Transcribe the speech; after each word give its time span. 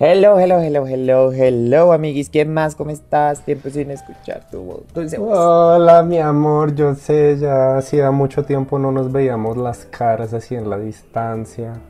Hello, 0.00 0.38
hello, 0.38 0.60
hello, 0.60 0.86
hello, 0.86 1.32
hello, 1.32 1.92
amiguis. 1.92 2.30
¿Qué 2.30 2.44
más? 2.44 2.76
¿Cómo 2.76 2.90
estás? 2.92 3.44
Tiempo 3.44 3.68
sin 3.68 3.90
escuchar 3.90 4.48
tu 4.48 4.60
voz. 4.62 4.82
dulce 4.94 5.18
voz. 5.18 5.36
Hola, 5.36 6.04
mi 6.04 6.18
amor, 6.20 6.72
yo 6.76 6.94
sé, 6.94 7.36
ya 7.36 7.76
hacía 7.78 8.12
mucho 8.12 8.44
tiempo 8.44 8.78
no 8.78 8.92
nos 8.92 9.10
veíamos 9.10 9.56
las 9.56 9.86
caras 9.86 10.32
así 10.34 10.54
en 10.54 10.70
la 10.70 10.78
distancia. 10.78 11.80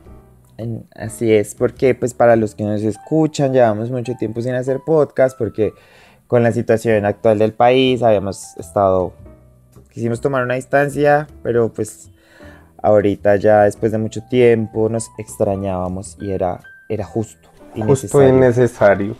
En- 0.57 0.87
Así 0.95 1.31
es, 1.31 1.53
porque 1.53 1.93
pues 1.93 2.15
para 2.15 2.35
los 2.35 2.55
que 2.55 2.63
nos 2.63 2.81
escuchan, 2.81 3.53
llevamos 3.53 3.91
mucho 3.91 4.15
tiempo 4.17 4.41
sin 4.41 4.55
hacer 4.55 4.79
podcast 4.83 5.37
porque 5.37 5.73
con 6.25 6.41
la 6.41 6.51
situación 6.51 7.05
actual 7.05 7.37
del 7.37 7.53
país 7.53 8.01
habíamos 8.01 8.57
estado, 8.57 9.13
quisimos 9.93 10.19
tomar 10.19 10.43
una 10.43 10.55
distancia, 10.55 11.27
pero 11.43 11.71
pues 11.71 12.09
ahorita 12.81 13.35
ya 13.35 13.65
después 13.65 13.91
de 13.91 13.99
mucho 13.99 14.21
tiempo 14.31 14.89
nos 14.89 15.11
extrañábamos 15.19 16.17
y 16.19 16.31
era, 16.31 16.59
era 16.89 17.05
justo 17.05 17.48
Justo 17.75 18.23
y 18.27 18.31
necesario. 18.31 19.15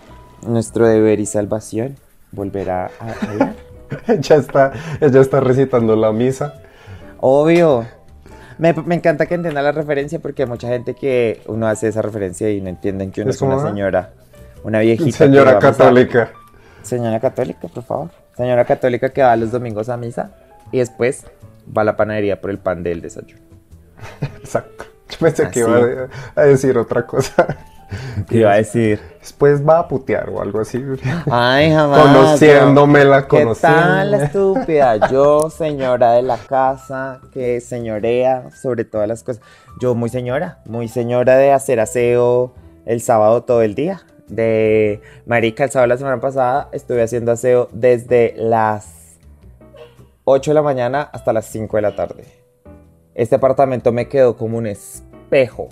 Nuestro 0.45 0.87
deber 0.87 1.19
y 1.19 1.25
salvación 1.25 1.95
volver 2.31 2.69
a, 2.71 2.85
a 2.85 3.13
hablar. 3.29 3.53
ya 4.19 4.35
está, 4.35 4.71
ella 5.01 5.19
está 5.21 5.39
recitando 5.39 5.95
la 5.95 6.11
misa. 6.11 6.53
Obvio. 7.19 7.85
Me, 8.57 8.73
me 8.73 8.95
encanta 8.95 9.25
que 9.25 9.35
entienda 9.35 9.61
la 9.61 9.71
referencia 9.71 10.19
porque 10.19 10.43
hay 10.43 10.49
mucha 10.49 10.67
gente 10.67 10.93
que 10.93 11.41
uno 11.47 11.67
hace 11.67 11.87
esa 11.87 12.01
referencia 12.01 12.49
y 12.51 12.59
no 12.61 12.69
entienden 12.69 13.11
que 13.11 13.21
uno 13.21 13.29
Es 13.29 13.37
es, 13.37 13.41
una 13.41 13.61
señora, 13.61 14.11
una 14.63 14.79
viejita. 14.79 15.17
Señora 15.17 15.51
a- 15.51 15.59
católica. 15.59 16.31
Señora 16.81 17.19
católica, 17.19 17.67
por 17.67 17.83
favor. 17.83 18.09
Señora 18.35 18.65
católica 18.65 19.09
que 19.09 19.21
va 19.21 19.35
los 19.35 19.51
domingos 19.51 19.89
a 19.89 19.97
misa 19.97 20.31
y 20.71 20.79
después 20.79 21.25
va 21.75 21.81
a 21.81 21.85
la 21.85 21.95
panadería 21.97 22.39
por 22.41 22.49
el 22.51 22.57
pan 22.57 22.83
del 22.83 23.01
desayuno. 23.01 23.41
Exacto. 24.21 24.85
Pensé 25.19 25.49
que 25.49 25.59
iba 25.59 25.77
a, 26.35 26.41
a 26.41 26.43
decir 26.45 26.77
otra 26.77 27.05
cosa. 27.05 27.57
¿Qué 28.27 28.37
iba 28.39 28.51
a 28.51 28.55
decir? 28.55 28.99
Después 29.19 29.67
va 29.67 29.79
a 29.79 29.87
putear 29.87 30.29
o 30.29 30.41
algo 30.41 30.59
así. 30.59 30.83
Ay, 31.29 31.71
jamás. 31.71 32.01
Conociéndomela, 32.01 33.27
¿Qué 33.27 33.45
tal 33.59 34.11
la 34.11 34.17
conociéndome. 34.17 34.23
estúpida? 34.25 35.09
Yo, 35.09 35.49
señora 35.49 36.13
de 36.13 36.21
la 36.21 36.37
casa, 36.37 37.19
que 37.33 37.59
señorea 37.61 38.49
sobre 38.51 38.85
todas 38.85 39.07
las 39.07 39.23
cosas. 39.23 39.41
Yo 39.81 39.95
muy 39.95 40.09
señora, 40.09 40.59
muy 40.65 40.87
señora 40.87 41.35
de 41.37 41.51
hacer 41.51 41.79
aseo 41.79 42.53
el 42.85 43.01
sábado 43.01 43.43
todo 43.43 43.61
el 43.61 43.75
día. 43.75 44.01
De 44.27 45.01
marica, 45.25 45.63
el 45.63 45.71
sábado 45.71 45.87
la 45.87 45.97
semana 45.97 46.19
pasada 46.21 46.69
estuve 46.71 47.01
haciendo 47.01 47.31
aseo 47.31 47.67
desde 47.71 48.35
las 48.37 49.17
8 50.25 50.51
de 50.51 50.55
la 50.55 50.61
mañana 50.61 51.09
hasta 51.11 51.33
las 51.33 51.45
5 51.47 51.77
de 51.77 51.81
la 51.81 51.95
tarde. 51.95 52.25
Este 53.15 53.35
apartamento 53.35 53.91
me 53.91 54.07
quedó 54.07 54.37
como 54.37 54.59
un 54.59 54.67
espejo. 55.29 55.69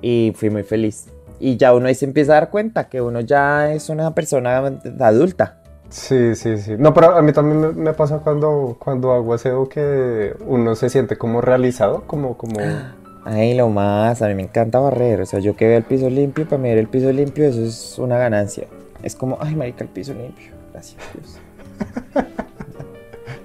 Y 0.00 0.32
fui 0.34 0.48
muy 0.48 0.62
feliz. 0.62 1.08
Y 1.38 1.56
ya 1.56 1.74
uno 1.74 1.86
ahí 1.86 1.94
se 1.94 2.06
empieza 2.06 2.32
a 2.32 2.34
dar 2.36 2.50
cuenta 2.50 2.88
que 2.88 3.00
uno 3.02 3.20
ya 3.20 3.72
es 3.72 3.90
una 3.90 4.14
persona 4.14 4.58
adulta. 5.00 5.58
Sí, 5.90 6.34
sí, 6.34 6.58
sí. 6.58 6.76
No, 6.78 6.94
pero 6.94 7.16
a 7.16 7.22
mí 7.22 7.32
también 7.32 7.60
me, 7.60 7.72
me 7.72 7.92
pasa 7.92 8.18
cuando, 8.18 8.76
cuando 8.78 9.12
hago 9.12 9.34
aseo 9.34 9.68
que 9.68 10.34
uno 10.46 10.74
se 10.76 10.88
siente 10.88 11.16
como 11.16 11.40
realizado, 11.40 12.04
como, 12.06 12.36
como... 12.36 12.60
Ay, 13.24 13.54
lo 13.54 13.68
más, 13.68 14.22
a 14.22 14.28
mí 14.28 14.34
me 14.34 14.42
encanta 14.44 14.78
barrer. 14.78 15.20
O 15.20 15.26
sea, 15.26 15.40
yo 15.40 15.54
que 15.54 15.66
veo 15.66 15.76
el 15.76 15.84
piso 15.84 16.08
limpio, 16.08 16.46
para 16.46 16.62
mí 16.62 16.70
ver 16.70 16.78
el 16.78 16.88
piso 16.88 17.12
limpio, 17.12 17.44
eso 17.44 17.62
es 17.62 17.98
una 17.98 18.16
ganancia. 18.16 18.66
Es 19.02 19.14
como, 19.14 19.36
ay, 19.40 19.54
marica, 19.54 19.84
el 19.84 19.90
piso 19.90 20.14
limpio. 20.14 20.52
Gracias, 20.72 21.02
Dios. 21.12 21.38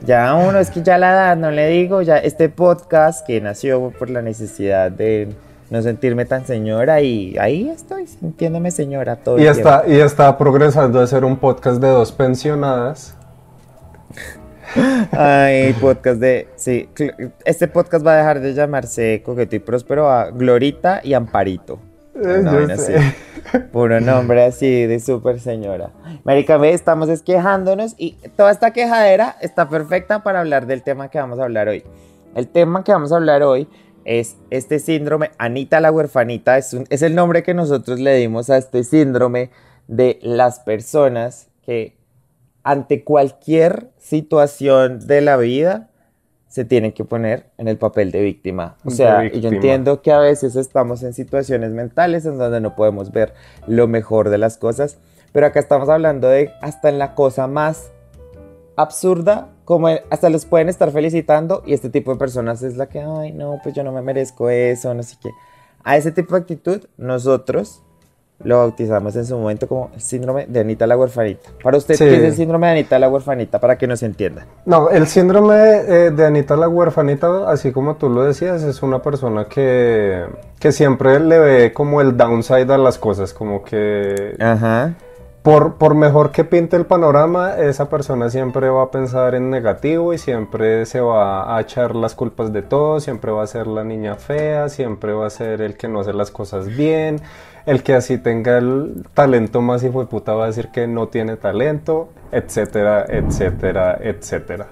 ya 0.06 0.34
uno, 0.36 0.60
es 0.60 0.70
que 0.70 0.82
ya 0.82 0.98
la 0.98 1.12
edad, 1.12 1.38
no 1.38 1.52
le 1.52 1.68
digo, 1.70 2.02
ya 2.02 2.18
este 2.18 2.50
podcast 2.50 3.26
que 3.26 3.42
nació 3.42 3.92
por 3.98 4.10
la 4.10 4.22
necesidad 4.22 4.92
de 4.92 5.30
no 5.70 5.82
sentirme 5.82 6.26
tan 6.26 6.46
señora 6.46 7.02
y 7.02 7.38
ahí 7.40 7.70
estoy 7.70 8.06
sintiéndome 8.08 8.72
señora 8.72 9.16
todo 9.16 9.38
Y 9.40 9.46
el 9.48 9.54
tiempo. 9.54 9.70
está, 9.70 9.84
y 9.88 10.00
está 10.00 10.38
progresando 10.38 11.00
a 11.00 11.08
ser 11.08 11.26
un 11.26 11.38
podcast 11.38 11.82
de 11.82 11.88
dos 11.88 12.12
pensionadas. 12.12 13.16
Ay, 15.12 15.74
podcast 15.74 16.20
de. 16.20 16.48
Sí, 16.56 16.90
este 17.46 17.68
podcast 17.68 18.06
va 18.06 18.14
a 18.14 18.18
dejar 18.18 18.42
de 18.42 18.54
llamarse 18.54 19.22
Coqueto 19.24 19.56
y 19.56 19.60
Próspero 19.60 20.10
a 20.10 20.32
Glorita 20.32 21.02
y 21.04 21.14
Amparito. 21.14 21.80
Eh, 22.16 22.42
yo 22.44 22.52
vaina 22.52 22.78
sé. 22.78 22.98
Puro 23.72 24.00
nombre 24.02 24.44
así 24.44 24.86
de 24.86 25.00
súper 25.00 25.40
señora. 25.40 25.92
Marica, 26.24 26.58
ve, 26.58 26.72
estamos 26.74 27.10
es 27.10 27.22
quejándonos 27.22 27.94
y 27.98 28.14
toda 28.36 28.52
esta 28.52 28.72
quejadera 28.72 29.36
está 29.42 29.70
perfecta 29.70 30.24
para 30.24 30.40
hablar 30.40 30.66
del 30.66 30.82
tema 30.82 31.10
que 31.10 31.20
vamos 31.20 31.40
a 31.40 31.44
hablar 31.44 31.68
hoy. 31.68 31.84
El 32.36 32.48
tema 32.48 32.84
que 32.84 32.92
vamos 32.92 33.12
a 33.12 33.18
hablar 33.18 33.44
hoy 33.44 33.68
es 34.04 34.36
este 34.50 34.80
síndrome, 34.80 35.32
Anita 35.38 35.80
la 35.80 35.92
huerfanita, 35.92 36.58
es, 36.58 36.74
un- 36.74 36.86
es 36.90 37.02
el 37.02 37.16
nombre 37.16 37.44
que 37.44 37.54
nosotros 37.54 38.00
le 38.00 38.16
dimos 38.16 38.50
a 38.50 38.58
este 38.58 38.84
síndrome 38.84 39.52
de 39.88 40.20
las 40.22 40.60
personas 40.60 41.48
que 41.66 41.98
ante 42.64 43.04
cualquier 43.04 43.90
situación 43.98 45.06
de 45.08 45.22
la 45.22 45.38
vida 45.38 45.90
se 46.56 46.64
tienen 46.64 46.94
que 46.94 47.04
poner 47.04 47.48
en 47.58 47.68
el 47.68 47.78
papel 47.78 48.14
de 48.14 48.22
víctima. 48.22 48.78
O 48.86 48.90
sea, 48.90 49.26
y 49.26 49.42
yo 49.42 49.50
entiendo 49.50 50.02
que 50.02 50.14
a 50.14 50.20
veces 50.20 50.56
estamos 50.56 51.04
en 51.04 51.12
situaciones 51.12 51.72
mentales 51.72 52.26
en 52.26 52.38
donde 52.38 52.62
no 52.62 52.78
podemos 52.78 53.12
ver 53.12 53.34
lo 53.68 53.90
mejor 53.90 54.30
de 54.30 54.38
las 54.38 54.58
cosas, 54.58 54.98
pero 55.34 55.48
acá 55.48 55.60
estamos 55.60 55.90
hablando 55.90 56.30
de 56.30 56.54
hasta 56.62 56.88
en 56.88 56.98
la 56.98 57.14
cosa 57.14 57.48
más 57.48 57.92
absurda, 58.78 59.50
como 59.66 59.90
hasta 60.10 60.30
los 60.30 60.46
pueden 60.46 60.70
estar 60.70 60.92
felicitando 60.92 61.62
y 61.66 61.74
este 61.74 61.90
tipo 61.90 62.14
de 62.14 62.20
personas 62.20 62.64
es 62.64 62.78
la 62.78 62.88
que, 62.88 63.02
ay, 63.02 63.34
no, 63.34 63.60
pues 63.62 63.76
yo 63.76 63.84
no 63.84 63.92
me 63.92 64.02
merezco 64.02 64.50
eso, 64.50 64.94
no 64.94 65.04
sé 65.04 65.18
qué. 65.22 65.32
A 65.84 65.98
ese 65.98 66.14
tipo 66.14 66.36
de 66.36 66.40
actitud 66.40 66.86
nosotros 66.96 67.84
lo 68.44 68.58
bautizamos 68.60 69.16
en 69.16 69.26
su 69.26 69.38
momento 69.38 69.68
como 69.68 69.90
el 69.96 70.02
síndrome 70.02 70.46
de 70.48 70.60
Anita 70.60 70.86
la 70.86 70.98
huerfanita. 70.98 71.50
Para 71.64 71.78
usted, 71.78 71.96
Sí. 71.96 72.04
¿qué 72.06 72.16
es 72.18 72.24
el 72.24 72.34
síndrome 72.34 72.68
de 72.68 72.74
Anita 72.74 73.00
la 73.00 73.08
huerfanita? 73.10 73.60
Para 73.60 73.78
que 73.78 73.88
nos 73.88 74.04
entienda. 74.04 74.46
No, 74.66 74.90
el 74.90 75.08
síndrome 75.08 75.56
eh, 75.56 76.12
de 76.12 76.26
Anita 76.26 76.56
la 76.56 76.68
huerfanita, 76.68 77.50
así 77.50 77.72
como 77.72 77.96
tú 77.96 78.10
lo 78.10 78.24
decías, 78.24 78.62
es 78.64 78.84
una 78.84 79.02
persona 79.02 79.46
que, 79.46 80.26
que 80.60 80.72
siempre 80.72 81.20
le 81.20 81.40
ve 81.40 81.74
como 81.74 82.02
el 82.02 82.18
downside 82.18 82.70
a 82.72 82.78
las 82.78 82.98
cosas, 83.00 83.34
como 83.34 83.64
que 83.64 84.36
Ajá. 84.40 84.94
por, 85.42 85.76
por 85.76 85.96
mejor 85.96 86.32
que 86.32 86.44
pinte 86.44 86.76
el 86.76 86.86
panorama, 86.86 87.56
esa 87.58 87.88
persona 87.90 88.30
siempre 88.30 88.68
va 88.70 88.84
a 88.84 88.92
pensar 88.92 89.34
en 89.36 89.50
negativo 89.50 90.14
y 90.14 90.18
siempre 90.18 90.86
se 90.86 91.00
va 91.00 91.56
a 91.56 91.62
echar 91.62 91.96
las 91.96 92.16
culpas 92.16 92.52
de 92.52 92.64
todo, 92.64 93.00
siempre 93.00 93.32
va 93.32 93.44
a 93.44 93.48
ser 93.48 93.66
la 93.68 93.84
niña 93.84 94.16
fea, 94.16 94.68
siempre 94.70 95.14
va 95.14 95.28
a 95.28 95.30
ser 95.30 95.62
el 95.62 95.78
que 95.78 95.88
no 95.88 96.02
hace 96.02 96.14
las 96.14 96.32
cosas 96.32 96.68
bien, 96.76 97.22
el 97.66 97.84
que 97.84 97.94
así 97.96 98.18
tenga 98.18 98.58
el 98.58 99.06
talento 99.14 99.62
más 99.62 99.84
hijo 99.84 100.00
de 100.02 100.08
puta 100.08 100.34
va 100.34 100.44
a 100.46 100.48
decir 100.48 100.70
que 100.70 100.88
no 100.88 101.08
tiene 101.08 101.36
talento, 101.38 102.10
etcétera, 102.32 103.06
etcétera, 103.08 103.98
etcétera. 104.02 104.68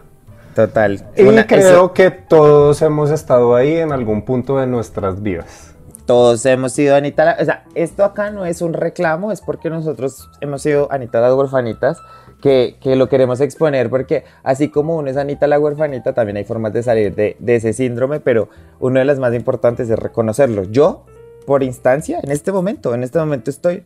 Total. 0.55 1.03
Y 1.17 1.23
Una- 1.23 1.47
creo 1.47 1.59
eso- 1.69 1.93
que 1.93 2.11
todos 2.11 2.81
hemos 2.83 3.09
estado 3.09 3.55
ahí 3.55 3.77
en 3.77 3.91
algún 3.91 4.23
punto 4.23 4.57
de 4.59 4.67
nuestras 4.67 5.21
vidas. 5.23 5.69
todos 6.05 6.45
hemos 6.45 6.73
sido 6.73 6.95
Anita 6.97 7.23
la... 7.23 7.37
O 7.39 7.45
sea, 7.45 7.63
esto 7.75 8.03
acá 8.03 8.29
no 8.29 8.45
es 8.45 8.61
un 8.61 8.73
reclamo, 8.73 9.31
es 9.31 9.39
porque 9.39 9.69
nosotros 9.69 10.29
hemos 10.41 10.61
sido 10.61 10.91
Anita 10.91 11.21
las 11.21 11.33
huerfanitas 11.33 11.97
que, 12.41 12.75
que 12.81 12.97
lo 12.97 13.07
queremos 13.07 13.39
exponer 13.39 13.89
porque 13.89 14.25
así 14.43 14.67
como 14.67 14.97
uno 14.97 15.09
es 15.09 15.15
Anita 15.15 15.47
la 15.47 15.57
huerfanita, 15.61 16.13
también 16.13 16.35
hay 16.35 16.43
formas 16.43 16.73
de 16.73 16.83
salir 16.83 17.15
de, 17.15 17.37
de 17.39 17.55
ese 17.55 17.71
síndrome, 17.71 18.19
pero 18.19 18.49
una 18.81 18.99
de 18.99 19.05
las 19.05 19.17
más 19.17 19.33
importantes 19.33 19.89
es 19.89 19.97
reconocerlo. 19.97 20.63
Yo, 20.63 21.05
por 21.43 21.63
instancia, 21.63 22.19
en 22.23 22.31
este 22.31 22.51
momento, 22.51 22.93
en 22.93 23.03
este 23.03 23.19
momento 23.19 23.49
estoy 23.51 23.83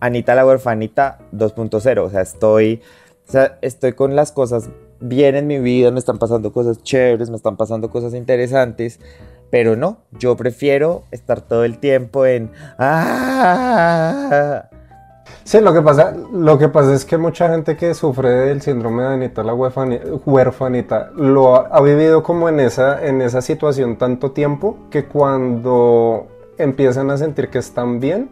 Anita 0.00 0.34
la 0.34 0.44
huerfanita 0.46 1.18
2.0, 1.32 1.98
o 2.04 2.10
sea, 2.10 2.20
estoy, 2.22 2.80
o 3.28 3.30
sea, 3.32 3.58
estoy 3.62 3.92
con 3.92 4.16
las 4.16 4.32
cosas 4.32 4.68
bien 5.00 5.36
en 5.36 5.46
mi 5.46 5.58
vida, 5.58 5.90
me 5.90 5.98
están 5.98 6.18
pasando 6.18 6.52
cosas 6.52 6.82
chéveres, 6.82 7.30
me 7.30 7.36
están 7.36 7.56
pasando 7.56 7.88
cosas 7.90 8.14
interesantes, 8.14 8.98
pero 9.50 9.76
no, 9.76 9.98
yo 10.18 10.36
prefiero 10.36 11.04
estar 11.10 11.40
todo 11.40 11.64
el 11.64 11.78
tiempo 11.78 12.26
en... 12.26 12.50
"Ah". 12.78 14.68
Sí, 15.44 15.60
lo 15.60 15.72
que 15.72 15.82
pasa, 15.82 16.14
lo 16.32 16.56
que 16.58 16.68
pasa 16.68 16.94
es 16.94 17.04
que 17.04 17.16
mucha 17.18 17.48
gente 17.48 17.76
que 17.76 17.94
sufre 17.94 18.28
del 18.30 18.62
síndrome 18.62 19.02
de 19.02 19.08
Anita 19.08 19.42
la 19.42 19.54
huerfani- 19.54 20.20
huerfanita 20.24 21.10
lo 21.16 21.56
ha, 21.56 21.66
ha 21.72 21.80
vivido 21.80 22.22
como 22.22 22.48
en 22.48 22.60
esa, 22.60 23.04
en 23.04 23.20
esa 23.20 23.42
situación 23.42 23.98
tanto 23.98 24.30
tiempo 24.30 24.76
que 24.90 25.06
cuando 25.06 26.28
empiezan 26.64 27.10
a 27.10 27.16
sentir 27.16 27.48
que 27.48 27.58
están 27.58 28.00
bien, 28.00 28.30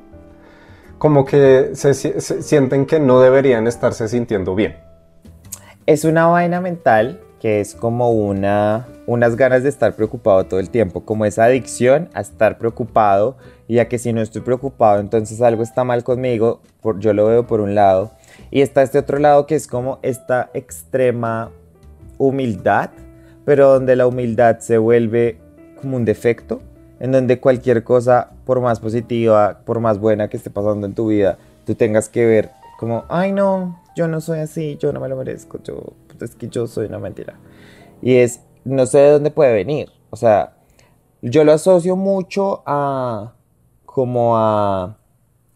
como 0.99 1.25
que 1.25 1.71
se, 1.75 1.95
si- 1.95 2.21
se 2.21 2.43
sienten 2.43 2.87
que 2.87 3.01
no 3.01 3.21
deberían 3.21 3.67
estarse 3.67 4.09
sintiendo 4.09 4.55
bien. 4.55 4.77
Es 5.87 6.05
una 6.05 6.27
vaina 6.27 6.61
mental 6.61 7.21
que 7.41 7.61
es 7.61 7.75
como 7.75 8.11
una, 8.11 8.87
unas 9.07 9.35
ganas 9.35 9.63
de 9.63 9.71
estar 9.71 9.95
preocupado 9.95 10.45
todo 10.45 10.61
el 10.61 10.69
tiempo, 10.69 11.07
como 11.07 11.25
esa 11.25 11.45
adicción 11.45 12.11
a 12.13 12.21
estar 12.21 12.59
preocupado 12.59 13.39
y 13.67 13.79
a 13.79 13.89
que 13.89 13.99
si 13.99 14.13
no 14.13 14.21
estoy 14.21 14.43
preocupado 14.43 15.01
entonces 15.01 15.41
algo 15.41 15.63
está 15.63 15.83
mal 15.83 16.05
conmigo, 16.05 16.61
por, 16.83 17.01
yo 17.01 17.15
lo 17.15 17.27
veo 17.27 17.47
por 17.47 17.61
un 17.63 17.75
lado, 17.75 18.11
y 18.51 18.61
está 18.61 18.83
este 18.83 18.99
otro 18.99 19.19
lado 19.19 19.47
que 19.47 19.55
es 19.55 19.67
como 19.67 20.01
esta 20.03 20.51
extrema 20.53 21.51
humildad, 22.19 22.91
pero 23.47 23.73
donde 23.73 23.97
la 23.97 24.07
humildad 24.07 24.59
se 24.59 24.77
vuelve 24.77 25.39
como 25.81 25.97
un 25.97 26.05
defecto 26.05 26.61
en 27.01 27.13
donde 27.13 27.41
cualquier 27.41 27.83
cosa, 27.83 28.31
por 28.45 28.61
más 28.61 28.79
positiva, 28.79 29.63
por 29.65 29.81
más 29.81 29.99
buena 29.99 30.29
que 30.29 30.37
esté 30.37 30.51
pasando 30.51 30.87
en 30.87 30.95
tu 30.95 31.09
vida, 31.09 31.39
tú 31.65 31.75
tengas 31.75 32.09
que 32.09 32.27
ver 32.27 32.51
como, 32.79 33.05
ay 33.09 33.33
no, 33.33 33.81
yo 33.97 34.07
no 34.07 34.21
soy 34.21 34.41
así, 34.41 34.77
yo 34.79 34.93
no 34.93 35.01
me 35.01 35.09
lo 35.09 35.17
merezco, 35.17 35.59
yo, 35.63 35.83
es 36.21 36.35
que 36.35 36.49
yo 36.49 36.67
soy 36.67 36.87
una 36.87 36.99
mentira. 36.99 37.35
Y 38.03 38.17
es, 38.17 38.41
no 38.65 38.87
sé 38.87 38.99
de 38.99 39.11
dónde 39.13 39.31
puede 39.31 39.53
venir. 39.53 39.91
O 40.11 40.17
sea, 40.17 40.55
yo 41.23 41.45
lo 41.45 41.53
asocio 41.53 41.97
mucho 41.97 42.63
a, 42.67 43.33
como 43.87 44.37
a, 44.37 44.99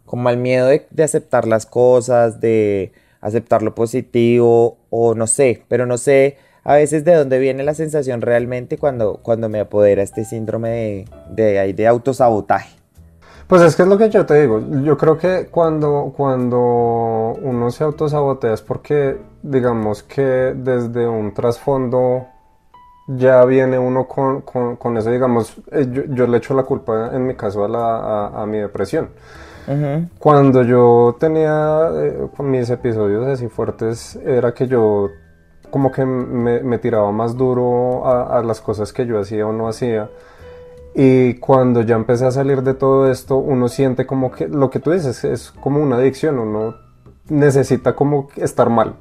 como 0.07 0.29
al 0.29 0.39
miedo 0.39 0.67
de, 0.69 0.87
de 0.91 1.03
aceptar 1.03 1.47
las 1.47 1.67
cosas, 1.67 2.41
de 2.41 2.93
aceptar 3.21 3.63
lo 3.63 3.75
positivo, 3.75 4.79
o 4.91 5.15
no 5.15 5.27
sé, 5.27 5.63
pero 5.69 5.87
no 5.87 5.99
sé 5.99 6.39
a 6.65 6.75
veces 6.75 7.05
de 7.05 7.15
dónde 7.15 7.39
viene 7.39 7.63
la 7.63 7.75
sensación 7.75 8.23
realmente 8.23 8.79
cuando, 8.79 9.21
cuando 9.23 9.49
me 9.49 9.61
apodera 9.61 10.03
este 10.03 10.25
síndrome 10.25 11.07
de, 11.31 11.53
de, 11.53 11.73
de 11.75 11.87
autosabotaje. 11.87 12.77
Pues 13.47 13.61
es 13.61 13.77
que 13.77 13.83
es 13.83 13.89
lo 13.89 13.99
que 13.99 14.09
yo 14.09 14.25
te 14.25 14.41
digo. 14.41 14.61
Yo 14.83 14.97
creo 14.97 15.19
que 15.19 15.49
cuando, 15.51 16.15
cuando 16.17 17.37
uno 17.43 17.71
se 17.71 17.85
autosabotea 17.85 18.55
es 18.55 18.63
porque, 18.63 19.19
digamos 19.43 20.03
que 20.03 20.55
desde 20.57 21.07
un 21.07 21.35
trasfondo 21.35 22.27
ya 23.07 23.45
viene 23.45 23.79
uno 23.79 24.09
con, 24.09 24.41
con, 24.41 24.77
con 24.77 24.97
eso, 24.97 25.11
digamos, 25.11 25.57
eh, 25.73 25.87
yo, 25.91 26.05
yo, 26.09 26.27
le 26.27 26.39
echo 26.39 26.55
la 26.55 26.63
culpa 26.63 27.11
en 27.13 27.27
mi 27.27 27.35
caso 27.35 27.63
a, 27.63 27.69
la, 27.69 27.99
a, 27.99 28.43
a 28.43 28.47
mi 28.47 28.59
depresión. 28.59 29.11
Uh 29.67 29.73
-huh. 29.73 30.09
Cuando 30.19 30.63
yo 30.63 31.15
tenía 31.21 31.91
eh, 31.95 32.29
mis 32.39 32.71
episodios 32.71 33.27
así 33.27 33.49
fuertes, 33.49 34.17
era 34.25 34.55
que 34.55 34.67
yo 34.67 35.11
como 35.75 35.91
que 35.91 36.07
me, 36.07 36.79
tiraba 36.79 37.11
más 37.11 37.37
duro 37.37 38.07
a, 38.07 38.39
a, 38.39 38.43
las 38.45 38.61
cosas 38.61 38.93
que 38.93 39.07
yo 39.07 39.19
hacía 39.19 39.45
o 39.45 39.53
no 39.53 39.67
hacía. 39.67 40.09
Y 40.95 41.35
cuando 41.41 41.83
ya 41.83 41.97
empecé 41.97 42.27
a 42.27 42.31
salir 42.31 42.63
de 42.63 42.75
todo 42.75 43.11
esto, 43.11 43.39
uno 43.39 43.67
siente 43.69 44.07
como 44.07 44.31
que 44.31 44.47
lo 44.47 44.71
que 44.71 44.79
tú 44.79 44.93
dices 44.93 45.25
es 45.25 45.51
como 45.51 45.83
una 45.83 45.97
adicción, 45.97 46.39
uno 46.39 46.77
necesita 47.29 47.97
como 47.97 48.29
estar 48.37 48.71
mal. 48.71 48.95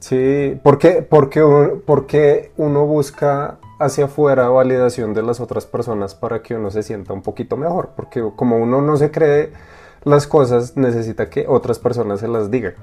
Sí, 0.00 0.58
¿por 0.64 0.78
qué, 0.78 1.06
porque, 1.08 1.40
porque 1.86 2.50
uno 2.56 2.84
busca 2.84 3.58
hacia 3.78 4.06
afuera 4.06 4.48
validación 4.48 5.14
de 5.14 5.22
las 5.22 5.38
otras 5.38 5.66
personas 5.66 6.16
para 6.16 6.42
que 6.42 6.56
uno 6.56 6.72
se 6.72 6.82
sienta 6.82 7.12
un 7.12 7.22
poquito 7.22 7.56
mejor? 7.56 7.90
Porque 7.94 8.28
como 8.34 8.56
uno 8.56 8.82
no 8.82 8.96
se 8.96 9.12
cree 9.12 9.52
las 10.02 10.26
cosas, 10.26 10.76
necesita 10.76 11.30
que 11.30 11.46
otras 11.46 11.78
personas 11.78 12.18
se 12.18 12.26
las 12.26 12.50
digan. 12.50 12.74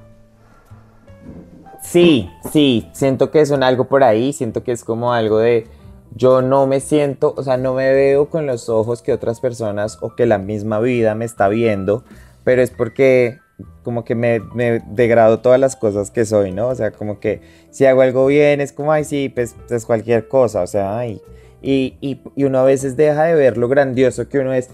Sí, 1.90 2.30
sí, 2.54 2.88
siento 2.94 3.32
que 3.32 3.42
es 3.42 3.50
un 3.50 3.64
algo 3.64 3.88
por 3.88 4.04
ahí, 4.04 4.32
siento 4.32 4.64
que 4.64 4.72
es 4.72 4.84
como 4.84 5.12
algo 5.12 5.40
de 5.40 5.66
yo 6.14 6.44
no 6.44 6.68
me 6.68 6.82
siento, 6.82 7.34
o 7.36 7.42
sea, 7.42 7.58
no 7.58 7.74
me 7.74 7.92
veo 7.92 8.30
con 8.30 8.46
los 8.46 8.70
ojos 8.70 9.02
que 9.02 9.12
otras 9.12 9.40
personas 9.40 9.98
o 10.02 10.16
que 10.16 10.28
la 10.28 10.38
misma 10.38 10.80
vida 10.80 11.16
me 11.16 11.26
está 11.26 11.48
viendo, 11.48 12.04
pero 12.44 12.62
es 12.62 12.70
porque 12.70 13.40
como 13.82 14.06
que 14.06 14.14
me, 14.14 14.40
me 14.54 14.84
degrado 14.92 15.40
todas 15.40 15.60
las 15.60 15.76
cosas 15.76 16.12
que 16.12 16.26
soy, 16.26 16.52
¿no? 16.52 16.68
O 16.68 16.76
sea, 16.76 16.92
como 16.92 17.20
que 17.20 17.42
si 17.72 17.88
hago 17.88 18.02
algo 18.02 18.28
bien 18.28 18.62
es 18.62 18.72
como, 18.72 18.92
ay, 18.92 19.04
sí, 19.04 19.30
pues 19.30 19.56
es 19.72 19.88
cualquier 19.88 20.28
cosa, 20.28 20.62
o 20.62 20.68
sea, 20.68 20.96
ay. 20.96 21.20
Y, 21.64 21.98
y, 22.02 22.22
y, 22.36 22.44
uno 22.44 22.60
a 22.60 22.64
veces 22.66 22.98
deja 22.98 23.24
de 23.24 23.34
ver 23.34 23.58
lo 23.58 23.68
grandioso 23.68 24.30
que 24.30 24.38
uno 24.38 24.54
es 24.54 24.70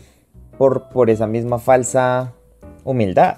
por, 0.58 0.90
por 0.90 1.10
esa 1.10 1.28
misma 1.28 1.60
falsa 1.60 2.34
humildad. 2.84 3.38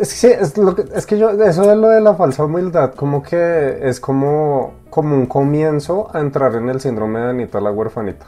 Es 0.00 0.20
que, 0.20 0.32
es, 0.32 0.56
lo 0.56 0.74
que, 0.74 0.84
es 0.94 1.06
que 1.06 1.18
yo, 1.18 1.30
eso 1.30 1.66
de 1.68 1.76
lo 1.76 1.88
de 1.88 2.00
la 2.00 2.14
falsa 2.14 2.44
humildad, 2.44 2.94
como 2.94 3.22
que 3.22 3.78
es 3.82 4.00
como, 4.00 4.74
como 4.90 5.14
un 5.14 5.26
comienzo 5.26 6.08
a 6.14 6.20
entrar 6.20 6.54
en 6.54 6.68
el 6.68 6.80
síndrome 6.80 7.20
de 7.20 7.30
Anita 7.30 7.60
la 7.60 7.70
huerfanita. 7.70 8.26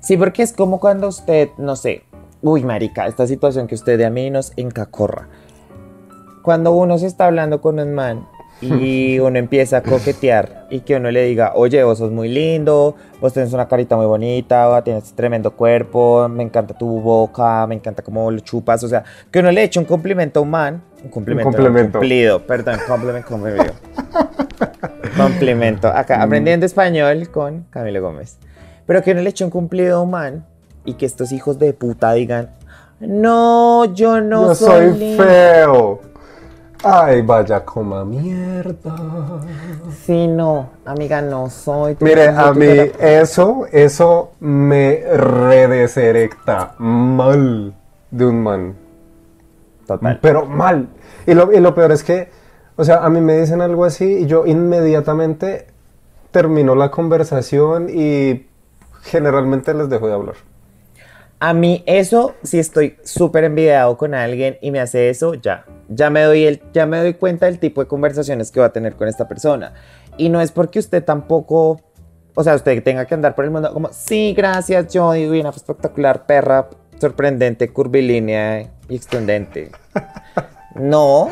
Sí, 0.00 0.16
porque 0.16 0.42
es 0.42 0.52
como 0.52 0.80
cuando 0.80 1.08
usted, 1.08 1.48
no 1.56 1.76
sé, 1.76 2.04
uy, 2.42 2.62
marica, 2.62 3.06
esta 3.06 3.26
situación 3.26 3.66
que 3.66 3.74
usted 3.74 3.96
de 3.96 4.04
a 4.04 4.10
mí 4.10 4.30
nos 4.30 4.52
encacorra. 4.56 5.28
Cuando 6.42 6.72
uno 6.72 6.98
se 6.98 7.06
está 7.06 7.26
hablando 7.26 7.60
con 7.60 7.78
un 7.78 7.94
man 7.94 8.26
y 8.64 9.18
uno 9.18 9.38
empieza 9.38 9.78
a 9.78 9.82
coquetear 9.82 10.66
y 10.70 10.80
que 10.80 10.96
uno 10.96 11.10
le 11.10 11.24
diga, 11.24 11.52
oye, 11.54 11.82
vos 11.84 11.98
sos 11.98 12.10
muy 12.10 12.28
lindo, 12.28 12.96
vos 13.20 13.32
tenés 13.32 13.52
una 13.52 13.68
carita 13.68 13.96
muy 13.96 14.06
bonita, 14.06 14.82
tienes 14.82 15.12
tremendo 15.12 15.50
cuerpo, 15.52 16.28
me 16.28 16.42
encanta 16.42 16.76
tu 16.76 17.00
boca, 17.00 17.66
me 17.66 17.74
encanta 17.74 18.02
cómo 18.02 18.30
lo 18.30 18.40
chupas, 18.40 18.82
o 18.84 18.88
sea, 18.88 19.04
que 19.30 19.40
uno 19.40 19.50
le 19.50 19.62
eche 19.62 19.78
un 19.78 19.84
complemento 19.84 20.40
a 20.40 20.42
un 20.42 20.50
man, 20.50 20.82
un 21.02 21.10
complemento, 21.10 21.48
un 21.48 21.54
complemento. 21.54 21.98
Cumplido, 21.98 22.40
perdón, 22.46 22.78
complemento, 22.88 23.28
complemento. 23.28 23.72
complemento, 25.16 25.88
acá, 25.88 26.22
aprendiendo 26.22 26.66
español 26.66 27.28
con 27.30 27.66
Camilo 27.70 28.00
Gómez. 28.00 28.38
Pero 28.86 29.02
que 29.02 29.12
uno 29.12 29.20
le 29.20 29.30
eche 29.30 29.44
un 29.44 29.50
cumplido 29.50 29.98
a 29.98 30.02
un 30.02 30.10
man 30.10 30.46
y 30.84 30.94
que 30.94 31.06
estos 31.06 31.32
hijos 31.32 31.58
de 31.58 31.72
puta 31.72 32.12
digan, 32.12 32.50
no, 33.00 33.84
yo 33.94 34.20
no 34.20 34.48
yo 34.48 34.54
soy, 34.54 34.90
soy 34.90 35.16
feo. 35.16 36.13
Ay, 36.84 37.22
vaya 37.22 37.64
coma 37.64 38.04
mierda. 38.04 38.94
Sí, 40.04 40.26
no, 40.26 40.68
amiga, 40.84 41.22
no 41.22 41.48
soy. 41.48 41.96
Mire, 42.00 42.28
a 42.28 42.52
mí 42.52 42.66
eso, 43.00 43.66
eso 43.72 44.32
me 44.40 45.02
redeserecta 45.16 46.74
mal 46.78 47.74
de 48.10 48.26
un 48.26 48.42
man. 48.42 48.74
Total. 49.86 50.18
Pero 50.20 50.44
mal. 50.44 50.88
Y 51.26 51.32
lo, 51.32 51.52
y 51.52 51.60
lo 51.60 51.74
peor 51.74 51.92
es 51.92 52.04
que, 52.04 52.28
o 52.76 52.84
sea, 52.84 53.04
a 53.04 53.08
mí 53.08 53.20
me 53.20 53.40
dicen 53.40 53.62
algo 53.62 53.86
así 53.86 54.18
y 54.18 54.26
yo 54.26 54.44
inmediatamente 54.44 55.66
termino 56.30 56.74
la 56.74 56.90
conversación 56.90 57.88
y 57.88 58.46
generalmente 59.02 59.72
les 59.72 59.88
dejo 59.88 60.06
de 60.08 60.14
hablar. 60.14 60.34
A 61.44 61.52
mí 61.52 61.82
eso, 61.84 62.36
si 62.42 62.58
estoy 62.58 62.96
súper 63.02 63.44
envidiado 63.44 63.98
con 63.98 64.14
alguien 64.14 64.56
y 64.62 64.70
me 64.70 64.80
hace 64.80 65.10
eso, 65.10 65.34
ya, 65.34 65.66
ya 65.90 66.08
me, 66.08 66.22
doy 66.22 66.46
el, 66.46 66.62
ya 66.72 66.86
me 66.86 66.96
doy 66.96 67.12
cuenta 67.12 67.44
del 67.44 67.58
tipo 67.58 67.82
de 67.82 67.86
conversaciones 67.86 68.50
que 68.50 68.60
va 68.60 68.66
a 68.66 68.72
tener 68.72 68.94
con 68.94 69.08
esta 69.08 69.28
persona. 69.28 69.74
Y 70.16 70.30
no 70.30 70.40
es 70.40 70.52
porque 70.52 70.78
usted 70.78 71.04
tampoco, 71.04 71.82
o 72.34 72.42
sea, 72.42 72.54
usted 72.54 72.82
tenga 72.82 73.04
que 73.04 73.12
andar 73.12 73.34
por 73.34 73.44
el 73.44 73.50
mundo 73.50 73.70
como, 73.74 73.92
sí, 73.92 74.32
gracias, 74.34 74.90
yo 74.94 75.12
divina, 75.12 75.50
espectacular, 75.50 76.24
perra, 76.24 76.70
sorprendente, 76.98 77.68
curvilínea 77.68 78.62
y 78.88 78.96
extendente. 78.96 79.70
No, 80.76 81.28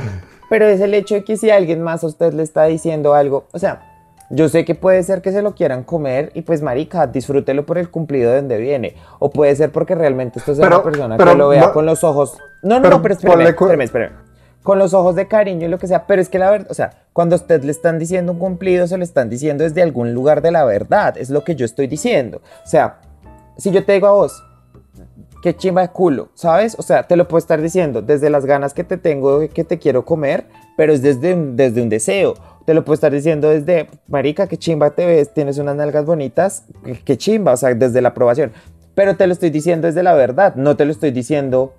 pero 0.48 0.66
es 0.68 0.80
el 0.80 0.94
hecho 0.94 1.16
de 1.16 1.24
que 1.24 1.36
si 1.36 1.50
alguien 1.50 1.82
más 1.82 2.04
a 2.04 2.06
usted 2.06 2.32
le 2.32 2.44
está 2.44 2.66
diciendo 2.66 3.14
algo, 3.14 3.48
o 3.50 3.58
sea, 3.58 3.91
yo 4.32 4.48
sé 4.48 4.64
que 4.64 4.74
puede 4.74 5.02
ser 5.02 5.20
que 5.20 5.30
se 5.30 5.42
lo 5.42 5.54
quieran 5.54 5.84
comer 5.84 6.32
y 6.34 6.40
pues 6.40 6.62
marica, 6.62 7.06
disfrútelo 7.06 7.66
por 7.66 7.76
el 7.76 7.90
cumplido 7.90 8.30
de 8.30 8.36
donde 8.36 8.56
viene. 8.56 8.96
O 9.18 9.30
puede 9.30 9.54
ser 9.54 9.70
porque 9.70 9.94
realmente 9.94 10.38
esto 10.38 10.52
es 10.52 10.58
pero, 10.58 10.76
una 10.76 10.82
persona 10.82 11.16
pero, 11.18 11.32
que 11.32 11.36
lo 11.36 11.48
vea 11.48 11.66
no, 11.66 11.72
con 11.74 11.84
los 11.84 12.02
ojos... 12.02 12.38
No, 12.62 12.76
no, 12.76 12.82
pero, 12.82 12.96
no, 12.96 13.02
pero 13.02 13.14
espérame, 13.14 13.42
espérame, 13.42 13.82
espérame. 13.82 14.12
Con 14.62 14.78
los 14.78 14.94
ojos 14.94 15.16
de 15.16 15.28
cariño 15.28 15.66
y 15.66 15.68
lo 15.68 15.78
que 15.78 15.86
sea. 15.86 16.06
Pero 16.06 16.22
es 16.22 16.30
que 16.30 16.38
la 16.38 16.50
verdad, 16.50 16.68
o 16.70 16.74
sea, 16.74 16.92
cuando 17.12 17.34
a 17.34 17.38
usted 17.38 17.62
le 17.62 17.72
están 17.72 17.98
diciendo 17.98 18.32
un 18.32 18.38
cumplido, 18.38 18.86
se 18.86 18.96
lo 18.96 19.04
están 19.04 19.28
diciendo 19.28 19.64
desde 19.64 19.82
algún 19.82 20.14
lugar 20.14 20.40
de 20.40 20.50
la 20.50 20.64
verdad. 20.64 21.18
Es 21.18 21.28
lo 21.28 21.44
que 21.44 21.54
yo 21.54 21.66
estoy 21.66 21.86
diciendo. 21.86 22.40
O 22.64 22.66
sea, 22.66 23.00
si 23.58 23.70
yo 23.70 23.84
te 23.84 23.92
digo 23.92 24.06
a 24.06 24.12
vos, 24.12 24.42
qué 25.42 25.54
chimba 25.54 25.82
de 25.82 25.88
culo, 25.88 26.30
¿sabes? 26.34 26.76
O 26.78 26.82
sea, 26.82 27.02
te 27.02 27.16
lo 27.16 27.28
puedo 27.28 27.38
estar 27.38 27.60
diciendo 27.60 28.00
desde 28.00 28.30
las 28.30 28.46
ganas 28.46 28.72
que 28.72 28.84
te 28.84 28.96
tengo 28.96 29.40
que 29.48 29.64
te 29.64 29.78
quiero 29.78 30.06
comer, 30.06 30.46
pero 30.76 30.92
es 30.94 31.02
desde, 31.02 31.34
desde 31.36 31.82
un 31.82 31.90
deseo 31.90 32.34
te 32.64 32.74
lo 32.74 32.84
puedo 32.84 32.94
estar 32.94 33.12
diciendo 33.12 33.48
desde, 33.48 33.88
marica, 34.08 34.46
qué 34.46 34.56
chimba 34.56 34.90
te 34.90 35.06
ves, 35.06 35.32
tienes 35.34 35.58
unas 35.58 35.76
nalgas 35.76 36.04
bonitas, 36.04 36.64
qué 37.04 37.16
chimba, 37.16 37.52
o 37.52 37.56
sea, 37.56 37.74
desde 37.74 38.00
la 38.00 38.10
aprobación. 38.10 38.52
Pero 38.94 39.16
te 39.16 39.26
lo 39.26 39.32
estoy 39.32 39.50
diciendo 39.50 39.86
desde 39.86 40.02
la 40.02 40.14
verdad, 40.14 40.54
no 40.54 40.76
te 40.76 40.84
lo 40.84 40.92
estoy 40.92 41.10
diciendo, 41.10 41.74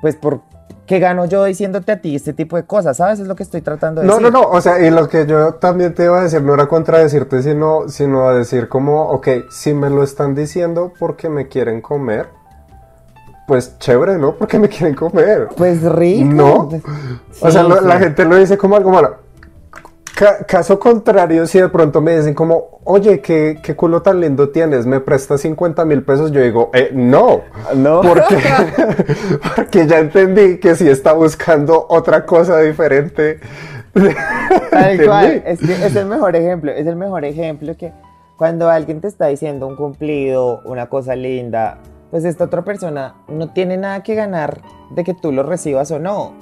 pues, 0.00 0.16
por 0.16 0.40
qué 0.86 0.98
gano 0.98 1.26
yo 1.26 1.44
diciéndote 1.44 1.92
a 1.92 2.00
ti 2.00 2.16
este 2.16 2.32
tipo 2.32 2.56
de 2.56 2.64
cosas, 2.64 2.96
¿sabes? 2.96 3.20
Es 3.20 3.28
lo 3.28 3.36
que 3.36 3.42
estoy 3.42 3.60
tratando 3.60 4.00
de 4.00 4.06
no, 4.06 4.14
decir. 4.14 4.32
No, 4.32 4.40
no, 4.40 4.48
no, 4.48 4.50
o 4.56 4.60
sea, 4.60 4.84
y 4.84 4.90
lo 4.90 5.08
que 5.08 5.26
yo 5.26 5.54
también 5.54 5.94
te 5.94 6.04
iba 6.04 6.18
a 6.18 6.22
decir 6.22 6.42
no 6.42 6.54
era 6.54 6.66
contradecirte, 6.66 7.42
sino, 7.42 7.88
sino 7.88 8.26
a 8.26 8.34
decir 8.34 8.68
como, 8.68 9.10
ok, 9.10 9.28
si 9.50 9.74
me 9.74 9.90
lo 9.90 10.02
están 10.02 10.34
diciendo 10.34 10.92
porque 10.98 11.28
me 11.28 11.46
quieren 11.46 11.80
comer, 11.80 12.28
pues 13.46 13.78
chévere, 13.78 14.18
¿no? 14.18 14.34
Porque 14.34 14.58
me 14.58 14.68
quieren 14.68 14.94
comer. 14.94 15.48
Pues 15.56 15.82
rico. 15.82 16.32
No. 16.32 16.68
Sí, 16.70 16.82
o 17.40 17.50
sea, 17.50 17.64
sí. 17.64 17.70
la 17.82 17.98
gente 17.98 18.24
lo 18.24 18.36
dice 18.36 18.56
como 18.56 18.76
algo 18.76 18.90
malo 18.90 19.29
caso 20.46 20.78
contrario, 20.78 21.46
si 21.46 21.58
de 21.58 21.68
pronto 21.68 22.00
me 22.00 22.16
dicen 22.16 22.34
como, 22.34 22.80
oye, 22.84 23.20
¿qué, 23.20 23.58
qué 23.62 23.74
culo 23.74 24.02
tan 24.02 24.20
lindo 24.20 24.50
tienes? 24.50 24.86
¿Me 24.86 25.00
prestas 25.00 25.40
50 25.40 25.84
mil 25.84 26.02
pesos? 26.02 26.32
Yo 26.32 26.40
digo, 26.40 26.70
eh, 26.74 26.90
no. 26.92 27.42
No. 27.74 28.00
Porque, 28.10 28.36
porque 29.56 29.86
ya 29.86 29.98
entendí 29.98 30.58
que 30.58 30.74
si 30.74 30.88
está 30.88 31.12
buscando 31.12 31.86
otra 31.88 32.26
cosa 32.26 32.58
diferente. 32.60 33.40
Tal 34.70 35.04
cual. 35.04 35.42
Es, 35.46 35.60
que 35.60 35.72
es 35.72 35.96
el 35.96 36.06
mejor 36.06 36.36
ejemplo. 36.36 36.70
Es 36.72 36.86
el 36.86 36.96
mejor 36.96 37.24
ejemplo 37.24 37.76
que 37.76 37.92
cuando 38.36 38.68
alguien 38.68 39.00
te 39.00 39.08
está 39.08 39.26
diciendo 39.26 39.66
un 39.66 39.76
cumplido, 39.76 40.60
una 40.64 40.88
cosa 40.88 41.14
linda, 41.14 41.78
pues 42.10 42.24
esta 42.24 42.44
otra 42.44 42.62
persona 42.62 43.14
no 43.28 43.52
tiene 43.52 43.76
nada 43.76 44.02
que 44.02 44.14
ganar 44.14 44.60
de 44.90 45.04
que 45.04 45.14
tú 45.14 45.32
lo 45.32 45.42
recibas 45.42 45.90
o 45.90 45.98
no. 45.98 46.32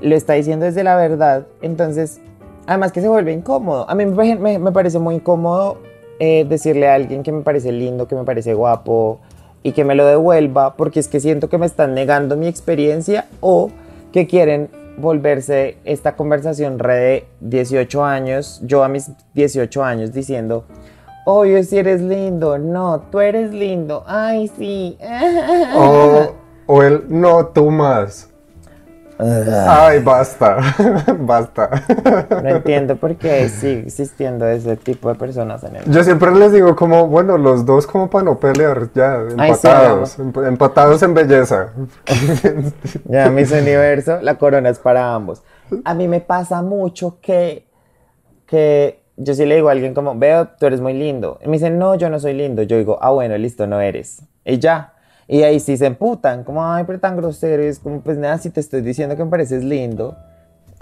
Lo 0.00 0.14
está 0.14 0.34
diciendo 0.34 0.66
desde 0.66 0.84
la 0.84 0.96
verdad. 0.96 1.46
Entonces, 1.60 2.20
Además 2.68 2.92
que 2.92 3.00
se 3.00 3.08
vuelve 3.08 3.32
incómodo. 3.32 3.88
A 3.88 3.94
mí 3.94 4.04
me, 4.04 4.70
parece 4.72 4.98
muy 4.98 5.14
incómodo 5.14 5.78
eh, 6.18 6.44
decirle 6.46 6.86
a 6.86 6.96
alguien 6.96 7.22
que 7.22 7.32
me 7.32 7.40
parece 7.40 7.72
lindo, 7.72 8.06
que 8.06 8.14
me 8.14 8.24
parece 8.24 8.52
guapo 8.52 9.20
y 9.62 9.72
que 9.72 9.84
me 9.84 9.94
lo 9.94 10.04
devuelva 10.04 10.76
porque 10.76 11.00
es 11.00 11.08
que 11.08 11.18
siento 11.18 11.48
que 11.48 11.56
me 11.56 11.64
están 11.64 11.94
negando 11.94 12.36
mi 12.36 12.46
experiencia 12.46 13.24
o 13.40 13.70
que 14.12 14.26
quieren 14.26 14.68
volverse 14.98 15.78
esta 15.86 16.14
conversación 16.14 16.78
re 16.78 16.94
de 16.94 17.26
18 17.40 18.04
años, 18.04 18.60
yo 18.62 18.84
a 18.84 18.88
mis 18.88 19.12
18 19.32 19.82
años 19.82 20.12
diciendo, 20.12 20.64
obvio 21.24 21.64
si 21.64 21.78
eres 21.78 22.02
lindo, 22.02 22.58
no, 22.58 23.00
tú 23.10 23.20
eres 23.20 23.50
lindo, 23.50 24.04
ay 24.06 24.48
sí. 24.58 24.98
O, 25.74 26.34
o 26.66 26.82
el 26.82 27.04
no, 27.08 27.46
tú 27.46 27.70
más. 27.70 28.28
Ay, 29.18 30.00
basta, 30.00 30.58
basta. 31.18 31.70
No 32.42 32.48
entiendo 32.48 32.96
por 32.96 33.16
qué 33.16 33.48
sigue 33.48 33.80
existiendo 33.80 34.46
ese 34.46 34.76
tipo 34.76 35.08
de 35.08 35.16
personas 35.16 35.64
en 35.64 35.76
el 35.76 35.84
Yo 35.90 36.04
siempre 36.04 36.30
les 36.32 36.52
digo 36.52 36.76
como, 36.76 37.08
bueno, 37.08 37.36
los 37.36 37.66
dos 37.66 37.86
como 37.86 38.08
para 38.08 38.24
no 38.24 38.38
pelear, 38.38 38.88
ya, 38.94 39.14
Ay, 39.16 39.26
sí, 39.28 39.32
empatados, 39.32 40.18
emp- 40.20 40.46
empatados 40.46 41.02
en 41.02 41.14
belleza. 41.14 41.72
Ya, 43.06 43.28
mis 43.30 43.50
universo, 43.50 44.18
la 44.22 44.36
corona 44.36 44.68
es 44.68 44.78
para 44.78 45.14
ambos. 45.14 45.42
A 45.84 45.94
mí 45.94 46.06
me 46.08 46.20
pasa 46.20 46.62
mucho 46.62 47.18
que, 47.20 47.66
que 48.46 49.02
yo 49.16 49.34
sí 49.34 49.44
le 49.46 49.56
digo 49.56 49.68
a 49.68 49.72
alguien 49.72 49.94
como, 49.94 50.16
veo, 50.16 50.48
tú 50.58 50.66
eres 50.66 50.80
muy 50.80 50.94
lindo. 50.94 51.38
Y 51.42 51.48
me 51.48 51.54
dicen, 51.54 51.78
no, 51.78 51.94
yo 51.96 52.08
no 52.08 52.20
soy 52.20 52.34
lindo. 52.34 52.62
Yo 52.62 52.78
digo, 52.78 52.98
ah, 53.02 53.10
bueno, 53.10 53.36
listo, 53.36 53.66
no 53.66 53.80
eres. 53.80 54.22
Y 54.44 54.58
ya. 54.58 54.94
Y 55.28 55.42
ahí 55.42 55.60
sí 55.60 55.76
se 55.76 55.86
emputan, 55.86 56.42
como, 56.42 56.64
ay, 56.64 56.84
pero 56.86 56.98
tan 56.98 57.16
grosero. 57.16 57.62
Es 57.62 57.78
como, 57.78 58.00
pues 58.00 58.16
nada, 58.16 58.38
si 58.38 58.48
te 58.50 58.60
estoy 58.60 58.80
diciendo 58.80 59.14
que 59.14 59.24
me 59.24 59.30
pareces 59.30 59.62
lindo 59.62 60.16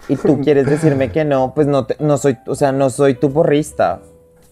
y 0.08 0.16
tú 0.16 0.40
quieres 0.44 0.66
decirme 0.66 1.10
que 1.10 1.24
no, 1.24 1.52
pues 1.54 1.66
no, 1.66 1.84
te- 1.86 1.96
no 1.98 2.16
soy, 2.16 2.38
o 2.46 2.54
sea, 2.54 2.70
no 2.72 2.88
soy 2.90 3.14
tu 3.14 3.32
porrista. 3.32 4.00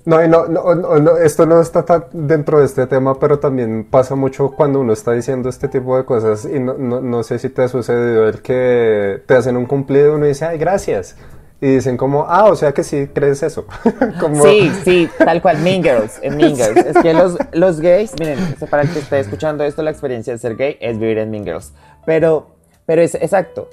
No, 0.06 0.22
y 0.22 0.28
no, 0.28 0.46
no, 0.48 0.74
no, 0.74 0.98
no, 0.98 1.16
esto 1.16 1.46
no 1.46 1.60
está 1.62 1.84
tan 1.84 2.04
dentro 2.12 2.58
de 2.58 2.66
este 2.66 2.86
tema, 2.86 3.18
pero 3.18 3.38
también 3.38 3.86
pasa 3.90 4.14
mucho 4.14 4.50
cuando 4.50 4.80
uno 4.80 4.92
está 4.92 5.12
diciendo 5.12 5.48
este 5.48 5.66
tipo 5.68 5.96
de 5.96 6.04
cosas 6.04 6.44
y 6.44 6.58
no, 6.60 6.74
no, 6.74 7.00
no 7.00 7.22
sé 7.22 7.38
si 7.38 7.48
te 7.48 7.62
ha 7.62 7.68
sucedido 7.68 8.28
el 8.28 8.42
que 8.42 9.22
te 9.26 9.34
hacen 9.34 9.56
un 9.56 9.64
cumplido 9.64 10.12
y 10.12 10.14
uno 10.16 10.26
dice, 10.26 10.44
ay, 10.44 10.58
gracias. 10.58 11.16
Y 11.64 11.76
dicen 11.76 11.96
como, 11.96 12.26
ah, 12.28 12.44
o 12.50 12.56
sea 12.56 12.72
que 12.72 12.84
sí 12.84 13.08
crees 13.10 13.42
eso. 13.42 13.64
como, 14.20 14.44
Sí, 14.44 14.70
sí, 14.84 15.08
tal 15.16 15.40
cual, 15.40 15.60
Mean 15.60 15.82
Girls, 15.82 16.20
Mean 16.20 16.56
Girls. 16.56 16.76
Es 16.76 16.98
que 16.98 17.14
los, 17.14 17.38
los 17.52 17.80
gays, 17.80 18.12
miren, 18.20 18.38
para 18.68 18.82
el 18.82 18.90
que 18.90 18.98
esté 18.98 19.18
escuchando 19.18 19.64
esto, 19.64 19.82
la 19.82 19.90
experiencia 19.90 20.34
de 20.34 20.38
ser 20.38 20.56
gay 20.56 20.76
es 20.78 20.98
vivir 20.98 21.16
en 21.16 21.30
Mean 21.30 21.44
Girls. 21.44 21.72
Pero, 22.04 22.48
pero 22.84 23.00
es 23.00 23.14
exacto, 23.14 23.70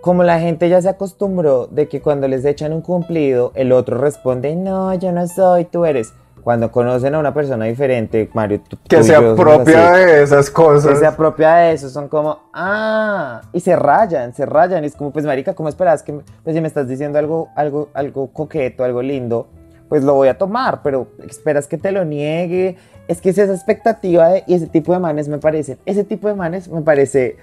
como 0.00 0.22
la 0.22 0.40
gente 0.40 0.70
ya 0.70 0.80
se 0.80 0.88
acostumbró 0.88 1.66
de 1.66 1.86
que 1.86 2.00
cuando 2.00 2.28
les 2.28 2.46
echan 2.46 2.72
un 2.72 2.80
cumplido, 2.80 3.52
el 3.56 3.72
otro 3.72 3.98
responde, 3.98 4.56
no, 4.56 4.94
yo 4.94 5.12
no 5.12 5.28
soy, 5.28 5.66
tú 5.66 5.84
eres. 5.84 6.14
Cuando 6.44 6.70
conocen 6.70 7.14
a 7.14 7.18
una 7.18 7.32
persona 7.32 7.64
diferente, 7.64 8.28
Mario, 8.34 8.60
tú, 8.68 8.76
que 8.86 8.98
tú 8.98 9.02
se 9.02 9.16
apropia 9.16 9.94
así, 9.94 10.04
de 10.04 10.22
esas 10.22 10.50
que 10.50 10.54
cosas. 10.54 10.98
se 10.98 11.06
apropia 11.06 11.54
de 11.54 11.72
eso, 11.72 11.88
son 11.88 12.06
como, 12.06 12.50
ah, 12.52 13.40
y 13.54 13.60
se 13.60 13.74
rayan, 13.74 14.34
se 14.34 14.44
rayan, 14.44 14.84
y 14.84 14.88
es 14.88 14.94
como, 14.94 15.10
pues 15.10 15.24
marica, 15.24 15.54
¿cómo 15.54 15.70
esperas 15.70 16.02
que, 16.02 16.12
pues 16.12 16.54
si 16.54 16.60
me 16.60 16.68
estás 16.68 16.86
diciendo 16.86 17.18
algo, 17.18 17.48
algo, 17.56 17.88
algo 17.94 18.30
coqueto, 18.30 18.84
algo 18.84 19.00
lindo, 19.00 19.48
pues 19.88 20.04
lo 20.04 20.12
voy 20.12 20.28
a 20.28 20.36
tomar, 20.36 20.82
pero 20.82 21.08
esperas 21.26 21.66
que 21.66 21.78
te 21.78 21.92
lo 21.92 22.04
niegue, 22.04 22.76
es 23.08 23.22
que 23.22 23.30
es 23.30 23.38
esa 23.38 23.54
expectativa 23.54 24.28
de, 24.28 24.44
y 24.46 24.52
ese 24.52 24.66
tipo 24.66 24.92
de 24.92 24.98
manes 24.98 25.28
me 25.28 25.38
parecen, 25.38 25.78
ese 25.86 26.04
tipo 26.04 26.28
de 26.28 26.34
manes 26.34 26.68
me 26.68 26.82
parece 26.82 27.38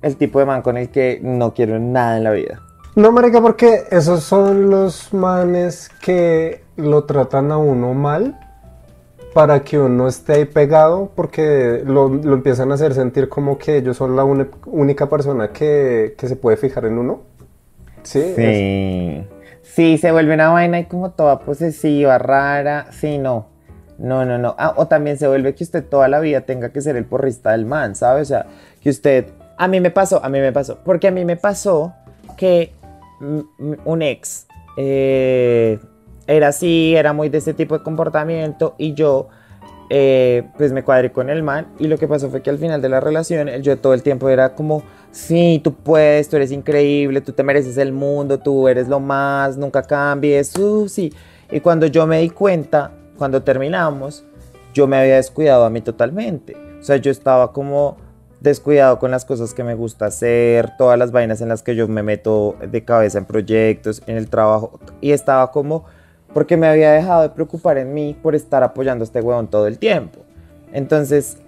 el 0.00 0.16
tipo 0.16 0.38
de 0.38 0.46
man 0.46 0.62
con 0.62 0.78
el 0.78 0.88
que 0.88 1.20
no 1.22 1.52
quiero 1.52 1.78
nada 1.78 2.16
en 2.16 2.24
la 2.24 2.30
vida. 2.30 2.62
No, 2.94 3.12
marica, 3.12 3.40
porque 3.40 3.84
esos 3.90 4.22
son 4.24 4.70
los 4.70 5.12
manes 5.12 5.90
que 6.00 6.66
lo 6.78 7.04
tratan 7.04 7.52
a 7.52 7.58
uno 7.58 7.92
mal 7.92 8.38
para 9.34 9.62
que 9.62 9.78
uno 9.78 10.08
esté 10.08 10.32
ahí 10.34 10.44
pegado, 10.46 11.10
porque 11.14 11.82
lo, 11.84 12.08
lo 12.08 12.34
empiezan 12.34 12.70
a 12.70 12.74
hacer 12.74 12.94
sentir 12.94 13.28
como 13.28 13.58
que 13.58 13.76
ellos 13.76 13.96
son 13.96 14.16
la 14.16 14.24
única 14.24 15.08
persona 15.08 15.52
que, 15.52 16.14
que 16.16 16.28
se 16.28 16.36
puede 16.36 16.56
fijar 16.56 16.86
en 16.86 16.98
uno. 16.98 17.20
Sí. 18.02 18.32
Sí. 18.34 19.26
Sí, 19.62 19.98
se 19.98 20.10
vuelve 20.12 20.34
una 20.34 20.48
vaina 20.48 20.80
y 20.80 20.86
como 20.86 21.10
toda 21.10 21.40
posesiva, 21.40 22.18
rara. 22.18 22.86
Sí, 22.90 23.18
no. 23.18 23.46
No, 23.98 24.24
no, 24.24 24.38
no. 24.38 24.54
Ah, 24.58 24.74
o 24.76 24.86
también 24.86 25.18
se 25.18 25.28
vuelve 25.28 25.54
que 25.54 25.64
usted 25.64 25.84
toda 25.84 26.08
la 26.08 26.20
vida 26.20 26.40
tenga 26.42 26.70
que 26.70 26.80
ser 26.80 26.96
el 26.96 27.04
porrista 27.04 27.52
del 27.52 27.66
man, 27.66 27.94
¿sabe? 27.94 28.22
O 28.22 28.24
sea, 28.24 28.46
que 28.80 28.90
usted... 28.90 29.26
A 29.56 29.68
mí 29.68 29.80
me 29.80 29.90
pasó, 29.90 30.24
a 30.24 30.28
mí 30.28 30.40
me 30.40 30.52
pasó. 30.52 30.78
Porque 30.84 31.08
a 31.08 31.10
mí 31.10 31.24
me 31.24 31.36
pasó 31.36 31.92
que 32.36 32.72
un 33.20 34.02
ex 34.02 34.46
eh, 34.76 35.80
era 36.28 36.48
así, 36.48 36.94
era 36.94 37.12
muy 37.12 37.30
de 37.30 37.38
ese 37.38 37.54
tipo 37.54 37.76
de 37.76 37.82
comportamiento 37.82 38.74
y 38.78 38.94
yo 38.94 39.28
eh, 39.90 40.46
pues 40.58 40.72
me 40.72 40.84
cuadré 40.84 41.10
con 41.10 41.30
el 41.30 41.42
man 41.42 41.68
y 41.78 41.88
lo 41.88 41.96
que 41.96 42.06
pasó 42.06 42.28
fue 42.28 42.42
que 42.42 42.50
al 42.50 42.58
final 42.58 42.82
de 42.82 42.90
la 42.90 43.00
relación 43.00 43.48
yo 43.62 43.78
todo 43.78 43.94
el 43.94 44.02
tiempo 44.02 44.28
era 44.28 44.54
como, 44.54 44.82
sí, 45.10 45.60
tú 45.64 45.72
puedes, 45.72 46.28
tú 46.28 46.36
eres 46.36 46.52
increíble, 46.52 47.22
tú 47.22 47.32
te 47.32 47.42
mereces 47.42 47.78
el 47.78 47.92
mundo, 47.92 48.38
tú 48.38 48.68
eres 48.68 48.88
lo 48.88 49.00
más, 49.00 49.56
nunca 49.56 49.82
cambies, 49.82 50.54
uh, 50.58 50.86
sí. 50.86 51.12
Y 51.50 51.60
cuando 51.60 51.86
yo 51.86 52.06
me 52.06 52.20
di 52.20 52.28
cuenta, 52.28 52.92
cuando 53.16 53.42
terminamos, 53.42 54.22
yo 54.74 54.86
me 54.86 54.98
había 54.98 55.16
descuidado 55.16 55.64
a 55.64 55.70
mí 55.70 55.80
totalmente. 55.80 56.54
O 56.78 56.82
sea, 56.82 56.96
yo 56.98 57.10
estaba 57.10 57.54
como 57.54 57.96
descuidado 58.40 58.98
con 58.98 59.10
las 59.10 59.24
cosas 59.24 59.54
que 59.54 59.64
me 59.64 59.74
gusta 59.74 60.04
hacer, 60.04 60.76
todas 60.76 60.98
las 60.98 61.10
vainas 61.10 61.40
en 61.40 61.48
las 61.48 61.62
que 61.62 61.74
yo 61.74 61.88
me 61.88 62.02
meto 62.02 62.56
de 62.70 62.84
cabeza 62.84 63.16
en 63.16 63.24
proyectos, 63.24 64.02
en 64.06 64.18
el 64.18 64.28
trabajo, 64.28 64.78
y 65.00 65.12
estaba 65.12 65.50
como 65.50 65.86
porque 66.32 66.56
me 66.56 66.66
había 66.68 66.92
dejado 66.92 67.22
de 67.22 67.30
preocupar 67.30 67.78
en 67.78 67.94
mí 67.94 68.16
por 68.22 68.34
estar 68.34 68.62
apoyando 68.62 69.02
a 69.02 69.06
este 69.06 69.20
huevón 69.20 69.48
todo 69.48 69.66
el 69.66 69.78
tiempo. 69.78 70.20
Entonces, 70.72 71.38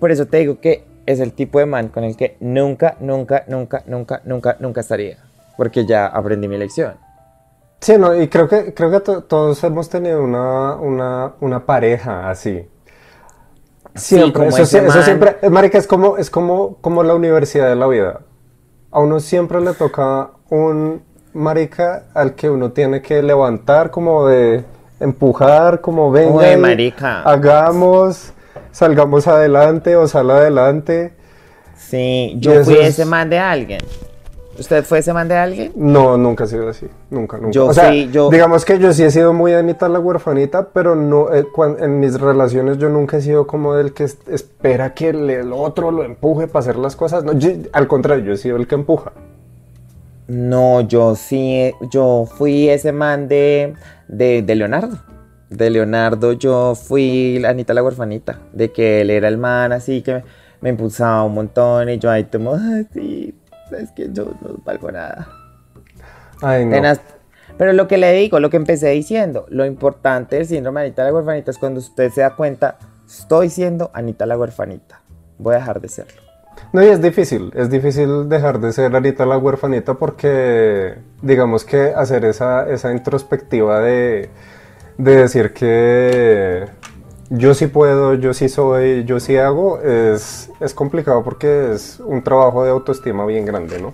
por 0.00 0.10
eso 0.10 0.26
te 0.26 0.38
digo 0.38 0.60
que 0.60 0.84
es 1.06 1.20
el 1.20 1.32
tipo 1.32 1.58
de 1.58 1.66
man 1.66 1.88
con 1.88 2.04
el 2.04 2.16
que 2.16 2.36
nunca, 2.40 2.96
nunca, 3.00 3.44
nunca, 3.48 3.82
nunca, 3.86 4.22
nunca, 4.24 4.56
nunca 4.60 4.80
estaría. 4.80 5.18
Porque 5.56 5.84
ya 5.84 6.06
aprendí 6.06 6.48
mi 6.48 6.56
lección. 6.56 6.94
Sí, 7.80 7.98
no, 7.98 8.14
y 8.20 8.28
creo 8.28 8.48
que, 8.48 8.72
creo 8.72 8.90
que 8.90 9.00
to- 9.00 9.24
todos 9.24 9.62
hemos 9.64 9.88
tenido 9.88 10.22
una, 10.22 10.76
una, 10.76 11.32
una 11.40 11.66
pareja 11.66 12.30
así. 12.30 12.66
Siempre, 13.94 14.46
eso, 14.48 14.64
sí- 14.64 14.78
eso 14.78 14.86
man. 14.88 15.02
siempre, 15.02 15.36
eh, 15.42 15.50
marica, 15.50 15.76
es 15.78 15.86
como, 15.86 16.16
es 16.16 16.30
como, 16.30 16.76
como 16.80 17.02
la 17.02 17.14
universidad 17.14 17.68
de 17.68 17.76
la 17.76 17.86
vida. 17.88 18.20
A 18.90 19.00
uno 19.00 19.20
siempre 19.20 19.60
le 19.60 19.74
toca 19.74 20.30
un 20.48 21.02
marica 21.34 22.04
al 22.14 22.34
que 22.34 22.48
uno 22.50 22.72
tiene 22.72 23.00
que 23.02 23.22
levantar, 23.22 23.90
como 23.90 24.26
de 24.26 24.64
empujar, 25.00 25.80
como 25.80 26.10
venga, 26.10 26.34
Uy, 26.34 26.46
y 26.54 26.56
marica. 26.56 27.22
hagamos, 27.22 28.32
salgamos 28.70 29.26
adelante 29.26 29.96
o 29.96 30.06
sal 30.06 30.30
adelante. 30.30 31.12
Sí, 31.76 32.34
yo 32.38 32.62
fui 32.64 32.74
es- 32.74 32.90
ese 32.90 33.04
man 33.04 33.28
de 33.30 33.38
alguien. 33.38 33.80
¿Usted 34.58 34.84
fue 34.84 34.98
ese 34.98 35.14
man 35.14 35.26
de 35.28 35.34
alguien? 35.34 35.72
No, 35.74 36.18
nunca 36.18 36.44
ha 36.44 36.46
sido 36.46 36.68
así, 36.68 36.86
nunca, 37.08 37.38
nunca. 37.38 37.50
Yo 37.52 37.66
o 37.66 37.72
sea, 37.72 37.88
fui- 37.88 38.10
yo- 38.12 38.28
digamos 38.30 38.66
que 38.66 38.78
yo 38.78 38.92
sí 38.92 39.02
he 39.02 39.10
sido 39.10 39.32
muy 39.32 39.54
Anita 39.54 39.88
la 39.88 39.98
huerfanita, 39.98 40.68
pero 40.74 40.94
no, 40.94 41.32
eh, 41.32 41.44
cuan- 41.50 41.76
en 41.80 41.98
mis 42.00 42.20
relaciones 42.20 42.76
yo 42.76 42.90
nunca 42.90 43.16
he 43.16 43.22
sido 43.22 43.46
como 43.46 43.74
del 43.74 43.94
que 43.94 44.04
es- 44.04 44.18
espera 44.28 44.92
que 44.92 45.08
el, 45.08 45.28
el 45.30 45.52
otro 45.54 45.90
lo 45.90 46.04
empuje 46.04 46.48
para 46.48 46.60
hacer 46.60 46.76
las 46.76 46.96
cosas. 46.96 47.24
No, 47.24 47.32
yo- 47.32 47.50
al 47.72 47.88
contrario, 47.88 48.24
yo 48.26 48.32
he 48.34 48.36
sido 48.36 48.56
el 48.58 48.66
que 48.68 48.74
empuja. 48.74 49.12
No, 50.28 50.80
yo 50.82 51.14
sí, 51.14 51.72
yo 51.90 52.26
fui 52.26 52.68
ese 52.68 52.92
man 52.92 53.28
de, 53.28 53.74
de, 54.08 54.42
de 54.42 54.54
Leonardo. 54.54 54.98
De 55.50 55.68
Leonardo 55.68 56.32
yo 56.32 56.74
fui 56.74 57.38
la 57.38 57.50
Anita 57.50 57.74
la 57.74 57.82
huerfanita. 57.82 58.38
De 58.52 58.72
que 58.72 59.02
él 59.02 59.10
era 59.10 59.28
el 59.28 59.36
man 59.38 59.72
así 59.72 60.02
que 60.02 60.14
me, 60.14 60.24
me 60.60 60.70
impulsaba 60.70 61.24
un 61.24 61.34
montón 61.34 61.88
y 61.90 61.98
yo 61.98 62.10
ahí 62.10 62.24
tomo, 62.24 62.54
"Ay, 62.54 62.86
sí, 62.92 63.34
es 63.78 63.90
que 63.92 64.08
yo 64.12 64.32
no 64.40 64.56
valgo 64.64 64.90
nada. 64.90 65.28
Ay, 66.40 66.64
no. 66.64 66.76
Pero 67.58 67.72
lo 67.74 67.86
que 67.86 67.98
le 67.98 68.12
digo, 68.12 68.40
lo 68.40 68.50
que 68.50 68.56
empecé 68.56 68.88
diciendo, 68.90 69.46
lo 69.48 69.66
importante 69.66 70.36
del 70.36 70.46
síndrome 70.46 70.80
de 70.80 70.86
Anita 70.86 71.04
la 71.04 71.12
huerfanita 71.12 71.50
es 71.50 71.58
cuando 71.58 71.80
usted 71.80 72.10
se 72.10 72.22
da 72.22 72.34
cuenta, 72.34 72.78
estoy 73.06 73.50
siendo 73.50 73.90
Anita 73.92 74.24
la 74.26 74.38
huerfanita. 74.38 75.02
Voy 75.38 75.54
a 75.54 75.58
dejar 75.58 75.80
de 75.80 75.88
serlo. 75.88 76.31
No, 76.72 76.82
y 76.82 76.86
es 76.86 77.02
difícil, 77.02 77.52
es 77.54 77.68
difícil 77.68 78.30
dejar 78.30 78.58
de 78.58 78.72
ser 78.72 78.96
Anita 78.96 79.26
la 79.26 79.36
huerfanita 79.36 79.94
porque 79.94 80.94
digamos 81.20 81.66
que 81.66 81.92
hacer 81.94 82.24
esa, 82.24 82.66
esa 82.70 82.92
introspectiva 82.92 83.80
de, 83.80 84.30
de 84.96 85.16
decir 85.16 85.52
que 85.52 86.64
yo 87.28 87.52
sí 87.52 87.66
puedo, 87.66 88.14
yo 88.14 88.32
sí 88.32 88.48
soy, 88.48 89.04
yo 89.04 89.20
sí 89.20 89.36
hago, 89.36 89.80
es, 89.80 90.50
es 90.60 90.72
complicado 90.72 91.22
porque 91.22 91.72
es 91.72 92.00
un 92.00 92.22
trabajo 92.22 92.64
de 92.64 92.70
autoestima 92.70 93.26
bien 93.26 93.44
grande, 93.44 93.80
¿no? 93.80 93.92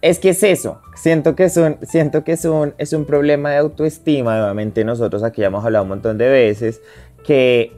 Es 0.00 0.18
que 0.18 0.30
es 0.30 0.42
eso. 0.42 0.80
Siento 0.96 1.36
que 1.36 1.44
es 1.44 1.56
un, 1.56 1.78
siento 1.82 2.24
que 2.24 2.32
es 2.32 2.44
un, 2.44 2.74
es 2.76 2.92
un 2.92 3.04
problema 3.04 3.50
de 3.50 3.58
autoestima. 3.58 4.36
Nuevamente, 4.36 4.84
nosotros 4.84 5.22
aquí 5.22 5.44
hemos 5.44 5.64
hablado 5.64 5.84
un 5.84 5.90
montón 5.90 6.18
de 6.18 6.28
veces 6.28 6.80
que, 7.24 7.72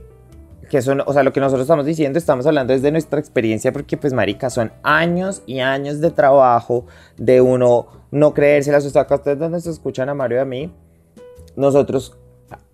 que 0.74 0.82
son, 0.82 1.04
o 1.06 1.12
sea, 1.12 1.22
lo 1.22 1.32
que 1.32 1.38
nosotros 1.38 1.62
estamos 1.62 1.86
diciendo, 1.86 2.18
estamos 2.18 2.46
hablando 2.46 2.72
desde 2.72 2.90
nuestra 2.90 3.20
experiencia, 3.20 3.72
porque, 3.72 3.96
pues, 3.96 4.12
marica, 4.12 4.50
son 4.50 4.72
años 4.82 5.40
y 5.46 5.60
años 5.60 6.00
de 6.00 6.10
trabajo 6.10 6.86
de 7.16 7.40
uno 7.40 7.86
no 8.10 8.34
creérselas. 8.34 8.84
O 8.84 8.90
sea, 8.90 9.02
acá 9.02 9.14
ustedes 9.14 9.38
donde 9.38 9.60
se 9.60 9.70
escuchan 9.70 10.08
a 10.08 10.14
Mario 10.14 10.38
y 10.38 10.40
a 10.40 10.44
mí, 10.44 10.74
nosotros 11.54 12.18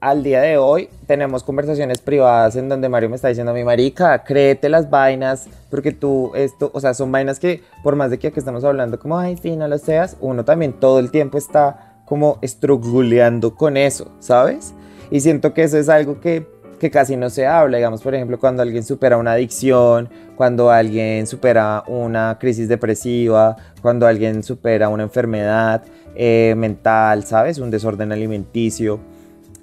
al 0.01 0.23
día 0.23 0.41
de 0.41 0.57
hoy 0.57 0.89
tenemos 1.07 1.45
conversaciones 1.45 1.99
privadas 1.99 2.57
en 2.57 2.71
donde 2.71 2.89
Mario 2.89 3.11
me 3.11 3.17
está 3.17 3.29
diciendo, 3.29 3.53
mi 3.53 3.65
marica, 3.65 4.25
créete 4.25 4.71
las 4.71 4.89
vainas, 4.89 5.51
porque 5.69 5.93
tú, 5.93 6.33
esto, 6.35 6.71
o 6.73 6.81
sea, 6.81 6.95
son 6.95 7.13
vainas 7.13 7.39
que 7.39 7.63
por 7.83 7.97
más 7.97 8.11
de 8.11 8.19
que 8.19 8.29
aquí 8.29 8.39
estamos 8.39 8.65
hablando 8.65 8.99
como, 8.99 9.19
ay, 9.19 9.37
sí, 9.37 9.57
no 9.57 9.69
lo 9.69 9.77
seas, 9.77 10.17
uno 10.21 10.43
también 10.47 10.73
todo 10.73 11.01
el 11.01 11.11
tiempo 11.11 11.37
está 11.37 12.01
como 12.07 12.39
estruguleando 12.41 13.57
con 13.57 13.77
eso, 13.77 14.11
¿sabes? 14.21 14.73
Y 15.11 15.21
siento 15.21 15.53
que 15.53 15.65
eso 15.65 15.77
es 15.77 15.91
algo 15.91 16.19
que, 16.19 16.60
que 16.81 16.91
casi 16.91 17.17
no 17.17 17.31
se 17.31 17.47
habla, 17.47 17.77
digamos, 17.77 18.03
por 18.03 18.17
ejemplo, 18.17 18.41
cuando 18.41 18.63
alguien 18.63 18.83
supera 18.83 19.17
una 19.17 19.33
adicción, 19.33 20.09
cuando 20.35 20.71
alguien 20.71 21.29
supera 21.29 21.85
una 21.87 22.39
crisis 22.41 22.69
depresiva, 22.69 23.57
cuando 23.81 24.09
alguien 24.09 24.43
supera 24.43 24.89
una 24.89 25.05
enfermedad 25.05 25.83
eh, 26.17 26.55
mental, 26.57 27.25
¿sabes? 27.25 27.59
Un 27.59 27.71
desorden 27.71 28.11
alimenticio 28.11 28.99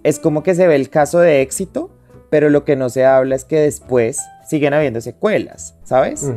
es 0.07 0.19
como 0.19 0.41
que 0.41 0.55
se 0.55 0.67
ve 0.67 0.75
el 0.75 0.89
caso 0.89 1.19
de 1.19 1.41
éxito, 1.41 1.89
pero 2.29 2.49
lo 2.49 2.63
que 2.63 2.77
no 2.77 2.89
se 2.89 3.05
habla 3.05 3.35
es 3.35 3.43
que 3.43 3.59
después 3.59 4.21
siguen 4.47 4.73
habiendo 4.73 5.01
secuelas, 5.01 5.75
¿sabes? 5.83 6.31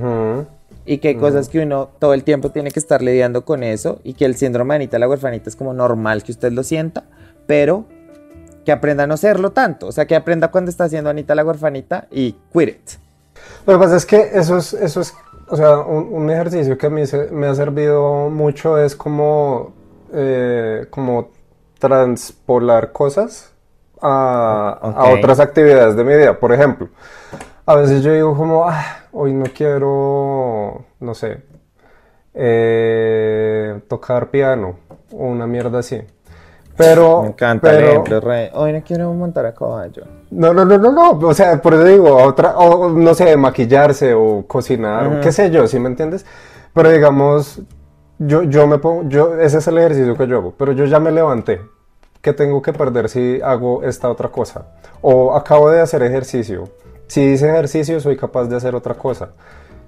Y 0.85 0.99
que 0.99 1.09
hay 1.09 1.15
cosas 1.15 1.49
que 1.49 1.61
uno 1.61 1.89
todo 2.01 2.15
el 2.15 2.25
tiempo 2.25 2.51
tiene 2.51 2.73
que 2.73 2.81
estar 2.81 3.01
lidiando 3.01 3.45
con 3.45 3.63
eso 3.63 4.01
y 4.03 4.15
que 4.15 4.25
el 4.25 4.35
síndrome 4.35 4.75
de 4.75 4.77
Anita 4.77 4.99
la 4.99 5.09
huerfanita 5.09 5.49
es 5.49 5.55
como 5.55 5.73
normal 5.73 6.25
que 6.25 6.33
usted 6.33 6.51
lo 6.51 6.65
sienta, 6.65 7.05
pero 7.47 7.85
que 8.65 8.73
aprenda 8.73 9.05
a 9.05 9.07
no 9.07 9.17
serlo 9.17 9.51
tanto, 9.53 9.87
o 9.89 9.93
sea, 9.93 10.07
que 10.07 10.17
aprenda 10.17 10.49
cuando 10.49 10.71
está 10.71 10.85
haciendo 10.85 11.11
Anita 11.11 11.35
la 11.35 11.45
huerfanita 11.45 12.07
y 12.11 12.33
quit 12.53 12.69
it. 12.69 12.91
Lo 13.67 13.75
que 13.75 13.79
pasa 13.79 13.97
es 13.97 14.07
que 14.07 14.31
eso 14.35 14.59
es, 14.59 14.75
eso 14.75 15.01
es 15.01 15.15
o 15.51 15.57
sea, 15.57 15.79
un, 15.79 16.31
ejercicio 16.31 16.79
que 16.79 16.87
a 16.87 16.91
mí 16.91 17.03
me 17.33 17.49
ha 17.49 17.55
servido 17.55 18.31
mucho 18.31 18.79
es 18.79 18.95
como, 18.95 19.73
eh, 20.13 20.87
como 20.91 21.31
transpolar 21.79 22.93
cosas 22.93 23.53
a, 24.01 25.09
otras 25.13 25.41
actividades 25.41 25.97
de 25.97 26.05
mi 26.05 26.17
vida. 26.17 26.39
Por 26.39 26.53
ejemplo, 26.53 26.89
a 27.67 27.75
veces 27.75 28.03
yo 28.03 28.13
digo 28.13 28.37
como, 28.37 28.69
ah, 28.69 29.07
hoy 29.11 29.33
no 29.33 29.47
quiero, 29.53 30.85
no 31.01 31.15
sé, 31.15 31.43
eh, 32.33 33.81
tocar 33.89 34.31
piano 34.31 34.77
o 35.11 35.25
una 35.27 35.49
mierda 35.49 35.81
así. 35.81 36.01
Pero, 36.81 37.23
me 37.23 37.29
encanta 37.29 37.79
ejemplo, 37.79 38.21
Hoy 38.55 38.73
no 38.73 38.83
quiero 38.83 39.13
montar 39.13 39.47
a 39.47 39.55
caballo. 39.55 40.05
No, 40.31 40.53
no, 40.53 40.65
no, 40.65 40.79
no, 40.79 40.93
no. 40.93 41.11
O 41.11 41.35
sea, 41.35 41.61
por 41.61 41.75
eso 41.75 41.85
digo, 41.85 42.17
otra, 42.17 42.57
o 42.57 42.89
no 42.91 43.15
sé, 43.15 43.37
maquillarse 43.37 44.15
o 44.15 44.45
cocinar, 44.47 45.07
o 45.07 45.21
qué 45.21 45.33
sé 45.33 45.51
yo, 45.51 45.67
¿sí 45.67 45.79
me 45.79 45.89
entiendes? 45.89 46.25
Pero 46.73 46.91
digamos, 46.91 47.61
yo, 48.19 48.43
yo 48.45 48.67
me 48.67 48.79
pongo, 48.79 49.09
yo, 49.09 49.39
ese 49.39 49.59
es 49.59 49.67
el 49.69 49.79
ejercicio 49.79 50.17
que 50.17 50.27
yo 50.27 50.39
hago, 50.39 50.55
pero 50.57 50.73
yo 50.73 50.85
ya 50.85 51.01
me 51.01 51.11
levanté. 51.11 51.61
¿qué 52.21 52.33
tengo 52.33 52.61
que 52.63 52.73
perder 52.73 53.09
si 53.09 53.41
hago 53.43 53.83
esta 53.83 54.09
otra 54.09 54.29
cosa? 54.29 54.67
O 55.01 55.35
acabo 55.35 55.71
de 55.71 55.81
hacer 55.81 56.03
ejercicio. 56.03 56.69
Si 57.07 57.21
hice 57.21 57.49
ejercicio, 57.49 58.01
soy 58.01 58.17
capaz 58.17 58.45
de 58.45 58.57
hacer 58.57 58.75
otra 58.75 58.95
cosa. 58.95 59.31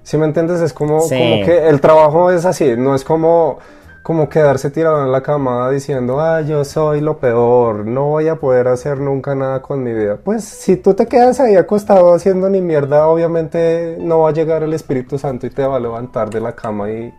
Si 0.03 0.17
me 0.17 0.25
entiendes, 0.25 0.59
es 0.59 0.73
como, 0.73 0.99
como 0.99 1.09
que 1.45 1.69
el 1.69 1.79
trabajo 1.79 2.29
es 2.29 2.45
así, 2.45 2.75
no 2.75 2.93
es 2.93 3.05
como, 3.05 3.59
como 4.03 4.27
quedarse 4.27 4.69
tirado 4.69 5.03
en 5.03 5.11
la 5.11 5.23
cama 5.23 5.69
diciendo, 5.71 6.19
ah, 6.19 6.41
yo 6.41 6.65
soy 6.65 6.99
lo 6.99 7.17
peor, 7.17 7.85
no 7.85 8.07
voy 8.07 8.27
a 8.27 8.35
poder 8.35 8.67
hacer 8.67 8.99
nunca 8.99 9.33
nada 9.33 9.61
con 9.61 9.81
mi 9.81 9.93
vida. 9.93 10.17
Pues 10.21 10.43
si 10.43 10.75
tú 10.75 10.93
te 10.93 11.07
quedas 11.07 11.39
ahí 11.39 11.55
acostado 11.55 12.13
haciendo 12.13 12.49
ni 12.49 12.59
mierda, 12.59 13.07
obviamente 13.07 13.97
no 13.99 14.19
va 14.19 14.29
a 14.29 14.33
llegar 14.33 14.61
el 14.61 14.73
Espíritu 14.73 15.17
Santo 15.17 15.47
y 15.47 15.49
te 15.49 15.65
va 15.65 15.77
a 15.77 15.79
levantar 15.79 16.29
de 16.29 16.41
la 16.41 16.53
cama 16.53 16.91
y, 16.91 17.13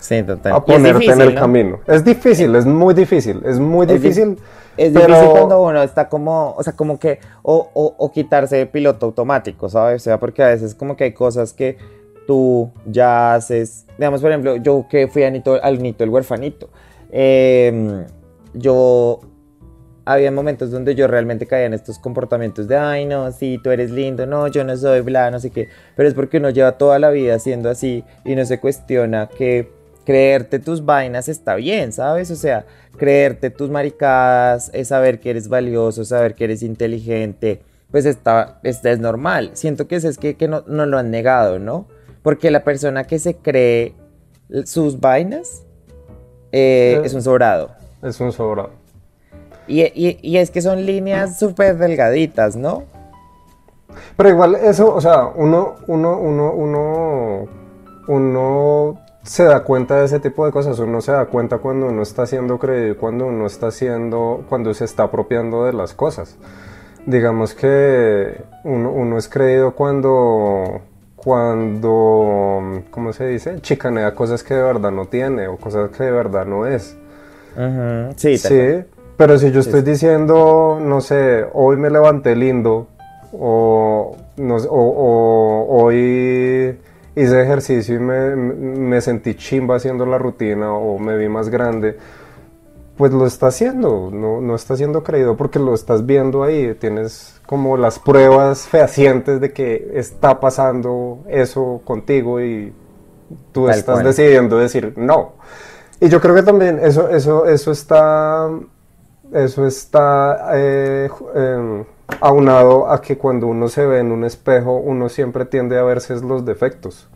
Sí, 0.00 0.22
total. 0.22 0.52
A 0.52 0.64
ponerte 0.64 1.06
en 1.06 1.20
el 1.20 1.34
camino. 1.34 1.80
Es 1.86 2.04
difícil, 2.04 2.54
es 2.54 2.66
muy 2.66 2.94
difícil, 2.94 3.42
es 3.44 3.58
muy 3.58 3.84
difícil. 3.84 4.38
Es, 4.76 4.94
difícil 4.94 5.28
cuando 5.32 5.60
uno 5.60 5.82
está 5.82 6.08
como, 6.08 6.54
o 6.56 6.62
sea, 6.62 6.74
como 6.74 7.00
que, 7.00 7.18
o, 7.42 7.68
o, 7.74 8.12
quitarse 8.12 8.64
piloto 8.66 9.06
automático, 9.06 9.68
¿sabes? 9.68 10.02
O 10.02 10.04
sea, 10.04 10.20
porque 10.20 10.42
a 10.44 10.48
veces 10.48 10.76
como 10.76 10.96
que 10.96 11.04
hay 11.04 11.12
cosas 11.12 11.52
que 11.52 11.78
tú 12.28 12.70
ya 12.84 13.32
haces, 13.32 13.86
digamos, 13.96 14.20
por 14.20 14.30
ejemplo, 14.30 14.56
yo 14.56 14.86
que 14.86 15.08
fui 15.08 15.22
a 15.22 15.30
Nito, 15.30 15.58
al 15.62 15.82
Nito 15.82 16.04
el 16.04 16.10
huerfanito, 16.10 16.68
em, 17.10 18.04
yo 18.52 19.20
había 20.04 20.30
momentos 20.30 20.70
donde 20.70 20.94
yo 20.94 21.06
realmente 21.06 21.46
caía 21.46 21.64
en 21.64 21.72
estos 21.72 21.98
comportamientos 21.98 22.68
de, 22.68 22.76
ay, 22.76 23.06
no, 23.06 23.32
sí, 23.32 23.58
tú 23.64 23.70
eres 23.70 23.90
lindo, 23.90 24.26
no, 24.26 24.46
yo 24.48 24.62
no 24.62 24.76
soy 24.76 25.00
bla, 25.00 25.30
no 25.30 25.40
sé 25.40 25.48
qué, 25.48 25.70
pero 25.96 26.06
es 26.06 26.14
porque 26.14 26.36
uno 26.36 26.50
lleva 26.50 26.72
toda 26.72 26.98
la 26.98 27.08
vida 27.08 27.38
siendo 27.38 27.70
así 27.70 28.04
y 28.26 28.34
no 28.34 28.44
se 28.44 28.60
cuestiona 28.60 29.30
que 29.30 29.70
creerte 30.04 30.58
tus 30.58 30.84
vainas 30.84 31.28
está 31.30 31.54
bien, 31.54 31.94
¿sabes? 31.94 32.30
O 32.30 32.36
sea, 32.36 32.66
creerte 32.98 33.48
tus 33.48 33.70
maricadas, 33.70 34.70
es 34.74 34.88
saber 34.88 35.18
que 35.18 35.30
eres 35.30 35.48
valioso, 35.48 36.04
saber 36.04 36.34
que 36.34 36.44
eres 36.44 36.62
inteligente, 36.62 37.62
pues 37.90 38.04
está, 38.04 38.60
es 38.64 38.82
normal. 38.98 39.52
Siento 39.54 39.88
que 39.88 39.96
es, 39.96 40.04
es 40.04 40.18
que, 40.18 40.34
que 40.34 40.46
no, 40.46 40.62
no, 40.66 40.84
lo 40.84 40.98
han 40.98 41.10
negado, 41.10 41.58
¿no? 41.58 41.86
Porque 42.28 42.50
la 42.50 42.62
persona 42.62 43.04
que 43.04 43.18
se 43.18 43.36
cree 43.36 43.94
sus 44.66 45.00
vainas 45.00 45.62
eh, 46.52 47.00
es 47.02 47.14
un 47.14 47.22
sobrado. 47.22 47.70
Es 48.02 48.20
un 48.20 48.32
sobrado. 48.32 48.68
Y, 49.66 49.80
y, 49.80 50.18
y 50.20 50.36
es 50.36 50.50
que 50.50 50.60
son 50.60 50.84
líneas 50.84 51.38
súper 51.38 51.78
delgaditas, 51.78 52.54
¿no? 52.54 52.82
Pero 54.18 54.28
igual 54.28 54.56
eso, 54.56 54.94
o 54.94 55.00
sea, 55.00 55.24
uno, 55.24 55.76
uno, 55.86 56.18
uno, 56.18 56.52
uno, 56.52 57.48
uno 58.08 59.00
se 59.22 59.44
da 59.44 59.64
cuenta 59.64 59.96
de 60.00 60.04
ese 60.04 60.20
tipo 60.20 60.44
de 60.44 60.52
cosas, 60.52 60.78
uno 60.80 61.00
se 61.00 61.12
da 61.12 61.24
cuenta 61.24 61.56
cuando 61.56 61.86
uno 61.86 62.02
está 62.02 62.24
haciendo 62.24 62.58
creído, 62.58 62.98
cuando 62.98 63.24
uno 63.24 63.46
está 63.46 63.68
haciendo, 63.68 64.44
cuando 64.50 64.74
se 64.74 64.84
está 64.84 65.04
apropiando 65.04 65.64
de 65.64 65.72
las 65.72 65.94
cosas. 65.94 66.36
Digamos 67.06 67.54
que 67.54 68.42
uno, 68.64 69.16
es 69.16 69.30
creído 69.30 69.74
cuando, 69.74 70.82
cuando, 71.28 72.84
¿cómo 72.90 73.12
se 73.12 73.26
dice? 73.26 73.60
Chicanea 73.60 74.14
cosas 74.14 74.42
que 74.42 74.54
de 74.54 74.62
verdad 74.62 74.90
no 74.90 75.08
tiene 75.08 75.46
o 75.46 75.58
cosas 75.58 75.90
que 75.90 76.04
de 76.04 76.10
verdad 76.10 76.46
no 76.46 76.66
es. 76.66 76.96
Sí, 78.16 78.38
sí. 78.38 78.82
Pero 79.14 79.36
si 79.36 79.50
yo 79.50 79.60
estoy 79.60 79.82
diciendo, 79.82 80.78
no 80.80 81.02
sé, 81.02 81.44
hoy 81.52 81.76
me 81.76 81.90
levanté 81.90 82.34
lindo 82.34 82.86
o, 83.30 84.16
no, 84.38 84.56
o, 84.56 84.68
o 84.70 85.82
hoy 85.82 86.78
hice 87.14 87.42
ejercicio 87.42 87.96
y 87.96 87.98
me, 87.98 88.98
sentí 89.02 89.34
chimba 89.34 89.76
haciendo 89.76 90.06
la 90.06 90.16
rutina 90.16 90.72
o 90.72 90.98
me 90.98 91.18
vi 91.18 91.28
más 91.28 91.50
grande, 91.50 91.98
pues 92.96 93.12
lo 93.12 93.26
está 93.26 93.48
haciendo, 93.48 94.08
no, 94.10 94.40
no 94.40 94.54
está 94.54 94.78
siendo 94.78 95.02
creído 95.02 95.36
porque 95.36 95.58
lo 95.58 95.74
estás 95.74 96.06
viendo 96.06 96.42
ahí, 96.42 96.74
tienes 96.80 97.37
como 97.48 97.78
las 97.78 97.98
pruebas 97.98 98.68
fehacientes 98.68 99.40
de 99.40 99.54
que 99.54 99.92
está 99.94 100.38
pasando 100.38 101.20
eso 101.30 101.80
contigo 101.82 102.42
y 102.42 102.74
tú 103.52 103.70
estás 103.70 104.04
decidiendo 104.04 104.58
decir 104.58 104.92
no. 104.98 105.32
Y 105.98 106.10
yo 106.10 106.20
creo 106.20 106.34
que 106.34 106.42
también 106.42 106.78
eso, 106.78 107.08
eso, 107.08 107.46
eso 107.46 107.72
está, 107.72 108.50
eso 109.32 109.66
está 109.66 110.50
eh, 110.56 111.08
em, 111.34 111.84
aunado 112.20 112.86
a 112.86 113.00
que 113.00 113.16
cuando 113.16 113.46
uno 113.46 113.68
se 113.68 113.86
ve 113.86 114.00
en 114.00 114.12
un 114.12 114.24
espejo, 114.24 114.76
uno 114.76 115.08
siempre 115.08 115.46
tiende 115.46 115.78
a 115.78 115.84
verse 115.84 116.16
los 116.16 116.44
defectos. 116.44 117.08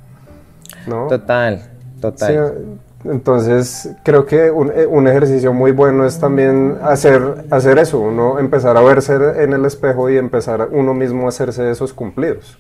¿no? 0.87 1.09
Total, 1.09 1.73
total. 2.01 2.79
Entonces, 3.05 3.91
creo 4.05 4.27
que 4.27 4.47
eh, 4.47 4.51
un, 4.51 5.09
ejercicio 5.09 5.53
muy 5.53 5.73
bueno 5.73 6.07
es 6.07 6.19
también 6.19 6.79
hacer, 6.83 7.47
hacer 7.51 7.79
eso, 7.79 7.99
uno 7.99 8.39
empezar 8.39 8.77
a 8.77 8.81
verse 8.81 9.15
en 9.43 9.53
el 9.53 9.65
espejo 9.65 10.09
y 10.09 10.17
empezar 10.17 10.69
uno 10.71 10.95
mismo 10.95 11.27
a 11.27 11.29
hacerse 11.31 11.71
esos 11.71 11.93
cumplidos. 11.93 12.59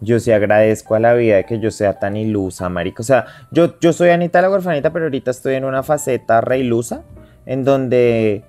Yo 0.00 0.20
sí 0.20 0.30
agradezco 0.32 0.94
a 0.94 1.00
la 1.00 1.14
vida 1.14 1.36
de 1.36 1.44
que 1.44 1.58
yo 1.58 1.70
sea 1.70 1.98
tan 1.98 2.16
ilusa, 2.16 2.68
marico. 2.68 3.02
O 3.02 3.04
sea, 3.04 3.26
yo, 3.50 3.78
yo 3.80 3.92
soy 3.92 4.10
Anita 4.10 4.40
la 4.40 4.50
huerfanita, 4.50 4.92
pero 4.92 5.06
ahorita 5.06 5.30
estoy 5.32 5.54
en 5.54 5.64
una 5.64 5.82
faceta 5.82 6.40
re 6.40 6.58
ilusa, 6.58 7.02
en 7.46 7.64
donde 7.64 8.44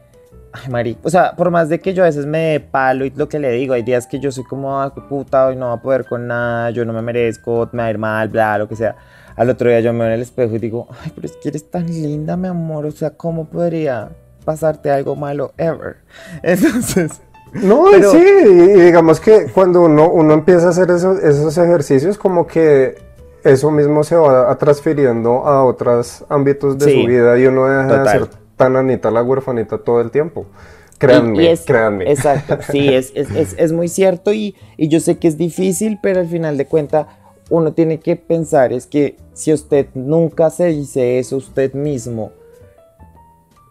Ay, 0.64 0.72
marico. 0.72 1.02
O 1.04 1.10
sea, 1.10 1.36
por 1.36 1.52
más 1.52 1.70
de 1.70 1.80
que 1.80 1.94
yo 1.94 2.04
a 2.04 2.06
veces 2.06 2.26
me 2.26 2.60
palo 2.60 3.06
y 3.06 3.12
lo 3.12 3.28
que 3.28 3.40
le 3.40 3.52
digo, 3.52 3.74
hay 3.74 3.84
días 3.84 4.08
que 4.08 4.20
yo 4.20 4.32
soy 4.32 4.44
como, 4.44 4.82
ah, 4.82 4.94
puta, 4.94 5.48
hoy 5.48 5.56
no 5.56 5.68
va 5.68 5.74
a 5.74 5.82
poder 5.82 6.06
con 6.06 6.28
nada, 6.28 6.70
yo 6.72 6.86
no 6.86 6.94
me 6.94 7.02
merezco, 7.02 7.70
me 7.72 7.84
va 7.84 7.88
a 7.88 7.92
ir 7.92 7.98
mal, 7.98 8.30
bla, 8.30 8.58
lo 8.58 8.68
que 8.68 8.76
sea. 8.76 8.96
Al 9.36 9.50
otro 9.50 9.70
día 9.70 9.80
yo 9.82 9.94
me 9.94 10.00
veo 10.00 10.08
en 10.08 10.14
el 10.14 10.22
espejo 10.22 10.56
y 10.56 10.60
digo, 10.60 10.88
ay, 11.04 11.12
pero 11.14 11.28
es 11.28 11.38
que 11.38 11.50
eres 11.50 11.70
tan 11.70 11.86
linda, 11.86 12.38
mi 12.38 12.48
amor. 12.48 12.86
O 12.86 12.92
sea, 12.92 13.12
¿cómo 13.12 13.46
podría 13.46 14.10
pasarte 14.46 14.90
algo 14.90 15.16
malo 15.16 15.54
ever? 15.58 15.98
Entonces. 16.44 17.22
No, 17.54 17.86
sí, 18.12 18.18
y 18.18 18.82
digamos 18.82 19.22
que 19.22 19.46
cuando 19.54 19.82
uno, 19.82 20.10
uno 20.10 20.34
empieza 20.34 20.68
a 20.68 20.70
hacer 20.72 20.92
esos, 20.92 21.20
esos 21.20 21.58
ejercicios, 21.58 22.18
como 22.18 22.46
que 22.46 22.98
eso 23.44 23.72
mismo 23.72 24.04
se 24.04 24.16
va 24.16 24.54
transfiriendo 24.58 25.46
a 25.46 25.64
otros 25.64 26.26
ámbitos 26.28 26.78
de 26.78 26.94
su 26.94 27.08
vida 27.08 27.38
y 27.40 27.46
uno 27.46 27.68
deja 27.68 27.86
de 27.86 28.10
hacer 28.10 28.47
tan 28.58 28.76
Anita 28.76 29.10
la 29.12 29.24
huerfanita 29.24 29.78
todo 29.78 30.02
el 30.02 30.12
tiempo. 30.12 30.46
Créanme, 30.98 31.56
créanme. 31.66 32.12
Exacto, 32.12 32.58
sí, 32.72 32.94
es, 32.94 33.12
es, 33.14 33.56
es, 33.58 33.72
muy 33.72 33.88
cierto 33.88 34.34
y, 34.34 34.56
y, 34.78 34.88
yo 34.88 35.00
sé 35.00 35.20
que 35.20 35.28
es 35.28 35.38
difícil, 35.38 36.00
pero 36.02 36.22
al 36.22 36.28
final 36.28 36.58
de 36.58 36.66
cuentas 36.66 37.06
uno 37.52 37.74
tiene 37.74 38.00
que 38.00 38.16
pensar 38.16 38.74
es 38.74 38.88
que 38.88 39.16
si 39.34 39.54
usted 39.54 39.88
nunca 39.94 40.50
se 40.50 40.66
dice 40.66 41.20
eso 41.20 41.38
usted 41.38 41.74
mismo, 41.74 42.32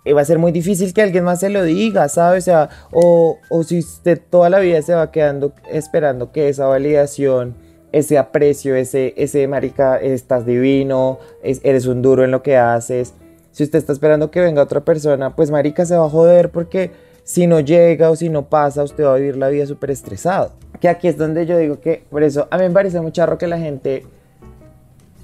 eh, 0.04 0.12
va 0.12 0.20
a 0.20 0.24
ser 0.24 0.38
muy 0.38 0.52
difícil 0.52 0.94
que 0.94 1.02
alguien 1.02 1.24
más 1.24 1.40
se 1.40 1.50
lo 1.50 1.64
diga, 1.64 2.08
¿sabes? 2.08 2.44
O 2.44 2.46
sea, 2.46 2.70
o, 2.92 3.38
o 3.50 3.62
si 3.64 3.80
usted 3.80 4.20
toda 4.30 4.48
la 4.48 4.60
vida 4.60 4.80
se 4.82 4.94
va 4.94 5.10
quedando 5.10 5.52
esperando 5.68 6.30
que 6.30 6.48
esa 6.48 6.66
validación, 6.66 7.56
ese 7.90 8.18
aprecio, 8.18 8.76
ese, 8.76 9.14
ese 9.16 9.48
marica, 9.48 9.96
estás 9.96 10.46
divino, 10.46 11.18
eres 11.42 11.86
un 11.86 12.02
duro 12.02 12.22
en 12.22 12.30
lo 12.30 12.42
que 12.44 12.56
haces. 12.56 13.14
Si 13.56 13.64
usted 13.64 13.78
está 13.78 13.94
esperando 13.94 14.30
que 14.30 14.38
venga 14.38 14.60
otra 14.60 14.82
persona, 14.82 15.34
pues 15.34 15.50
marica 15.50 15.86
se 15.86 15.96
va 15.96 16.04
a 16.04 16.10
joder 16.10 16.50
porque 16.50 16.90
si 17.24 17.46
no 17.46 17.60
llega 17.60 18.10
o 18.10 18.14
si 18.14 18.28
no 18.28 18.50
pasa, 18.50 18.82
usted 18.82 19.04
va 19.04 19.14
a 19.14 19.16
vivir 19.16 19.38
la 19.38 19.48
vida 19.48 19.64
súper 19.64 19.92
estresado. 19.92 20.52
Que 20.78 20.90
aquí 20.90 21.08
es 21.08 21.16
donde 21.16 21.46
yo 21.46 21.56
digo 21.56 21.80
que, 21.80 22.04
por 22.10 22.22
eso, 22.22 22.48
a 22.50 22.58
mí 22.58 22.64
me 22.64 22.70
parece 22.70 23.00
muy 23.00 23.12
charro 23.12 23.38
que 23.38 23.46
la 23.46 23.56
gente 23.56 24.04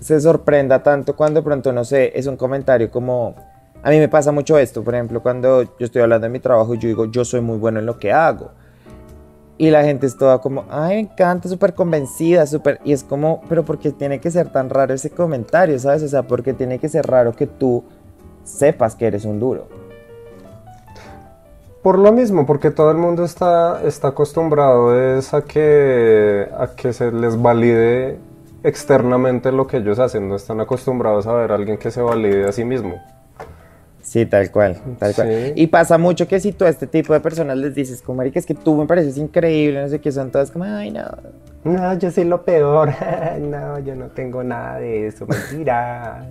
se 0.01 0.19
sorprenda 0.19 0.83
tanto 0.83 1.15
cuando 1.15 1.41
de 1.41 1.45
pronto, 1.45 1.75
no 1.75 1.85
sé, 1.85 2.11
es 2.19 2.27
un 2.27 2.39
comentario 2.39 2.91
como... 2.91 3.35
A 3.83 3.91
mí 3.91 3.99
me 3.99 4.09
pasa 4.09 4.33
mucho 4.33 4.57
esto, 4.57 4.83
por 4.83 4.95
ejemplo, 4.95 5.23
cuando 5.23 5.65
yo 5.65 5.85
estoy 5.85 6.01
hablando 6.01 6.25
de 6.25 6.31
mi 6.31 6.41
trabajo 6.41 6.73
yo 6.73 6.89
digo, 6.89 7.11
yo 7.11 7.27
soy 7.27 7.43
muy 7.43 7.59
bueno 7.59 7.81
en 7.81 7.85
lo 7.85 7.99
que 7.99 8.13
hago. 8.13 8.53
Y 9.59 9.69
la 9.69 9.85
gente 9.85 10.07
es 10.07 10.17
toda 10.17 10.39
como, 10.39 10.65
ay, 10.71 10.95
me 10.95 11.01
encanta, 11.01 11.51
súper 11.51 11.75
convencida, 11.75 12.47
súper... 12.47 12.81
Y 12.83 12.95
es 12.95 13.05
como, 13.05 13.43
pero 13.51 13.63
¿por 13.63 13.79
qué 13.79 13.93
tiene 13.93 14.21
que 14.21 14.31
ser 14.31 14.51
tan 14.51 14.71
raro 14.71 14.95
ese 14.95 15.11
comentario, 15.11 15.79
sabes? 15.79 16.03
O 16.03 16.09
sea, 16.09 16.23
porque 16.23 16.55
tiene 16.55 16.79
que 16.79 16.89
ser 16.89 17.07
raro 17.07 17.37
que 17.37 17.47
tú 17.47 17.85
sepas 18.45 18.95
que 18.95 19.07
eres 19.07 19.25
un 19.25 19.41
duro. 19.41 19.69
Por 21.83 21.99
lo 21.99 22.13
mismo, 22.13 22.47
porque 22.47 22.71
todo 22.71 22.93
el 22.93 22.97
mundo 22.97 23.25
está, 23.25 23.83
está 23.85 24.09
acostumbrado 24.09 24.97
es 24.97 25.35
a 25.35 25.43
que, 25.43 26.49
a 26.57 26.69
que 26.77 26.93
se 26.93 27.11
les 27.11 27.41
valide 27.41 28.19
externamente 28.63 29.51
lo 29.51 29.67
que 29.67 29.79
ellos 29.79 29.99
hacen, 29.99 30.29
no 30.29 30.37
están 30.37 30.61
acostumbrados 30.61 31.27
a 31.27 31.33
ver 31.33 31.51
a 31.51 31.57
alguien 31.57 31.79
que 31.79 31.91
se 31.91 32.01
valide 32.01 32.49
a 32.49 32.53
sí 32.53 32.65
mismo. 32.65 33.01
Sí, 34.01 34.27
tal 34.27 34.51
cual, 34.51 34.81
tal 34.99 35.15
cual. 35.15 35.53
Y 35.55 35.69
pasa 35.69 35.97
mucho 35.97 36.27
que 36.29 36.39
si 36.39 36.53
tú 36.53 36.65
a 36.65 36.69
este 36.69 36.87
tipo 36.87 37.13
de 37.13 37.21
personas 37.21 37.57
les 37.57 37.75
dices, 37.75 38.03
como 38.03 38.19
marica, 38.19 38.39
es 38.39 38.47
que 38.47 38.55
tú 38.55 38.77
me 38.77 38.87
pareces 38.87 39.17
increíble, 39.17 39.81
no 39.81 39.89
sé 39.89 40.01
qué, 40.01 40.13
son 40.13 40.31
todas 40.31 40.51
como, 40.51 40.65
ay, 40.65 40.91
no. 40.91 41.05
No, 41.65 41.99
yo 41.99 42.11
soy 42.11 42.25
lo 42.25 42.45
peor. 42.45 42.91
no, 43.41 43.79
yo 43.79 43.95
no 43.95 44.07
tengo 44.07 44.43
nada 44.43 44.79
de 44.79 45.07
eso, 45.07 45.27
mentira. 45.27 46.29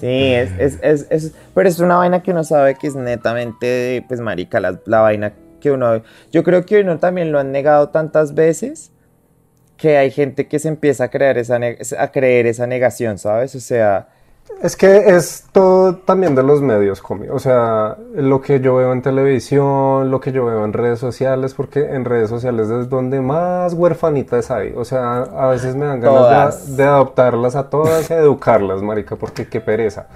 Sí, 0.00 0.34
es, 0.34 0.50
es, 0.58 0.78
es, 0.82 1.06
es, 1.10 1.32
pero 1.54 1.68
es 1.68 1.78
una 1.78 1.96
vaina 1.96 2.22
que 2.22 2.30
uno 2.30 2.44
sabe 2.44 2.74
que 2.74 2.86
es 2.86 2.94
netamente, 2.94 4.04
pues, 4.08 4.20
marica, 4.20 4.60
la, 4.60 4.80
la 4.86 5.00
vaina 5.00 5.32
que 5.60 5.70
uno... 5.70 6.02
Yo 6.30 6.42
creo 6.42 6.64
que 6.66 6.80
uno 6.80 6.98
también 6.98 7.32
lo 7.32 7.38
han 7.38 7.52
negado 7.52 7.90
tantas 7.90 8.34
veces 8.34 8.92
que 9.76 9.96
hay 9.96 10.10
gente 10.10 10.48
que 10.48 10.58
se 10.58 10.68
empieza 10.68 11.04
a 11.04 11.08
creer 11.08 11.38
esa, 11.38 11.58
a 11.98 12.12
creer 12.12 12.46
esa 12.46 12.66
negación, 12.66 13.18
¿sabes? 13.18 13.54
O 13.54 13.60
sea... 13.60 14.08
Es 14.60 14.76
que 14.76 14.96
es 15.16 15.44
todo 15.52 15.96
también 15.96 16.34
de 16.34 16.42
los 16.42 16.62
medios, 16.62 17.00
comi. 17.00 17.28
O 17.28 17.38
sea, 17.38 17.96
lo 18.14 18.40
que 18.40 18.60
yo 18.60 18.76
veo 18.76 18.92
en 18.92 19.02
televisión, 19.02 20.10
lo 20.10 20.20
que 20.20 20.32
yo 20.32 20.44
veo 20.44 20.64
en 20.64 20.72
redes 20.72 20.98
sociales, 20.98 21.54
porque 21.54 21.80
en 21.80 22.04
redes 22.04 22.28
sociales 22.28 22.68
es 22.70 22.88
donde 22.88 23.20
más 23.20 23.74
huerfanitas 23.74 24.50
hay. 24.50 24.72
O 24.76 24.84
sea, 24.84 25.22
a 25.22 25.48
veces 25.48 25.74
me 25.74 25.86
dan 25.86 26.00
ganas 26.00 26.76
de, 26.76 26.84
adoptarlas 26.84 27.56
a 27.56 27.70
todas 27.70 28.10
y 28.10 28.14
educarlas, 28.14 28.82
marica, 28.82 29.16
porque 29.16 29.48
qué 29.48 29.60
pereza. 29.60 30.06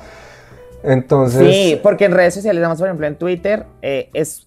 Entonces... 0.83 1.53
Sí, 1.53 1.81
porque 1.83 2.05
en 2.05 2.12
redes 2.12 2.35
sociales, 2.35 2.62
vamos 2.62 2.79
por 2.79 2.87
ejemplo 2.87 3.07
en 3.07 3.16
Twitter, 3.16 3.66
eh, 3.83 4.11
es 4.12 4.46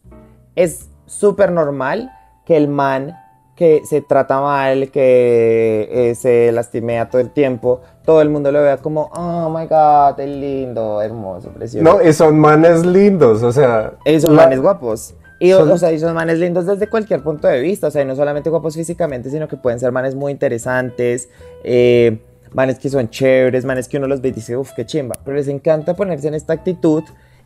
súper 1.06 1.52
normal 1.52 2.12
que 2.45 2.56
el 2.56 2.67
man 2.67 3.15
que 3.60 3.82
se 3.84 4.02
trata 4.02 4.39
mal, 4.39 4.89
que 4.89 5.89
eh, 5.91 6.15
se 6.15 6.49
lastimea 6.54 7.10
todo 7.10 7.19
el 7.19 7.30
tiempo, 7.30 7.82
todo 8.10 8.24
el 8.24 8.30
mundo 8.32 8.52
lo 8.52 8.63
vea 8.63 8.78
como, 8.78 9.04
oh 9.13 9.52
my 9.52 9.67
god, 9.67 10.19
es 10.19 10.28
lindo, 10.28 11.00
hermoso, 11.00 11.50
precioso. 11.50 11.84
No, 11.84 12.02
y 12.02 12.12
son 12.12 12.39
manes 12.39 12.84
lindos, 12.84 13.43
o 13.43 13.52
sea. 13.52 13.93
Y 14.04 14.19
son 14.19 14.34
manes 14.34 14.60
guapos. 14.60 15.13
Y, 15.39 15.52
son... 15.52 15.69
O 15.69 15.78
sea, 15.78 15.91
y 15.91 16.00
son 16.00 16.15
manes 16.15 16.39
lindos 16.39 16.65
desde 16.65 16.88
cualquier 16.88 17.22
punto 17.22 17.48
de 17.48 17.60
vista, 17.60 17.86
o 17.86 17.91
sea, 17.91 18.04
no 18.06 18.15
solamente 18.15 18.50
guapos 18.50 18.74
físicamente, 18.74 19.30
sino 19.30 19.48
que 19.48 19.58
pueden 19.58 19.80
ser 19.80 19.91
manes 19.91 20.15
muy 20.15 20.32
interesantes, 20.32 21.30
eh, 21.63 22.19
manes 22.52 22.80
que 22.80 22.89
son 22.89 23.12
chéveres, 23.12 23.63
manes 23.63 23.88
que 23.88 23.98
uno 23.98 24.08
los 24.08 24.22
ve 24.22 24.30
y 24.30 24.32
dice, 24.32 24.58
uff, 24.58 24.72
qué 24.76 24.88
chimba. 24.88 25.15
Pero 25.24 25.38
les 25.38 25.48
encanta 25.48 25.93
ponerse 25.93 26.30
en 26.30 26.34
esta 26.34 26.54
actitud. 26.54 27.04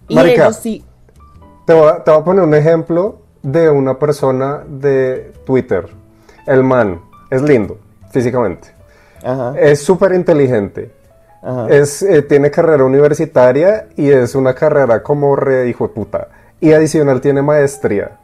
Y 0.08 0.18
ellos 0.18 0.56
sí. 0.56 0.86
Te 1.68 1.74
voy, 1.74 1.90
a, 1.90 2.06
te 2.06 2.10
voy 2.10 2.22
a 2.22 2.24
poner 2.24 2.46
un 2.46 2.56
ejemplo 2.56 3.18
de 3.42 3.70
una 3.70 4.00
persona 4.00 4.64
de 4.66 5.34
Twitter 5.46 5.90
el 6.48 6.64
man 6.64 7.02
es 7.30 7.42
lindo 7.42 7.78
físicamente. 8.12 8.70
Es 9.58 9.82
súper 9.82 10.14
inteligente. 10.14 10.92
Es, 11.70 12.02
eh, 12.04 12.22
tiene 12.22 12.50
carrera 12.50 12.86
universitaria 12.86 13.88
y 13.98 14.10
es 14.10 14.34
una 14.34 14.54
carrera 14.54 15.04
como 15.04 15.36
re 15.36 15.68
hijo 15.68 15.88
de 15.88 15.94
puta. 15.94 16.28
Y 16.62 16.72
adicional 16.72 17.20
tiene 17.20 17.42
maestría. 17.42 18.20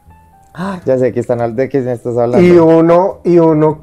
Ah, 0.54 0.80
ya 0.86 0.98
sé 0.98 1.12
que 1.12 1.20
están 1.20 1.56
de 1.56 1.68
qué 1.68 1.80
estás 1.80 2.18
hablando. 2.18 2.40
Y 2.40 2.58
uno, 2.58 3.20
y 3.26 3.38
uno, 3.40 3.80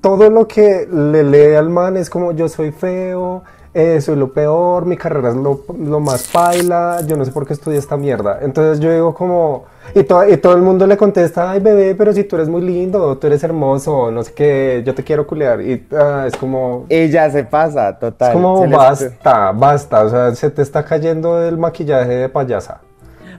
todo 0.00 0.30
lo 0.30 0.48
que 0.48 0.88
le 0.90 1.22
lee 1.22 1.54
al 1.54 1.68
man 1.68 1.96
es 1.96 2.08
como 2.08 2.32
yo 2.32 2.48
soy 2.48 2.72
feo, 2.72 3.42
eso 3.74 4.12
es 4.12 4.18
lo 4.18 4.32
peor, 4.32 4.84
mi 4.84 4.96
carrera 4.96 5.30
es 5.30 5.34
lo, 5.34 5.64
lo, 5.78 6.00
más 6.00 6.28
paila, 6.28 7.00
yo 7.06 7.16
no 7.16 7.24
sé 7.24 7.32
por 7.32 7.46
qué 7.46 7.54
estudié 7.54 7.78
esta 7.78 7.96
mierda. 7.96 8.40
Entonces 8.42 8.80
yo 8.80 8.92
digo 8.92 9.14
como, 9.14 9.64
y, 9.94 10.00
y 10.00 10.36
todo 10.36 10.54
el 10.54 10.62
mundo 10.62 10.86
le 10.86 10.96
contesta, 10.96 11.50
ay 11.50 11.60
bebé, 11.60 11.94
pero 11.94 12.12
si 12.12 12.24
tú 12.24 12.36
eres 12.36 12.48
muy 12.48 12.60
lindo, 12.60 13.16
tú 13.16 13.26
eres 13.26 13.42
hermoso, 13.42 14.10
no 14.10 14.22
sé 14.22 14.32
qué, 14.34 14.82
yo 14.84 14.94
te 14.94 15.02
quiero 15.02 15.26
culear. 15.26 15.62
Y 15.62 15.86
ah, 15.92 16.24
es 16.26 16.36
como... 16.36 16.84
Y 16.90 17.08
ya 17.08 17.30
se 17.30 17.44
pasa, 17.44 17.98
total. 17.98 18.28
Es 18.28 18.34
como, 18.34 18.68
basta, 18.68 19.52
basta, 19.52 20.04
o 20.04 20.08
sea, 20.10 20.34
se 20.34 20.50
te 20.50 20.60
está 20.60 20.84
cayendo 20.84 21.42
el 21.42 21.56
maquillaje 21.56 22.12
de 22.12 22.28
payasa. 22.28 22.80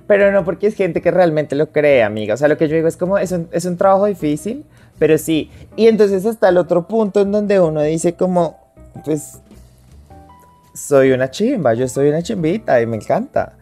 Pero 0.07 0.31
no, 0.31 0.43
porque 0.43 0.67
es 0.67 0.75
gente 0.75 1.01
que 1.01 1.11
realmente 1.11 1.55
lo 1.55 1.71
cree, 1.71 2.03
amiga. 2.03 2.33
O 2.33 2.37
sea, 2.37 2.47
lo 2.47 2.57
que 2.57 2.67
yo 2.67 2.75
digo 2.75 2.87
es 2.87 2.97
como, 2.97 3.17
es 3.17 3.31
un, 3.31 3.47
es 3.51 3.65
un 3.65 3.77
trabajo 3.77 4.05
difícil, 4.05 4.65
pero 4.99 5.17
sí. 5.17 5.49
Y 5.75 5.87
entonces 5.87 6.25
está 6.25 6.49
el 6.49 6.57
otro 6.57 6.87
punto 6.87 7.21
en 7.21 7.31
donde 7.31 7.59
uno 7.59 7.81
dice 7.81 8.15
como, 8.15 8.57
pues 9.05 9.41
soy 10.73 11.11
una 11.11 11.29
chimba, 11.29 11.73
yo 11.73 11.87
soy 11.87 12.09
una 12.09 12.21
chimbita 12.21 12.81
y 12.81 12.85
me 12.85 12.97
encanta. 12.97 13.53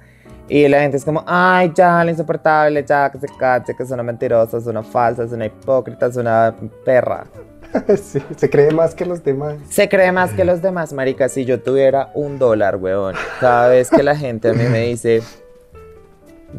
Y 0.47 0.67
la 0.67 0.81
gente 0.81 0.97
es 0.97 1.05
como, 1.05 1.23
ay, 1.25 1.71
ya, 1.73 2.03
la 2.03 2.11
insoportable, 2.11 2.83
ya, 2.83 3.09
que 3.09 3.19
se 3.19 3.27
cache, 3.39 3.73
que 3.75 3.83
es 3.83 3.91
una 3.91 4.03
mentirosa, 4.03 4.57
es 4.57 4.65
una 4.65 4.83
falsa, 4.83 5.23
es 5.23 5.31
una 5.31 5.45
hipócrita, 5.45 6.07
es 6.07 6.17
una 6.17 6.53
perra. 6.83 7.25
Sí, 8.03 8.21
se 8.35 8.49
cree 8.49 8.71
más 8.71 8.93
que 8.93 9.05
los 9.05 9.23
demás. 9.23 9.55
Se 9.69 9.87
cree 9.87 10.11
más 10.11 10.31
que 10.31 10.43
los 10.43 10.61
demás, 10.61 10.91
marica. 10.91 11.29
Si 11.29 11.45
yo 11.45 11.61
tuviera 11.61 12.11
un 12.15 12.37
dólar, 12.37 12.75
weón, 12.75 13.15
cada 13.39 13.69
vez 13.69 13.89
que 13.89 14.03
la 14.03 14.13
gente 14.13 14.49
a 14.49 14.53
mí 14.53 14.65
me 14.65 14.87
dice, 14.87 15.21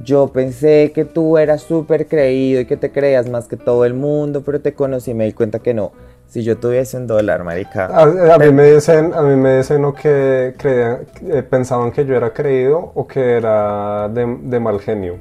yo 0.02 0.28
pensé 0.28 0.92
que 0.94 1.04
tú 1.04 1.36
eras 1.36 1.60
súper 1.60 2.06
creído 2.06 2.62
y 2.62 2.64
que 2.64 2.78
te 2.78 2.90
creías 2.90 3.28
más 3.28 3.46
que 3.46 3.58
todo 3.58 3.84
el 3.84 3.92
mundo, 3.92 4.42
pero 4.42 4.62
te 4.62 4.72
conocí 4.72 5.10
y 5.10 5.14
me 5.14 5.26
di 5.26 5.34
cuenta 5.34 5.58
que 5.58 5.74
no. 5.74 5.92
Si 6.32 6.42
yo 6.42 6.56
tuviese 6.56 6.96
un 6.96 7.06
dólar, 7.06 7.44
marica. 7.44 7.88
A, 7.94 8.38
mí 8.38 8.50
me 8.52 8.72
dicen, 8.72 9.12
a 9.12 9.20
mí 9.20 9.36
me 9.36 9.58
dicen 9.58 9.84
o 9.84 9.92
que 9.92 10.54
creían, 10.56 11.00
eh, 11.28 11.42
pensaban 11.42 11.92
que 11.92 12.06
yo 12.06 12.16
era 12.16 12.32
creído 12.32 12.90
o 12.94 13.06
que 13.06 13.32
era 13.32 14.08
de, 14.08 14.58
mal 14.58 14.80
genio. 14.80 15.18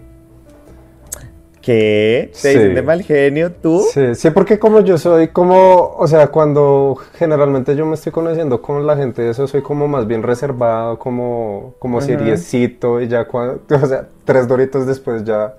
¿Qué? 1.62 2.32
¿Te 2.42 2.48
dicen 2.48 2.76
de 2.76 2.82
mal 2.82 3.04
genio 3.04 3.52
tú? 3.52 3.86
Sí, 3.92 4.16
sí, 4.16 4.30
porque 4.30 4.58
como 4.58 4.80
yo 4.80 4.98
soy 4.98 5.28
como, 5.28 5.96
o 5.98 6.08
sea, 6.08 6.28
cuando 6.28 6.96
generalmente 7.16 7.76
yo 7.76 7.86
me 7.86 7.96
estoy 7.96 8.14
conociendo 8.14 8.62
con 8.62 8.88
la 8.88 8.96
gente, 8.96 9.30
eso 9.30 9.46
soy 9.50 9.62
como 9.62 9.90
más 9.90 10.08
bien 10.08 10.24
reservado, 10.24 10.98
como, 10.98 11.76
como 11.80 12.00
seriecito 12.00 13.02
y 13.02 13.10
ya 13.10 13.26
cuando, 13.26 13.60
o 13.70 13.86
sea, 13.86 14.08
tres 14.24 14.48
doritos 14.48 14.88
después 14.88 15.26
ya 15.26 15.56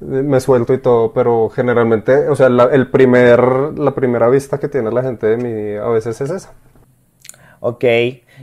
me 0.00 0.40
suelto 0.40 0.74
y 0.74 0.78
todo, 0.78 1.12
pero 1.12 1.48
generalmente, 1.48 2.28
o 2.28 2.36
sea, 2.36 2.48
la, 2.48 2.64
el 2.64 2.90
primer, 2.90 3.40
la 3.78 3.94
primera 3.94 4.28
vista 4.28 4.58
que 4.58 4.68
tiene 4.68 4.90
la 4.90 5.02
gente 5.02 5.26
de 5.26 5.36
mí 5.36 5.76
a 5.76 5.88
veces 5.88 6.20
es 6.20 6.30
esa. 6.30 6.52
Ok, 7.60 7.84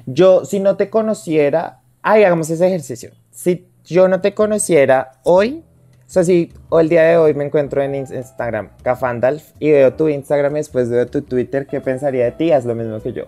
yo 0.05 0.45
si 0.45 0.59
no 0.59 0.75
te 0.75 0.89
conociera, 0.89 1.81
ay, 2.01 2.23
hagamos 2.23 2.49
ese 2.49 2.67
ejercicio. 2.67 3.11
Si 3.31 3.67
yo 3.83 4.07
no 4.07 4.21
te 4.21 4.33
conociera 4.33 5.11
hoy, 5.23 5.63
o 6.05 6.09
sea, 6.13 6.23
si 6.23 6.51
o 6.69 6.79
el 6.79 6.89
día 6.89 7.03
de 7.03 7.17
hoy 7.17 7.33
me 7.33 7.45
encuentro 7.45 7.81
en 7.81 7.95
Instagram, 7.95 8.69
Cafandalf, 8.81 9.51
y 9.59 9.71
veo 9.71 9.93
tu 9.93 10.09
Instagram 10.09 10.53
y 10.53 10.59
después 10.59 10.89
veo 10.89 11.07
tu 11.07 11.21
Twitter, 11.21 11.67
¿qué 11.67 11.81
pensaría 11.81 12.25
de 12.25 12.31
ti? 12.31 12.51
Haz 12.51 12.65
lo 12.65 12.75
mismo 12.75 12.99
que 12.99 13.13
yo. 13.13 13.25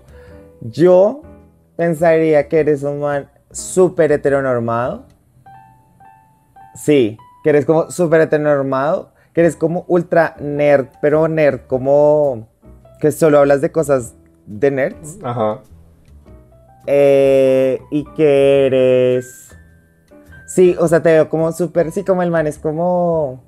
Yo 0.61 1.21
pensaría 1.75 2.47
que 2.47 2.59
eres 2.59 2.83
un 2.83 2.99
man 2.99 3.29
súper 3.51 4.11
heteronormado. 4.11 5.05
Sí, 6.75 7.17
que 7.45 7.51
eres 7.51 7.67
como 7.67 7.91
súper 7.91 8.21
heteronormado, 8.21 9.11
que 9.31 9.41
eres 9.41 9.55
como 9.55 9.85
ultra 9.87 10.35
nerd, 10.39 10.87
pero 10.99 11.27
nerd 11.27 11.59
como 11.67 12.49
que 12.99 13.11
solo 13.11 13.37
hablas 13.37 13.61
de 13.61 13.71
cosas 13.71 14.15
de 14.47 14.71
nerds. 14.71 15.19
Ajá. 15.21 15.59
Eh, 16.87 17.79
y 17.91 18.03
que 18.15 18.65
eres... 18.65 19.55
Sí, 20.47 20.75
o 20.79 20.87
sea, 20.87 21.03
te 21.03 21.11
veo 21.11 21.29
como 21.29 21.51
súper, 21.51 21.91
sí, 21.91 22.03
como 22.03 22.23
el 22.23 22.31
man 22.31 22.47
es 22.47 22.57
como, 22.57 23.43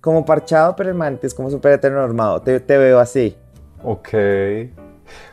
como 0.00 0.24
parchado, 0.24 0.76
pero 0.76 0.88
el 0.88 0.94
man 0.94 1.18
es 1.20 1.34
como 1.34 1.50
súper 1.50 1.72
heteronormado, 1.72 2.42
te, 2.42 2.60
te 2.60 2.78
veo 2.78 3.00
así. 3.00 3.36
Ok. 3.82 4.10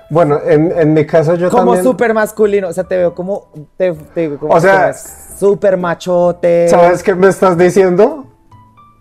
Bueno, 0.10 0.40
en, 0.46 0.72
en 0.78 0.94
mi 0.94 1.06
caso 1.06 1.36
yo 1.36 1.50
como 1.50 1.66
también... 1.66 1.84
súper 1.84 2.14
masculino, 2.14 2.70
o 2.70 2.74
sea, 2.74 2.86
te 2.86 2.98
veo 2.98 3.14
como, 3.14 3.52
te, 3.76 3.92
te 3.92 4.38
como 4.38 4.54
O 4.54 4.60
sea, 4.60 4.94
súper 4.94 5.78
machote. 5.78 6.70
¿Sabes 6.70 7.04
qué 7.04 7.14
me 7.14 7.28
estás 7.28 7.58
diciendo? 7.58 8.26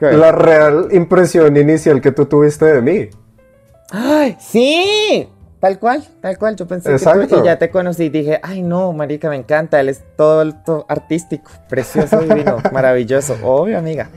¿Qué? 0.01 0.13
La 0.13 0.33
real 0.33 0.89
impresión 0.91 1.57
inicial 1.57 2.01
que 2.01 2.11
tú 2.11 2.27
tuviste 2.27 2.65
de 2.67 2.83
mí. 2.83 3.09
¡Ay, 3.91 4.37
sí! 4.41 5.29
Tal 5.61 5.79
cual, 5.79 6.05
tal 6.21 6.39
cual. 6.39 6.57
Yo 6.57 6.67
pensé 6.67 6.91
que 6.93 7.27
tú, 7.27 7.41
y 7.41 7.45
ya 7.45 7.59
te 7.59 7.71
conocí 7.71 8.05
y 8.05 8.09
dije, 8.09 8.41
ay 8.43 8.63
no, 8.63 8.93
marica, 8.93 9.31
me 9.31 9.37
encanta. 9.37 9.81
Él 9.81 9.89
es 9.89 10.03
todo, 10.17 10.53
todo 10.65 10.87
artístico, 10.89 11.51
precioso, 11.69 12.21
divino, 12.21 12.59
maravilloso. 12.73 13.37
Obvio, 13.43 13.79
amiga. 13.79 14.11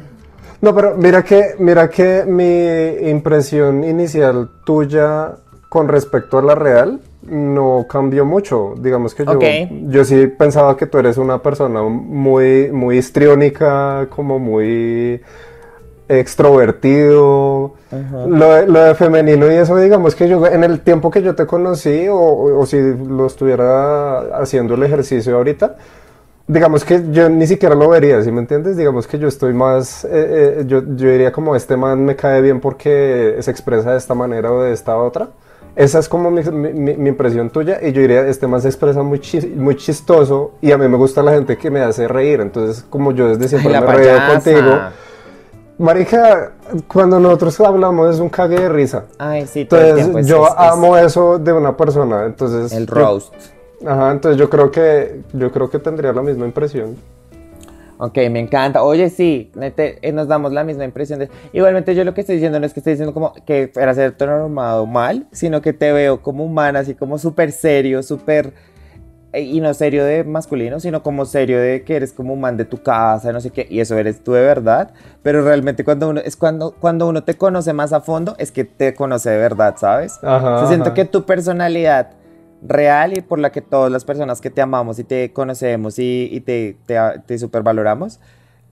No, 0.62 0.76
pero 0.76 0.96
mira 0.98 1.24
que, 1.24 1.56
mira 1.58 1.90
que 1.90 2.26
mi 2.26 3.10
impresión 3.10 3.86
inicial 3.86 4.50
tuya 4.66 5.36
con 5.70 5.88
respecto 5.88 6.38
a 6.40 6.42
la 6.42 6.56
real 6.56 7.00
no 7.24 7.86
cambió 7.90 8.26
mucho. 8.26 8.74
Digamos 8.80 9.14
que 9.16 9.28
yo, 9.28 9.60
yo 9.70 10.04
sí 10.06 10.28
pensaba 10.28 10.76
que 10.78 10.88
tú 10.88 10.98
eres 10.98 11.18
una 11.18 11.42
persona 11.42 11.84
muy, 11.84 12.72
muy 12.72 12.98
histriónica, 12.98 14.08
como 14.10 14.40
muy 14.40 15.22
extrovertido. 16.08 17.74
Lo, 18.24 18.54
de- 18.54 18.68
lo 18.68 18.82
de 18.84 18.96
femenino 18.96 19.50
y 19.52 19.56
eso, 19.56 19.78
digamos 19.78 20.14
que 20.16 20.28
yo 20.28 20.46
en 20.46 20.64
el 20.64 20.82
tiempo 20.82 21.10
que 21.10 21.22
yo 21.22 21.36
te 21.36 21.46
conocí 21.46 22.08
o 22.12 22.66
si 22.66 22.78
lo 23.08 23.28
estuviera 23.28 24.20
haciendo 24.42 24.74
el 24.76 24.84
ejercicio 24.84 25.38
ahorita, 25.38 25.78
digamos 26.48 26.86
que 26.86 27.04
yo 27.12 27.30
ni 27.30 27.48
siquiera 27.48 27.76
lo 27.76 27.90
vería, 27.90 28.22
¿sí 28.24 28.32
me 28.32 28.40
entiendes? 28.42 28.78
Digamos 28.78 29.08
que 29.08 29.20
yo 29.20 29.28
estoy 29.28 29.54
más, 29.54 30.06
eh, 30.06 30.10
eh, 30.62 30.64
yo, 30.68 30.84
yo 30.84 31.10
diría 31.12 31.32
como 31.32 31.56
este 31.56 31.78
man 31.78 32.04
me 32.06 32.16
cae 32.16 32.42
bien 32.42 32.60
porque 32.60 33.38
se 33.42 33.52
expresa 33.52 33.92
de 33.92 33.98
esta 33.98 34.16
manera 34.16 34.52
o 34.52 34.62
de 34.64 34.74
esta 34.74 34.98
otra. 34.98 35.30
Esa 35.76 36.00
es 36.00 36.10
como 36.10 36.30
mi, 36.30 36.42
mi- 36.44 36.74
mi- 36.74 36.98
mi 36.98 37.10
impresión 37.10 37.50
tuya 37.50 37.80
y 37.82 37.92
yo 37.94 38.02
diría, 38.02 38.28
este 38.28 38.48
man 38.48 38.62
se 38.62 38.68
expresa 38.68 39.02
muy, 39.02 39.20
chis- 39.20 39.54
muy 39.56 39.76
chistoso 39.76 40.52
y 40.62 40.72
a 40.72 40.78
mí 40.78 40.88
me 40.90 40.98
gusta 40.98 41.22
la 41.24 41.32
gente 41.32 41.58
que 41.58 41.70
me 41.72 41.80
hace 41.82 42.08
reír, 42.08 42.42
entonces 42.42 42.84
como 42.90 43.12
yo 43.12 43.28
desde 43.30 43.48
siempre 43.48 43.80
me 43.80 43.86
payasa. 43.86 44.28
contigo. 44.34 44.80
Marica, 45.78 46.52
cuando 46.92 47.20
nosotros 47.20 47.58
hablamos 47.62 48.14
es 48.16 48.20
un 48.20 48.28
cague 48.30 48.60
de 48.60 48.68
risa. 48.70 49.06
Ay, 49.18 49.48
sí, 49.48 49.64
todo 49.64 49.80
el 49.80 49.86
Entonces 49.88 50.04
tiempo 50.06 50.20
es- 50.20 50.28
yo 50.28 50.46
es- 50.46 50.52
es 50.52 50.58
amo 50.60 50.98
eso 50.98 51.40
de 51.40 51.54
una 51.54 51.78
persona, 51.78 52.26
entonces... 52.26 52.72
el 52.74 52.86
yo- 52.86 52.94
roast. 52.96 53.34
Ajá, 53.86 54.12
entonces 54.12 54.38
yo 54.38 54.50
creo 54.50 54.70
que 54.72 55.22
yo 55.32 55.50
creo 55.54 55.70
que 55.70 55.80
tendría 55.80 56.12
la 56.12 56.22
misma 56.22 56.46
impresión. 56.46 56.98
Ok, 58.02 58.16
me 58.32 58.40
encanta. 58.40 58.82
Oye, 58.82 59.10
sí, 59.10 59.52
eh, 59.60 60.12
nos 60.14 60.30
damos 60.30 60.54
la 60.54 60.64
misma 60.64 60.86
impresión. 60.86 61.20
De... 61.20 61.30
Igualmente 61.52 61.94
yo 61.96 62.06
lo 62.06 62.14
que 62.14 62.22
estoy 62.22 62.36
diciendo 62.36 62.58
no 62.58 62.66
es 62.66 62.74
que 62.74 62.80
estoy 62.80 62.94
diciendo 62.94 63.14
como 63.14 63.34
que 63.46 63.68
para 63.68 63.94
ser 63.94 64.16
normado 64.22 64.86
mal, 64.86 65.28
sino 65.34 65.62
que 65.62 65.74
te 65.74 65.92
veo 65.92 66.22
como 66.22 66.46
humana, 66.46 66.80
así 66.80 66.96
como 66.96 67.18
súper 67.18 67.52
serio, 67.52 68.02
súper... 68.02 68.54
eh, 69.34 69.42
Y 69.42 69.60
no 69.60 69.74
serio 69.74 70.06
de 70.06 70.24
masculino, 70.24 70.80
sino 70.80 71.04
como 71.04 71.26
serio 71.26 71.60
de 71.60 71.84
que 71.84 71.98
eres 71.98 72.14
como 72.14 72.34
un 72.34 72.40
man 72.40 72.56
de 72.56 72.64
tu 72.64 72.82
casa, 72.82 73.34
no 73.34 73.42
sé 73.42 73.52
qué, 73.52 73.68
y 73.70 73.82
eso 73.82 73.98
eres 73.98 74.24
tú 74.24 74.32
de 74.32 74.42
verdad, 74.44 74.92
pero 75.22 75.44
realmente 75.44 75.84
cuando 75.84 76.10
uno, 76.10 76.22
es 76.22 76.38
cuando, 76.38 76.72
cuando 76.80 77.06
uno 77.08 77.24
te 77.26 77.34
conoce 77.36 77.74
más 77.74 77.92
a 77.92 78.00
fondo, 78.00 78.34
es 78.38 78.52
que 78.54 78.64
te 78.64 78.94
conoce 78.96 79.30
de 79.30 79.38
verdad, 79.40 79.76
¿sabes? 79.78 80.20
Ajá, 80.24 80.56
O 80.56 80.58
sea, 80.60 80.68
siento 80.70 80.90
ajá. 80.90 80.96
que 80.96 81.04
tu 81.06 81.26
personalidad 81.26 82.12
real 82.62 83.18
y 83.18 83.22
por 83.22 83.40
la 83.40 83.52
que 83.52 83.62
todas 83.62 83.92
las 83.92 84.06
personas 84.06 84.42
que 84.42 84.50
te 84.50 84.62
amamos 84.62 85.00
y 85.00 85.04
te 85.04 85.32
conocemos 85.34 86.00
y, 86.00 86.30
y 86.32 86.42
te, 86.42 86.78
te, 86.86 86.98
te 87.26 87.38
supervaloramos, 87.40 88.20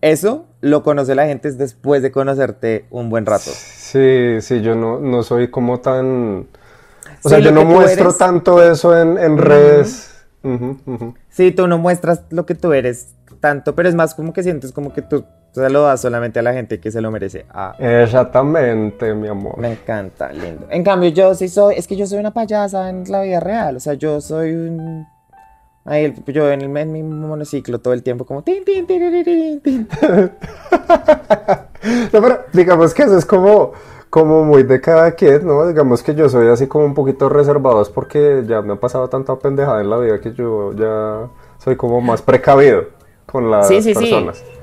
eso 0.02 0.45
lo 0.62 0.84
conoce 0.84 1.15
la 1.15 1.26
gente 1.26 1.47
es 1.47 1.58
después 1.58 2.02
de 2.02 2.12
conocerte 2.12 2.86
un 2.91 3.10
buen 3.10 3.26
rato. 3.26 3.50
Sí, 3.52 4.38
sí, 4.41 4.62
yo 4.62 4.76
no, 4.76 5.00
no 5.00 5.23
soy 5.23 5.50
como 5.50 5.80
tan... 5.80 6.47
O 7.23 7.30
Sí, 7.30 7.30
sea, 7.30 7.39
yo 7.39 7.52
no 7.52 7.65
muestro 7.65 8.04
eres- 8.06 8.17
tanto 8.17 8.62
eso 8.63 8.97
en, 8.97 9.17
en 9.17 9.38
redes. 9.38 10.13
Ujú, 10.43 10.78
ujú. 10.86 11.13
Sí, 11.30 11.52
tú 11.52 11.67
no 11.67 11.78
muestras 11.78 12.21
lo 12.30 12.45
que 12.45 12.54
tú 12.56 12.73
eres 12.73 13.15
tanto, 13.39 13.76
pero 13.76 13.89
es 13.89 13.95
más 13.95 14.13
como 14.13 14.34
que 14.34 14.43
sientes 14.43 14.71
como 14.71 14.93
que 14.93 15.02
tú 15.02 15.26
se 15.58 15.70
lo 15.70 15.82
das 15.84 16.02
solamente 16.02 16.39
a 16.39 16.41
la 16.43 16.54
gente 16.54 16.80
que 16.80 16.91
se 16.91 17.02
lo 17.02 17.12
merece. 17.12 17.46
Ah, 17.50 17.76
Exactamente, 17.80 19.13
mi 19.13 19.28
amor. 19.28 19.58
me 19.58 19.72
encanta, 19.74 20.32
lindo. 20.32 20.67
En 20.70 20.84
cambio, 20.84 21.10
yo 21.10 21.34
sí 21.36 21.48
soy, 21.50 21.76
es 21.76 21.88
que 21.88 21.96
yo 21.96 22.06
soy 22.08 22.20
una 22.20 22.32
payasa 22.34 22.89
en 22.89 23.04
la 23.12 23.22
vida 23.22 23.39
real, 23.39 23.76
o 23.78 23.80
sea, 23.80 23.93
yo 23.96 24.22
soy 24.22 24.52
un... 24.54 25.06
Ahí, 25.86 26.13
yo 26.28 26.52
en, 26.52 26.62
el, 26.62 26.76
en 26.78 26.91
mi 26.91 27.02
monociclo 27.02 27.80
todo 27.80 27.93
el 27.93 28.04
tiempo 28.04 28.26
como... 28.26 28.41
Tin, 28.43 28.65
tin, 28.65 28.86
tiriririn, 28.86 29.62
tin. 29.62 29.88
No, 32.12 32.22
pero 32.22 32.39
digamos 32.54 32.93
que 32.93 33.04
eso 33.04 33.17
es 33.17 33.26
como, 33.26 33.72
como 34.10 34.43
muy 34.43 34.63
de 34.63 34.82
cada 34.82 35.12
quien, 35.12 35.46
¿no? 35.48 35.65
Digamos 35.67 36.04
que 36.04 36.13
yo 36.15 36.28
soy 36.28 36.48
así 36.50 36.67
como 36.67 36.84
un 36.86 36.93
poquito 36.93 37.30
reservado, 37.30 37.82
es 37.82 37.89
porque 37.89 38.43
ya 38.46 38.62
me 38.62 38.74
ha 38.74 38.76
pasado 38.80 39.08
tanta 39.08 39.38
pendejada 39.38 39.80
en 39.82 39.89
la 39.89 39.98
vida 39.98 40.20
que 40.20 40.34
yo 40.34 40.74
ya 40.74 41.30
soy 41.60 41.76
como 41.78 42.02
más 42.02 42.22
precavido 42.22 42.86
con 43.26 43.50
las 43.50 43.67
Sí, 43.70 43.82
sí, 43.82 43.93
sí. 43.93 44.00
personas. 44.02 44.41
Eh, 44.41 44.57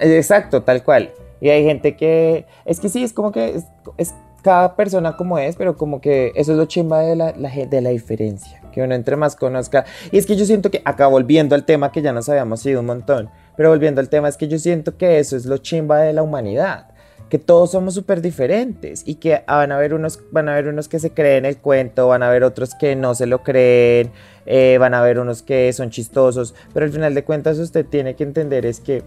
Exacto, 0.00 0.62
tal 0.62 0.82
cual. 0.82 1.10
Y 1.40 1.48
hay 1.50 1.64
gente 1.64 1.96
que, 1.96 2.46
es 2.64 2.80
que 2.80 2.88
sí, 2.88 3.02
es 3.02 3.12
como 3.12 3.32
que 3.32 3.62
es, 3.96 4.14
cada 4.42 4.74
persona 4.76 5.16
como 5.16 5.38
es, 5.38 5.56
pero 5.56 5.76
como 5.76 6.00
que 6.00 6.32
eso 6.34 6.52
es 6.52 6.58
lo 6.58 6.64
chimba 6.64 7.00
de 7.00 7.16
la, 7.16 7.32
de 7.32 7.80
la 7.80 7.90
diferencia, 7.90 8.60
que 8.72 8.82
uno 8.82 8.94
entre 8.94 9.16
más 9.16 9.36
conozca. 9.36 9.84
Y 10.10 10.18
es 10.18 10.26
que 10.26 10.36
yo 10.36 10.44
siento 10.44 10.70
que, 10.70 10.82
acá 10.84 11.06
volviendo 11.06 11.54
al 11.54 11.64
tema 11.64 11.92
que 11.92 12.02
ya 12.02 12.12
nos 12.12 12.28
habíamos 12.28 12.64
ido 12.64 12.80
un 12.80 12.86
montón, 12.86 13.30
pero 13.56 13.70
volviendo 13.70 14.00
al 14.00 14.08
tema, 14.08 14.28
es 14.28 14.36
que 14.36 14.48
yo 14.48 14.58
siento 14.58 14.96
que 14.96 15.18
eso 15.18 15.36
es 15.36 15.46
lo 15.46 15.58
chimba 15.58 16.00
de 16.00 16.12
la 16.12 16.22
humanidad. 16.22 16.88
Que 17.28 17.38
todos 17.38 17.70
somos 17.70 17.94
súper 17.94 18.22
diferentes 18.22 19.04
y 19.06 19.16
que 19.16 19.44
van 19.46 19.70
a, 19.70 19.76
haber 19.76 19.94
unos, 19.94 20.18
van 20.32 20.48
a 20.48 20.54
haber 20.54 20.66
unos 20.66 20.88
que 20.88 20.98
se 20.98 21.10
creen 21.10 21.44
el 21.44 21.58
cuento, 21.58 22.08
van 22.08 22.24
a 22.24 22.28
haber 22.28 22.42
otros 22.42 22.74
que 22.74 22.96
no 22.96 23.14
se 23.14 23.26
lo 23.26 23.44
creen, 23.44 24.10
eh, 24.46 24.78
van 24.80 24.94
a 24.94 24.98
haber 24.98 25.20
unos 25.20 25.42
que 25.42 25.72
son 25.72 25.90
chistosos, 25.90 26.56
pero 26.74 26.86
al 26.86 26.90
final 26.90 27.14
de 27.14 27.22
cuentas 27.22 27.60
usted 27.60 27.86
tiene 27.86 28.16
que 28.16 28.24
entender 28.24 28.66
es 28.66 28.80
que 28.80 29.04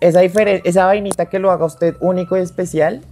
esa, 0.00 0.22
esa 0.22 0.86
vainita 0.86 1.26
que 1.26 1.38
lo 1.38 1.50
haga 1.50 1.64
usted 1.64 1.94
único 2.00 2.36
y 2.36 2.40
especial, 2.40 3.02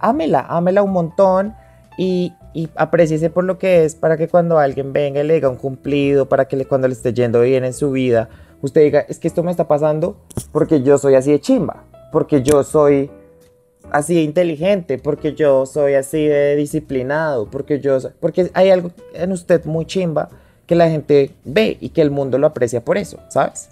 ámela, 0.00 0.46
ámela 0.48 0.82
un 0.82 0.92
montón 0.92 1.54
y, 1.98 2.32
y 2.54 2.68
apréciese 2.76 3.30
por 3.30 3.44
lo 3.44 3.58
que 3.58 3.84
es 3.84 3.94
para 3.94 4.16
que 4.16 4.28
cuando 4.28 4.58
alguien 4.58 4.92
venga 4.92 5.20
y 5.20 5.26
le 5.26 5.34
diga 5.34 5.48
un 5.48 5.56
cumplido, 5.56 6.26
para 6.28 6.46
que 6.46 6.56
le- 6.56 6.66
cuando 6.66 6.88
le 6.88 6.94
esté 6.94 7.12
yendo 7.12 7.40
bien 7.40 7.64
en 7.64 7.72
su 7.74 7.90
vida, 7.90 8.28
usted 8.62 8.82
diga, 8.82 9.00
es 9.08 9.18
que 9.18 9.28
esto 9.28 9.42
me 9.42 9.50
está 9.50 9.66
pasando 9.68 10.16
porque 10.52 10.82
yo 10.82 10.98
soy 10.98 11.14
así 11.14 11.32
de 11.32 11.40
chimba, 11.40 11.84
porque 12.12 12.42
yo 12.42 12.62
soy 12.64 13.10
así 13.90 14.14
de 14.14 14.22
inteligente, 14.22 14.98
porque 14.98 15.34
yo 15.34 15.66
soy 15.66 15.94
así 15.94 16.26
de 16.26 16.56
disciplinado, 16.56 17.46
porque 17.50 17.80
yo 17.80 17.98
porque 18.20 18.50
hay 18.54 18.70
algo 18.70 18.90
en 19.14 19.32
usted 19.32 19.64
muy 19.64 19.84
chimba 19.84 20.28
que 20.66 20.74
la 20.76 20.88
gente 20.88 21.32
ve 21.44 21.76
y 21.80 21.90
que 21.90 22.00
el 22.00 22.10
mundo 22.10 22.38
lo 22.38 22.46
aprecia 22.46 22.80
por 22.80 22.96
eso, 22.96 23.18
¿sabes? 23.28 23.68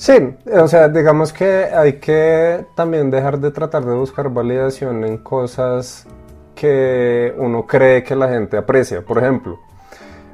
Sí, 0.00 0.14
o 0.50 0.66
sea, 0.66 0.88
digamos 0.88 1.30
que 1.30 1.44
hay 1.44 1.98
que 1.98 2.64
también 2.74 3.10
dejar 3.10 3.38
de 3.38 3.50
tratar 3.50 3.84
de 3.84 3.94
buscar 3.94 4.30
validación 4.30 5.04
en 5.04 5.18
cosas 5.18 6.06
que 6.54 7.34
uno 7.36 7.66
cree 7.66 8.02
que 8.02 8.16
la 8.16 8.30
gente 8.30 8.56
aprecia. 8.56 9.02
Por 9.02 9.18
ejemplo, 9.18 9.60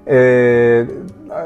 eh, 0.07 0.87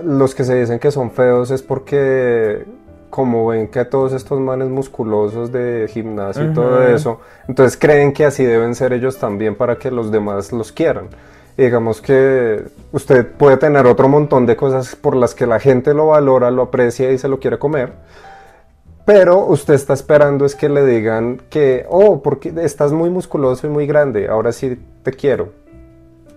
los 0.04 0.34
que 0.34 0.44
se 0.44 0.54
dicen 0.54 0.78
que 0.78 0.90
son 0.90 1.10
feos 1.12 1.50
es 1.50 1.62
porque 1.62 2.66
como 3.08 3.46
ven 3.46 3.68
que 3.68 3.86
todos 3.86 4.12
estos 4.12 4.38
manes 4.38 4.68
musculosos 4.68 5.50
de 5.50 5.88
gimnasio 5.88 6.44
y 6.44 6.52
todo 6.52 6.86
eso, 6.86 7.20
entonces 7.48 7.78
creen 7.78 8.12
que 8.12 8.26
así 8.26 8.44
deben 8.44 8.74
ser 8.74 8.92
ellos 8.92 9.16
también 9.16 9.54
para 9.54 9.76
que 9.76 9.90
los 9.90 10.12
demás 10.12 10.52
los 10.52 10.72
quieran. 10.72 11.08
Y 11.60 11.64
digamos 11.64 12.00
que 12.00 12.62
usted 12.90 13.26
puede 13.32 13.58
tener 13.58 13.84
otro 13.84 14.08
montón 14.08 14.46
de 14.46 14.56
cosas 14.56 14.96
por 14.96 15.14
las 15.14 15.34
que 15.34 15.44
la 15.46 15.60
gente 15.60 15.92
lo 15.92 16.06
valora, 16.06 16.50
lo 16.50 16.62
aprecia 16.62 17.12
y 17.12 17.18
se 17.18 17.28
lo 17.28 17.38
quiere 17.38 17.58
comer. 17.58 17.92
Pero 19.04 19.44
usted 19.44 19.74
está 19.74 19.92
esperando 19.92 20.46
es 20.46 20.54
que 20.54 20.70
le 20.70 20.86
digan 20.86 21.38
que, 21.50 21.84
oh, 21.90 22.22
porque 22.22 22.50
estás 22.62 22.92
muy 22.92 23.10
musculoso 23.10 23.66
y 23.66 23.70
muy 23.70 23.86
grande, 23.86 24.26
ahora 24.28 24.52
sí 24.52 24.78
te 25.02 25.12
quiero. 25.12 25.50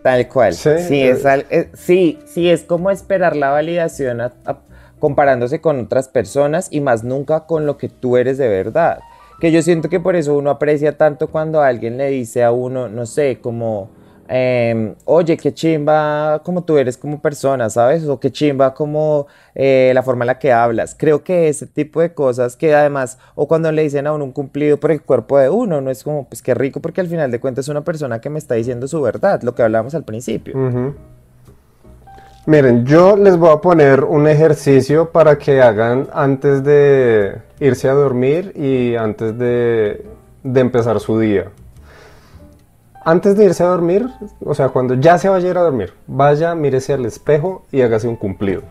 Tal 0.02 0.28
cual. 0.28 0.56
Sí, 0.56 0.72
Sí, 0.90 1.02
eh. 1.02 1.12
es, 1.12 1.26
al- 1.26 1.46
eh, 1.50 1.70
sí, 1.74 2.20
sí, 2.26 2.50
es 2.50 2.64
como 2.64 2.92
esperar 2.92 3.38
la 3.38 3.50
validación 3.52 4.20
a- 4.20 4.34
a- 4.46 4.58
comparándose 5.00 5.62
con 5.62 5.80
otras 5.80 6.10
personas 6.10 6.68
y 6.70 6.82
más 6.82 7.06
nunca 7.06 7.46
con 7.46 7.66
lo 7.66 7.78
que 7.78 7.88
tú 7.88 8.18
eres 8.18 8.38
de 8.38 8.50
verdad. 8.50 9.00
Que 9.40 9.54
yo 9.54 9.62
siento 9.62 9.88
que 9.88 10.02
por 10.02 10.18
eso 10.18 10.36
uno 10.36 10.50
aprecia 10.50 10.98
tanto 10.98 11.28
cuando 11.30 11.62
alguien 11.62 11.96
le 11.96 12.10
dice 12.10 12.44
a 12.44 12.52
uno, 12.52 12.90
no 12.90 13.06
sé, 13.06 13.40
como, 13.42 13.90
em, 14.28 14.96
oye, 15.06 15.38
qué 15.38 15.54
chimba 15.54 16.42
como 16.44 16.64
tú 16.64 16.78
eres 16.78 16.98
como 16.98 17.22
persona, 17.22 17.70
¿sabes? 17.70 18.08
O 18.08 18.20
qué 18.20 18.32
chimba 18.32 18.74
como 18.74 19.28
eh, 19.56 19.92
la 19.94 20.04
forma 20.04 20.24
en 20.24 20.28
la 20.28 20.40
que 20.40 20.52
hablas. 20.52 20.96
Creo 20.98 21.24
que 21.24 21.50
ese 21.50 21.68
tipo 21.68 22.02
de 22.02 22.14
cosas 22.14 22.56
que 22.56 22.74
además, 22.74 23.18
o 23.36 23.48
cuando 23.48 23.72
le 23.72 23.84
dicen 23.84 24.08
a 24.08 24.14
uno 24.14 24.26
un 24.26 24.32
cumplido 24.32 24.80
por 24.80 24.92
el 24.92 25.02
cuerpo 25.02 25.38
de 25.38 25.50
uno, 25.50 25.82
no 25.82 25.92
es 25.92 26.04
como, 26.04 26.28
pues 26.28 26.42
qué 26.42 26.54
rico, 26.54 26.80
porque 26.80 27.02
al 27.02 27.08
final 27.08 27.32
de 27.32 27.40
cuentas 27.40 27.66
es 27.66 27.70
una 27.70 27.84
persona 27.84 28.22
que 28.22 28.30
me 28.30 28.40
está 28.40 28.56
diciendo 28.56 28.88
su 28.88 29.02
verdad, 29.02 29.42
lo 29.44 29.56
que 29.56 29.64
hablábamos 29.64 29.96
al 29.96 30.04
principio. 30.04 30.54
Miren, 32.46 32.86
yo 32.86 33.16
les 33.16 33.38
voy 33.38 33.52
a 33.52 33.62
poner 33.62 34.04
un 34.04 34.28
ejercicio 34.28 35.12
para 35.12 35.38
que 35.38 35.62
hagan 35.62 36.10
antes 36.12 36.62
de 36.64 37.38
irse 37.62 37.88
a 37.88 37.94
dormir 37.94 38.52
y 38.56 38.96
antes 38.96 39.38
de, 39.38 40.06
de 40.44 40.60
empezar 40.60 41.00
su 41.00 41.18
día. 41.20 41.52
Antes 43.06 43.36
de 43.36 43.46
irse 43.46 43.64
a 43.64 43.68
dormir, 43.68 44.10
o 44.44 44.54
sea, 44.54 44.70
cuando 44.70 44.94
ya 44.96 45.18
se 45.18 45.30
vaya 45.30 45.48
a 45.48 45.52
ir 45.52 45.58
a 45.58 45.62
dormir, 45.62 45.94
vaya, 46.08 46.56
mírese 46.56 46.94
al 46.94 47.06
espejo 47.06 47.64
y 47.72 47.82
hágase 47.82 48.08
un 48.08 48.16
cumplido. 48.16 48.62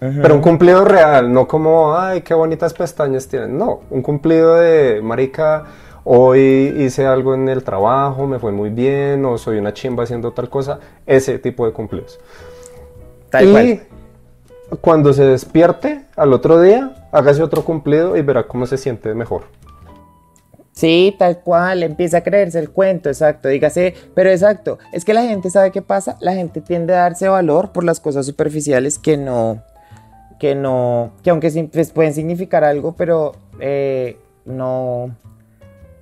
Pero 0.00 0.34
un 0.34 0.40
cumplido 0.40 0.84
real, 0.84 1.32
no 1.32 1.48
como, 1.48 1.96
ay, 1.96 2.20
qué 2.20 2.32
bonitas 2.32 2.72
pestañas 2.72 3.26
tienen. 3.26 3.58
No, 3.58 3.80
un 3.90 4.00
cumplido 4.00 4.54
de, 4.54 5.00
marica, 5.02 5.64
hoy 6.04 6.72
hice 6.78 7.04
algo 7.04 7.34
en 7.34 7.48
el 7.48 7.64
trabajo, 7.64 8.28
me 8.28 8.38
fue 8.38 8.52
muy 8.52 8.70
bien, 8.70 9.24
o 9.24 9.36
soy 9.38 9.58
una 9.58 9.74
chimba 9.74 10.04
haciendo 10.04 10.32
tal 10.32 10.48
cosa. 10.48 10.78
Ese 11.04 11.40
tipo 11.40 11.66
de 11.66 11.72
cumplidos. 11.72 12.20
y 13.40 13.80
cuando 14.80 15.12
se 15.12 15.24
despierte 15.24 16.04
al 16.14 16.32
otro 16.32 16.60
día, 16.60 17.08
hágase 17.10 17.42
otro 17.42 17.64
cumplido 17.64 18.16
y 18.16 18.22
verá 18.22 18.46
cómo 18.46 18.66
se 18.66 18.76
siente 18.76 19.14
mejor. 19.14 19.42
Sí, 20.78 21.12
tal 21.18 21.40
cual, 21.40 21.82
empieza 21.82 22.18
a 22.18 22.20
creerse 22.20 22.56
el 22.60 22.70
cuento, 22.70 23.08
exacto, 23.08 23.48
dígase, 23.48 23.94
pero 24.14 24.30
exacto, 24.30 24.78
es 24.92 25.04
que 25.04 25.12
la 25.12 25.24
gente 25.24 25.50
sabe 25.50 25.72
qué 25.72 25.82
pasa, 25.82 26.16
la 26.20 26.34
gente 26.34 26.60
tiende 26.60 26.94
a 26.94 26.98
darse 26.98 27.28
valor 27.28 27.72
por 27.72 27.82
las 27.82 27.98
cosas 27.98 28.26
superficiales 28.26 28.96
que 28.96 29.16
no, 29.16 29.60
que 30.38 30.54
no, 30.54 31.14
que 31.24 31.30
aunque 31.30 31.68
pues, 31.72 31.90
pueden 31.90 32.14
significar 32.14 32.62
algo, 32.62 32.92
pero 32.92 33.32
eh, 33.58 34.18
no, 34.44 35.16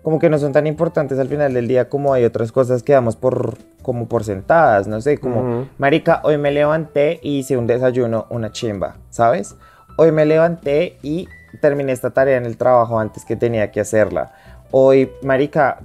como 0.03 0.19
que 0.19 0.29
no 0.29 0.39
son 0.39 0.53
tan 0.53 0.67
importantes 0.67 1.19
al 1.19 1.29
final 1.29 1.55
del 1.55 1.69
día 1.69 1.89
como 1.89 2.13
hay 2.13 2.27
otras 2.27 2.53
cosas 2.53 2.83
que 2.83 2.93
damos 2.93 3.17
por, 3.17 3.57
como 3.81 4.09
por 4.09 4.25
sentadas, 4.25 4.87
no 4.87 5.01
sé, 5.01 5.17
como, 5.17 5.69
marica, 5.79 6.21
hoy 6.23 6.37
me 6.37 6.51
levanté 6.51 7.19
y 7.23 7.39
hice 7.39 7.57
un 7.57 7.67
desayuno, 7.67 8.27
una 8.29 8.53
chimba, 8.53 8.97
¿sabes? 9.09 9.57
Hoy 9.97 10.13
me 10.13 10.27
levanté 10.27 10.99
y 11.03 11.29
terminé 11.63 11.93
esta 11.93 12.11
tarea 12.11 12.37
en 12.37 12.45
el 12.45 12.59
trabajo 12.59 12.99
antes 12.99 13.25
que 13.25 13.37
tenía 13.37 13.71
que 13.71 13.81
hacerla 13.81 14.35
Hoy, 14.71 15.11
marica, 15.23 15.81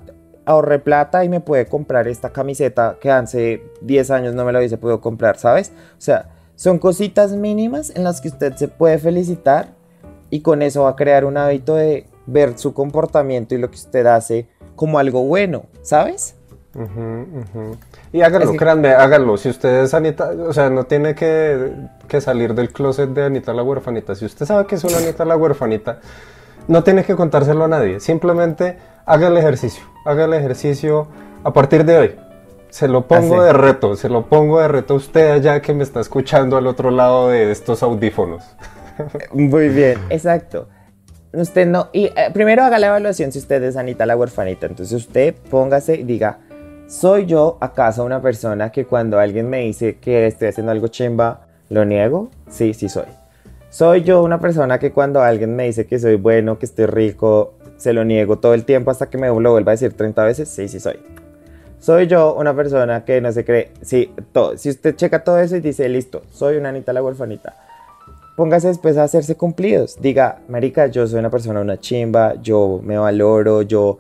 ahorré 0.46 0.80
plata 0.80 1.24
y 1.24 1.30
me 1.30 1.40
puede 1.40 1.66
comprar 1.66 2.08
esta 2.08 2.32
camiseta 2.32 2.98
que 3.00 3.12
hace 3.12 3.64
10 3.82 4.12
años 4.12 4.36
no 4.36 4.46
me 4.46 4.52
la 4.52 4.60
hubiese 4.60 4.78
podido 4.78 5.02
comprar, 5.02 5.38
¿sabes? 5.38 5.72
O 5.98 6.02
sea, 6.02 6.30
son 6.56 6.80
cositas 6.80 7.32
mínimas 7.32 7.92
en 7.96 8.04
las 8.04 8.22
que 8.22 8.28
usted 8.28 8.56
se 8.56 8.68
puede 8.68 8.98
felicitar 8.98 9.70
y 10.30 10.42
con 10.42 10.62
eso 10.62 10.84
va 10.84 10.92
a 10.92 10.96
crear 10.96 11.26
un 11.26 11.38
hábito 11.38 11.76
de 11.76 12.08
ver 12.26 12.58
su 12.58 12.74
comportamiento 12.74 13.56
y 13.56 13.58
lo 13.58 13.70
que 13.70 13.76
usted 13.76 14.06
hace 14.06 14.48
como 14.76 15.00
algo 15.00 15.24
bueno, 15.24 15.64
¿sabes? 15.82 16.36
Y 18.14 18.22
hágalo, 18.22 18.54
créanme, 18.54 18.90
hágalo. 18.90 19.38
Si 19.38 19.50
usted 19.50 19.84
es 19.84 19.94
Anita, 19.94 20.32
o 20.48 20.54
sea, 20.54 20.70
no 20.70 20.86
tiene 20.86 21.16
que, 21.16 21.74
que, 22.08 22.22
salir 22.22 22.54
del 22.54 22.72
closet 22.72 23.10
de 23.10 23.26
Anita 23.26 23.54
la 23.54 23.62
huerfanita. 23.62 24.16
Si 24.16 24.26
usted 24.26 24.46
sabe 24.46 24.66
que 24.66 24.76
es 24.76 24.84
una 24.86 24.98
Anita 24.98 25.26
la 25.26 25.36
huerfanita, 25.36 26.00
no 26.72 26.84
tienes 26.84 27.06
que 27.06 27.16
contárselo 27.16 27.66
a 27.66 27.68
nadie, 27.68 28.00
simplemente 28.00 28.78
haga 29.06 29.28
el 29.28 29.38
ejercicio, 29.38 29.84
haga 30.06 30.24
el 30.24 30.34
ejercicio 30.34 31.08
a 31.44 31.52
partir 31.52 31.84
de 31.84 31.98
hoy. 31.98 32.16
Se 32.70 32.88
lo 32.88 33.08
pongo 33.08 33.44
de 33.44 33.52
reto, 33.52 33.98
se 33.98 34.08
lo 34.08 34.28
pongo 34.28 34.62
de 34.62 34.70
reto 34.70 34.94
a 34.94 34.98
usted 34.98 35.32
allá 35.32 35.62
que 35.62 35.74
me 35.74 35.84
está 35.84 36.00
escuchando 36.00 36.56
al 36.56 36.68
otro 36.68 36.90
lado 36.90 37.28
de 37.28 37.52
estos 37.52 37.84
audífonos. 37.84 38.56
Muy 39.34 39.68
bien, 39.68 40.00
exacto. 40.10 40.70
Usted 41.34 41.68
no, 41.68 41.90
y 41.92 42.06
eh, 42.06 42.30
primero 42.34 42.64
haga 42.64 42.80
la 42.80 42.88
evaluación 42.88 43.34
si 43.34 43.40
usted 43.40 43.62
es 43.64 43.76
Anita 43.76 44.06
la 44.06 44.16
huerfanita. 44.16 44.68
Entonces 44.68 44.94
usted 44.94 45.36
póngase 45.50 45.96
y 45.96 46.04
diga, 46.04 46.40
¿soy 46.88 47.26
yo 47.26 47.58
acaso 47.60 48.06
una 48.06 48.22
persona 48.22 48.72
que 48.72 48.86
cuando 48.86 49.20
alguien 49.20 49.50
me 49.50 49.60
dice 49.60 49.98
que 49.98 50.26
estoy 50.26 50.48
haciendo 50.48 50.72
algo 50.72 50.88
chimba, 50.88 51.48
lo 51.68 51.84
niego? 51.84 52.30
Sí, 52.50 52.74
sí 52.74 52.88
soy. 52.88 53.21
Soy 53.72 54.04
yo 54.04 54.22
una 54.22 54.42
persona 54.42 54.80
que 54.80 54.92
cuando 54.92 55.22
alguien 55.22 55.56
me 55.56 55.64
dice 55.64 55.88
que 55.88 55.98
soy 55.98 56.18
bueno, 56.18 56.60
que 56.60 56.66
estoy 56.66 56.88
rico, 56.88 57.54
se 57.78 57.94
lo 57.94 58.04
niego 58.04 58.38
todo 58.38 58.54
el 58.54 58.66
tiempo 58.66 58.92
hasta 58.92 59.10
que 59.10 59.18
me 59.18 59.28
lo 59.28 59.52
vuelva 59.52 59.72
a 59.72 59.76
decir 59.76 59.94
30 59.94 60.26
veces. 60.26 60.50
Sí, 60.50 60.68
sí 60.68 60.82
soy. 60.82 61.00
Soy 61.80 62.08
yo 62.08 62.34
una 62.34 62.54
persona 62.54 63.06
que 63.06 63.22
no 63.22 63.32
se 63.32 63.46
cree. 63.46 63.72
Sí, 63.82 64.14
todo. 64.34 64.58
Si 64.58 64.70
usted 64.70 64.98
checa 64.98 65.24
todo 65.24 65.40
eso 65.40 65.56
y 65.56 65.62
dice, 65.62 65.88
listo, 65.88 66.22
soy 66.32 66.58
una 66.58 66.68
Anita 66.68 66.92
la 66.92 67.02
huerfanita. 67.02 67.56
Póngase 68.36 68.68
después 68.68 68.98
a 68.98 69.04
hacerse 69.04 69.36
cumplidos. 69.38 69.98
Diga, 70.02 70.40
Marica, 70.50 70.88
yo 70.88 71.08
soy 71.08 71.20
una 71.20 71.30
persona, 71.30 71.62
una 71.62 71.80
chimba, 71.80 72.42
yo 72.42 72.82
me 72.84 72.98
valoro, 72.98 73.62
yo 73.62 74.00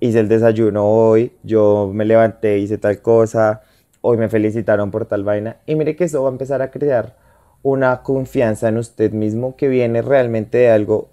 hice 0.00 0.20
el 0.20 0.28
desayuno 0.28 0.86
hoy, 0.86 1.30
yo 1.42 1.90
me 1.92 2.06
levanté, 2.06 2.56
hice 2.56 2.78
tal 2.78 3.02
cosa, 3.02 3.60
hoy 4.00 4.16
me 4.16 4.30
felicitaron 4.30 4.90
por 4.90 5.04
tal 5.04 5.24
vaina. 5.24 5.58
Y 5.66 5.74
mire 5.74 5.94
que 5.94 6.04
eso 6.04 6.22
va 6.22 6.30
a 6.30 6.32
empezar 6.32 6.62
a 6.62 6.70
crear 6.70 7.20
una 7.62 8.02
confianza 8.02 8.68
en 8.68 8.78
usted 8.78 9.12
mismo 9.12 9.56
que 9.56 9.68
viene 9.68 10.02
realmente 10.02 10.58
de 10.58 10.70
algo, 10.70 11.10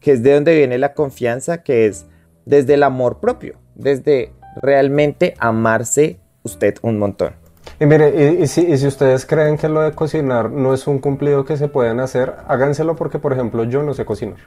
que 0.00 0.12
es 0.12 0.22
de 0.22 0.34
donde 0.34 0.56
viene 0.56 0.78
la 0.78 0.94
confianza, 0.94 1.62
que 1.62 1.86
es 1.86 2.06
desde 2.44 2.74
el 2.74 2.82
amor 2.82 3.20
propio, 3.20 3.56
desde 3.74 4.32
realmente 4.56 5.34
amarse 5.38 6.18
usted 6.42 6.76
un 6.82 6.98
montón. 6.98 7.34
Y 7.80 7.86
mire, 7.86 8.38
y, 8.40 8.46
si, 8.46 8.86
ustedes 8.86 9.26
creen 9.26 9.56
que 9.56 9.68
lo 9.68 9.82
de 9.82 9.92
cocinar 9.92 10.50
no 10.50 10.74
es 10.74 10.86
un 10.86 10.98
cumplido 10.98 11.44
que 11.44 11.56
se 11.56 11.68
pueden 11.68 12.00
hacer, 12.00 12.34
háganselo 12.48 12.96
porque, 12.96 13.18
por 13.18 13.32
ejemplo, 13.32 13.64
yo 13.64 13.82
no 13.82 13.94
sé 13.94 14.04
cocinar. 14.04 14.38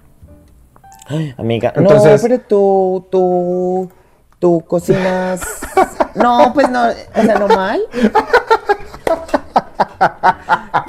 amiga, 1.37 1.71
Entonces, 1.75 2.21
no, 2.21 2.27
pero 2.27 2.41
tú, 2.41 3.07
tú, 3.09 3.91
tú 4.39 4.63
cocinas... 4.67 5.41
no, 6.15 6.51
pues 6.53 6.69
no, 6.69 6.89
o 6.89 7.21
sea, 7.21 7.39
no 7.39 7.47
mal. 7.47 7.81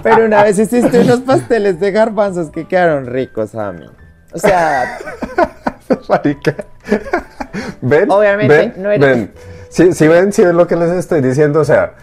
Pero 0.03 0.25
una 0.25 0.43
vez 0.43 0.59
hiciste 0.59 1.01
unos 1.01 1.21
pasteles 1.21 1.79
de 1.81 1.91
garbanzos 1.91 2.51
que 2.51 2.67
quedaron 2.67 3.07
ricos 3.07 3.55
a 3.55 3.73
mí. 3.73 3.87
O 4.33 4.39
sea. 4.39 4.99
ven. 7.81 8.11
Obviamente 8.11 8.73
ven, 8.77 9.01
ven. 9.01 9.33
Si, 9.69 10.07
ven, 10.07 10.33
si 10.33 10.45
ven 10.45 10.57
lo 10.57 10.67
que 10.67 10.77
les 10.77 10.91
estoy 10.91 11.21
diciendo, 11.21 11.61
o 11.61 11.65
sea, 11.65 11.95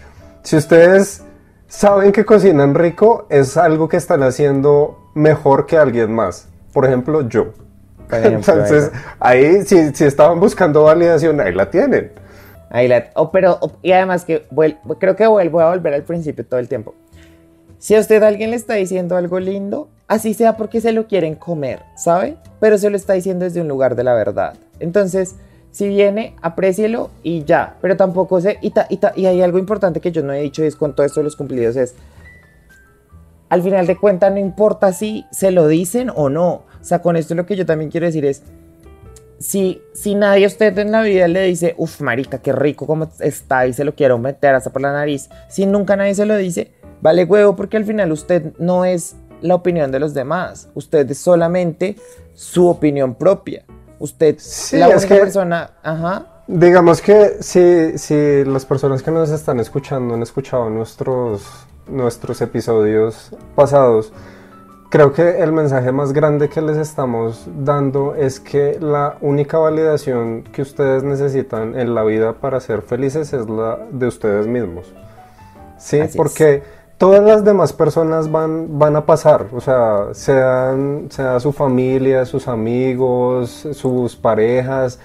si 0.42 0.56
ustedes 0.56 1.22
saben 1.68 2.10
que 2.12 2.24
cocinan 2.24 2.74
rico, 2.74 3.26
es 3.30 3.56
algo 3.56 3.88
que 3.88 3.96
están 3.96 4.22
haciendo 4.22 5.10
mejor 5.14 5.66
que 5.66 5.78
alguien 5.78 6.12
más. 6.12 6.48
Por 6.72 6.84
ejemplo, 6.84 7.28
yo. 7.28 7.52
Entonces, 8.10 8.90
ahí, 9.20 9.64
si, 9.64 9.94
si 9.94 10.04
estaban 10.04 10.40
buscando 10.40 10.82
validación, 10.84 11.40
ahí 11.40 11.52
la 11.52 11.70
tienen. 11.70 12.12
Ahí 12.70 12.86
la, 12.88 13.10
oh, 13.14 13.30
pero, 13.30 13.58
y 13.82 13.92
además 13.92 14.24
que 14.24 14.46
creo 14.98 15.16
que 15.16 15.26
vuelvo 15.26 15.60
a 15.60 15.70
volver 15.70 15.92
al 15.92 16.04
principio 16.04 16.46
todo 16.46 16.60
el 16.60 16.68
tiempo. 16.68 16.94
Si 17.78 17.96
a 17.96 18.00
usted 18.00 18.22
alguien 18.22 18.50
le 18.50 18.56
está 18.56 18.74
diciendo 18.74 19.16
algo 19.16 19.40
lindo, 19.40 19.88
así 20.06 20.34
sea 20.34 20.56
porque 20.56 20.80
se 20.80 20.92
lo 20.92 21.06
quieren 21.06 21.34
comer, 21.34 21.80
¿sabe? 21.96 22.36
Pero 22.60 22.78
se 22.78 22.90
lo 22.90 22.96
está 22.96 23.14
diciendo 23.14 23.44
desde 23.44 23.60
un 23.60 23.68
lugar 23.68 23.96
de 23.96 24.04
la 24.04 24.14
verdad. 24.14 24.54
Entonces, 24.78 25.34
si 25.72 25.88
viene, 25.88 26.36
aprécielo 26.42 27.10
y 27.22 27.44
ya. 27.44 27.76
Pero 27.80 27.96
tampoco 27.96 28.40
se... 28.40 28.58
Y, 28.60 28.72
y, 29.16 29.26
hay 29.26 29.40
algo 29.42 29.58
importante 29.58 30.00
que 30.00 30.12
yo 30.12 30.22
no 30.22 30.32
he 30.32 30.42
dicho 30.42 30.62
y 30.62 30.66
es 30.66 30.76
con 30.76 30.94
todo 30.94 31.06
esto 31.06 31.20
de 31.20 31.24
los 31.24 31.36
cumplidos 31.36 31.76
es... 31.76 31.94
Al 33.48 33.62
final 33.62 33.86
de 33.86 33.96
cuentas 33.96 34.32
no 34.32 34.38
importa 34.38 34.92
si 34.92 35.24
se 35.32 35.50
lo 35.50 35.66
dicen 35.66 36.10
o 36.14 36.28
no. 36.28 36.64
O 36.80 36.84
sea, 36.84 37.02
con 37.02 37.16
esto 37.16 37.34
lo 37.34 37.46
que 37.46 37.56
yo 37.56 37.66
también 37.66 37.90
quiero 37.90 38.06
decir 38.06 38.24
es... 38.24 38.42
Si, 39.40 39.82
si 39.94 40.14
nadie 40.14 40.44
a 40.44 40.48
usted 40.48 40.78
en 40.78 40.92
la 40.92 41.02
vida 41.02 41.26
le 41.26 41.42
dice, 41.42 41.74
uff, 41.78 42.00
marica, 42.00 42.38
qué 42.38 42.52
rico 42.52 42.86
como 42.86 43.10
está 43.18 43.66
y 43.66 43.72
se 43.72 43.84
lo 43.84 43.96
quiero 43.96 44.18
meter 44.18 44.54
hasta 44.54 44.70
por 44.70 44.82
la 44.82 44.92
nariz. 44.92 45.28
Si 45.48 45.66
nunca 45.66 45.96
nadie 45.96 46.14
se 46.14 46.26
lo 46.26 46.36
dice, 46.36 46.72
Vale 47.02 47.24
huevo 47.24 47.56
porque 47.56 47.76
al 47.76 47.84
final 47.84 48.12
usted 48.12 48.52
no 48.58 48.84
es 48.84 49.16
la 49.40 49.54
opinión 49.54 49.90
de 49.90 49.98
los 50.00 50.12
demás, 50.12 50.68
usted 50.74 51.10
es 51.10 51.18
solamente 51.18 51.96
su 52.34 52.68
opinión 52.68 53.14
propia. 53.14 53.64
Usted, 53.98 54.36
sí, 54.38 54.78
la 54.78 54.88
única 54.88 55.08
persona, 55.08 55.70
ajá. 55.82 56.26
Digamos 56.46 57.00
que 57.00 57.36
si, 57.40 57.96
si 57.98 58.44
las 58.44 58.66
personas 58.66 59.02
que 59.02 59.10
nos 59.10 59.30
están 59.30 59.60
escuchando 59.60 60.14
han 60.14 60.22
escuchado 60.22 60.68
nuestros, 60.68 61.42
nuestros 61.86 62.40
episodios 62.40 63.30
pasados, 63.54 64.12
creo 64.90 65.12
que 65.12 65.40
el 65.40 65.52
mensaje 65.52 65.92
más 65.92 66.12
grande 66.12 66.48
que 66.48 66.60
les 66.60 66.76
estamos 66.76 67.46
dando 67.46 68.14
es 68.16 68.40
que 68.40 68.76
la 68.80 69.16
única 69.20 69.56
validación 69.56 70.42
que 70.42 70.62
ustedes 70.62 71.04
necesitan 71.04 71.78
en 71.78 71.94
la 71.94 72.02
vida 72.02 72.34
para 72.34 72.60
ser 72.60 72.82
felices 72.82 73.32
es 73.32 73.48
la 73.48 73.78
de 73.90 74.06
ustedes 74.06 74.46
mismos. 74.46 74.92
Sí, 75.78 76.00
porque 76.16 76.62
todas 76.98 77.22
las 77.22 77.44
demás 77.44 77.72
personas 77.72 78.30
van, 78.30 78.78
van 78.78 78.96
a 78.96 79.06
pasar, 79.06 79.46
o 79.52 79.60
sea, 79.60 80.08
sean, 80.12 81.06
sea 81.10 81.40
su 81.40 81.52
familia, 81.52 82.26
sus 82.26 82.48
amigos, 82.48 83.68
sus 83.72 84.16
parejas, 84.16 84.98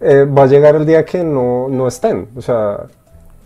eh, 0.00 0.24
va 0.24 0.44
a 0.44 0.46
llegar 0.46 0.74
el 0.74 0.86
día 0.86 1.04
que 1.04 1.22
no, 1.22 1.68
no 1.68 1.86
estén, 1.86 2.28
o 2.34 2.42
sea... 2.42 2.86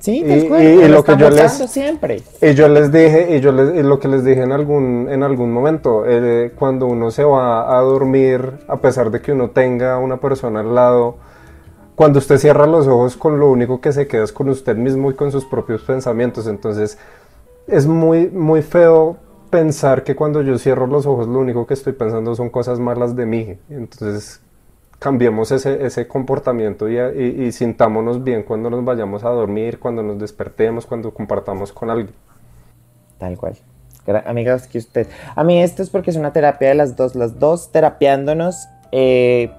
Sí, 0.02 0.24
y, 0.26 0.32
y, 0.32 0.88
lo 0.88 1.04
que 1.04 1.16
yo 1.16 1.30
les 1.30 1.52
siempre. 1.70 2.22
Y 2.40 2.54
yo 2.54 2.68
les 2.68 2.90
dije, 2.90 3.36
y 3.36 3.40
yo 3.40 3.52
les, 3.52 3.84
lo 3.84 4.00
que 4.00 4.08
les 4.08 4.24
dije 4.24 4.42
en 4.42 4.50
algún, 4.50 5.06
en 5.08 5.22
algún 5.22 5.52
momento, 5.52 6.02
eh, 6.04 6.50
cuando 6.58 6.86
uno 6.86 7.12
se 7.12 7.22
va 7.22 7.78
a 7.78 7.80
dormir, 7.82 8.64
a 8.66 8.78
pesar 8.78 9.12
de 9.12 9.20
que 9.20 9.30
uno 9.30 9.50
tenga 9.50 9.98
una 9.98 10.16
persona 10.16 10.58
al 10.58 10.74
lado, 10.74 11.18
cuando 11.94 12.18
usted 12.18 12.38
cierra 12.38 12.66
los 12.66 12.88
ojos 12.88 13.16
con 13.16 13.38
lo 13.38 13.48
único 13.48 13.80
que 13.80 13.92
se 13.92 14.08
queda 14.08 14.24
es 14.24 14.32
con 14.32 14.48
usted 14.48 14.74
mismo 14.74 15.08
y 15.08 15.14
con 15.14 15.30
sus 15.30 15.44
propios 15.44 15.82
pensamientos, 15.82 16.48
entonces 16.48 16.98
es 17.68 17.86
muy, 17.86 18.28
muy 18.28 18.62
feo 18.62 19.18
pensar 19.50 20.02
que 20.02 20.16
cuando 20.16 20.42
yo 20.42 20.58
cierro 20.58 20.88
los 20.88 21.06
ojos 21.06 21.28
lo 21.28 21.38
único 21.38 21.64
que 21.64 21.74
estoy 21.74 21.92
pensando 21.92 22.34
son 22.34 22.50
cosas 22.50 22.80
malas 22.80 23.14
de 23.14 23.24
mí. 23.24 23.56
Entonces, 23.70 24.40
cambiemos 25.02 25.50
ese, 25.50 25.84
ese 25.84 26.06
comportamiento 26.06 26.88
y, 26.88 26.96
y, 26.96 27.44
y, 27.44 27.52
sintámonos 27.52 28.22
bien 28.22 28.44
cuando 28.44 28.70
nos 28.70 28.84
vayamos 28.84 29.24
a 29.24 29.30
dormir, 29.30 29.80
cuando 29.80 30.02
nos 30.02 30.18
despertemos, 30.18 30.86
cuando 30.86 31.12
compartamos 31.12 31.72
con 31.72 31.90
alguien. 31.90 32.14
Tal 33.18 33.36
cual. 33.36 33.56
Amigas, 34.26 34.66
que 34.66 34.78
usted. 34.78 35.06
A 35.34 35.44
mí 35.44 35.62
esto 35.62 35.82
es 35.82 35.90
porque 35.90 36.10
es 36.10 36.16
una 36.16 36.32
terapia 36.32 36.68
de 36.68 36.74
las 36.74 36.96
dos, 36.96 37.14
las 37.14 37.38
dos 37.38 37.70
terapiándonos. 37.70 38.68
Eh, 38.90 39.50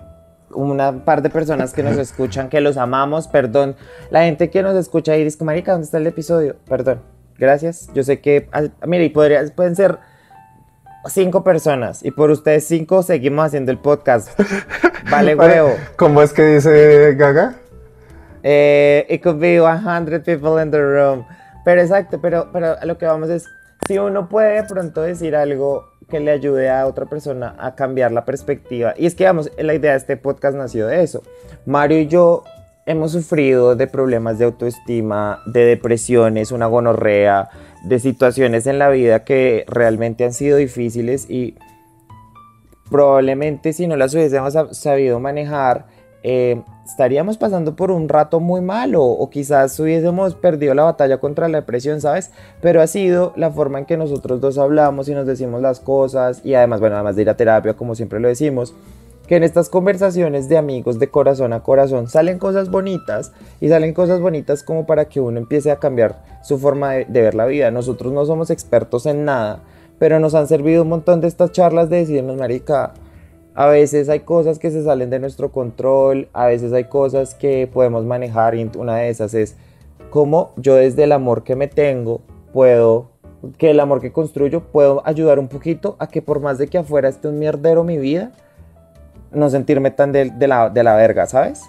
una 0.54 1.04
par 1.04 1.22
de 1.22 1.30
personas 1.30 1.74
que 1.74 1.82
nos 1.84 1.98
escuchan, 1.98 2.50
que 2.50 2.62
los 2.62 2.78
amamos, 2.78 3.28
perdón. 3.28 3.76
La 4.12 4.24
gente 4.24 4.50
que 4.50 4.62
nos 4.62 4.76
escucha 4.76 5.16
y 5.18 5.24
dice, 5.24 5.44
Marica, 5.44 5.72
¿dónde 5.72 5.86
está 5.86 5.98
el 5.98 6.08
episodio? 6.08 6.56
Perdón, 6.68 7.02
gracias. 7.38 7.90
Yo 7.94 8.04
sé 8.04 8.20
que, 8.22 8.50
ah, 8.52 8.64
mire, 8.86 9.06
y 9.06 9.10
podría, 9.10 9.44
pueden 9.56 9.76
ser 9.76 9.98
cinco 11.08 11.44
personas 11.44 12.04
y 12.04 12.12
por 12.12 12.32
ustedes 12.32 12.66
cinco 12.66 13.04
seguimos 13.04 13.46
haciendo 13.46 13.72
el 13.72 13.78
podcast. 13.78 14.40
Vale, 15.12 15.36
huevo. 15.36 15.76
¿Cómo 15.96 16.22
es 16.22 16.34
que 16.34 16.44
dice 16.44 17.16
Gaga? 17.16 17.56
Eh, 18.44 19.06
it 19.10 19.24
could 19.24 19.40
be 19.40 19.60
100 19.60 20.24
people 20.24 20.62
in 20.62 20.72
the 20.72 20.80
room. 20.80 21.26
Pero 21.64 21.82
exacto, 21.82 22.20
pero, 22.22 22.50
pero 22.52 22.76
lo 22.84 22.98
que 22.98 23.06
vamos 23.06 23.30
es, 23.30 23.46
si 23.88 23.98
uno 23.98 24.28
puede 24.28 24.62
de 24.62 24.64
pronto 24.64 25.02
decir 25.02 25.36
algo 25.36 25.94
que 26.10 26.20
le 26.20 26.32
ayude 26.32 26.70
a 26.70 26.86
otra 26.86 27.06
persona 27.06 27.56
a 27.58 27.76
cambiar 27.76 28.12
la 28.12 28.26
perspectiva. 28.26 28.94
Y 28.98 29.06
es 29.06 29.16
que, 29.16 29.26
vamos, 29.26 29.50
la 29.58 29.74
idea 29.74 29.92
de 29.92 29.98
este 29.98 30.18
podcast 30.18 30.58
nació 30.58 30.88
de 30.88 31.04
eso. 31.04 31.24
Mario 31.66 32.00
y 32.00 32.08
yo 32.08 32.44
hemos 32.86 33.14
sufrido 33.14 33.76
de 33.76 33.88
problemas 33.88 34.38
de 34.38 34.46
autoestima, 34.46 35.42
de 35.46 35.66
depresiones, 35.66 36.52
una 36.52 36.66
gonorrea, 36.66 37.50
de 37.84 38.00
situaciones 38.00 38.66
en 38.66 38.80
la 38.80 38.90
vida 38.90 39.24
que 39.24 39.66
realmente 39.68 40.24
han 40.24 40.34
sido 40.34 40.58
difíciles 40.58 41.30
y 41.30 41.56
probablemente 42.90 43.74
si 43.74 43.88
no 43.88 43.96
las 43.96 44.14
hubiésemos 44.14 44.54
sabido 44.72 45.20
manejar, 45.20 45.86
eh, 46.24 46.62
estaríamos 46.86 47.38
pasando 47.38 47.76
por 47.76 47.92
un 47.92 48.08
rato 48.08 48.40
muy 48.40 48.62
malo 48.62 49.04
o 49.04 49.30
quizás 49.30 49.78
hubiésemos 49.80 50.36
perdido 50.36 50.74
la 50.74 50.84
batalla 50.84 51.18
contra 51.18 51.50
la 51.50 51.60
depresión, 51.60 52.00
¿sabes? 52.00 52.32
Pero 52.62 52.82
ha 52.82 52.88
sido 52.88 53.34
la 53.36 53.52
forma 53.52 53.80
en 53.80 53.86
que 53.86 53.98
nosotros 53.98 54.40
dos 54.40 54.58
hablamos 54.58 55.10
y 55.10 55.14
nos 55.14 55.28
decimos 55.28 55.62
las 55.62 55.82
cosas 55.82 56.42
y 56.46 56.54
además, 56.54 56.80
bueno, 56.80 56.96
además 56.96 57.18
de 57.18 57.24
ir 57.24 57.30
a 57.30 57.36
terapia, 57.36 57.74
como 57.74 57.96
siempre 57.96 58.22
lo 58.22 58.30
decimos, 58.30 58.74
que 59.28 59.38
en 59.38 59.44
estas 59.44 59.70
conversaciones 59.70 60.50
de 60.50 60.58
amigos 60.58 61.00
de 61.00 61.10
corazón 61.10 61.54
a 61.54 61.64
corazón 61.64 62.10
salen 62.10 62.40
cosas 62.40 62.70
bonitas 62.70 63.32
y 63.62 63.70
salen 63.70 63.94
cosas 63.94 64.20
bonitas 64.20 64.64
como 64.64 64.86
para 64.86 65.06
que 65.06 65.22
uno 65.22 65.38
empiece 65.38 65.72
a 65.72 65.80
cambiar 65.80 66.22
su 66.44 66.58
forma 66.58 66.92
de, 66.92 67.06
ver 67.22 67.36
la 67.36 67.46
vida. 67.46 67.72
Nosotros 67.72 68.12
no 68.12 68.26
somos 68.26 68.50
expertos 68.50 69.06
en 69.06 69.24
nada, 69.26 69.64
pero 69.98 70.20
nos 70.20 70.36
han 70.36 70.48
servido 70.48 70.84
un 70.84 70.90
montón 70.90 71.22
de 71.22 71.28
estas 71.28 71.52
charlas 71.52 71.90
de 71.90 71.98
decirnos, 71.98 72.38
marica, 72.38 72.94
a 73.56 73.68
veces 73.68 74.10
hay 74.10 74.22
cosas 74.22 74.60
que 74.60 74.72
se 74.72 74.84
salen 74.84 75.10
de 75.10 75.20
nuestro 75.20 75.52
control, 75.52 76.28
a 76.34 76.48
veces 76.48 76.74
hay 76.74 76.86
cosas 76.86 77.36
que 77.36 77.70
podemos 77.72 78.04
manejar 78.04 78.56
y 78.56 78.70
una 78.78 78.98
de 78.98 79.10
esas 79.10 79.34
es 79.34 79.56
cómo 80.10 80.52
yo 80.58 80.76
desde 80.76 81.04
el 81.04 81.12
amor 81.12 81.44
que 81.44 81.56
me 81.56 81.68
tengo 81.68 82.22
puedo, 82.52 83.10
que 83.58 83.72
el 83.72 83.80
amor 83.80 84.00
que 84.00 84.12
construyo, 84.12 84.62
puedo 84.72 85.02
ayudar 85.06 85.40
un 85.40 85.48
poquito 85.48 85.96
a 86.00 86.08
que 86.08 86.22
por 86.22 86.40
más 86.40 86.58
de 86.58 86.68
que 86.68 86.78
afuera 86.78 87.10
esté 87.10 87.28
un 87.28 87.40
mierdero 87.40 87.84
mi 87.84 87.98
vida, 87.98 88.32
no 89.34 89.50
sentirme 89.50 89.92
tan 89.92 90.12
de, 90.12 90.32
la, 90.48 90.70
de 90.70 90.84
la 90.84 90.96
verga, 90.96 91.26
¿sabes? 91.26 91.62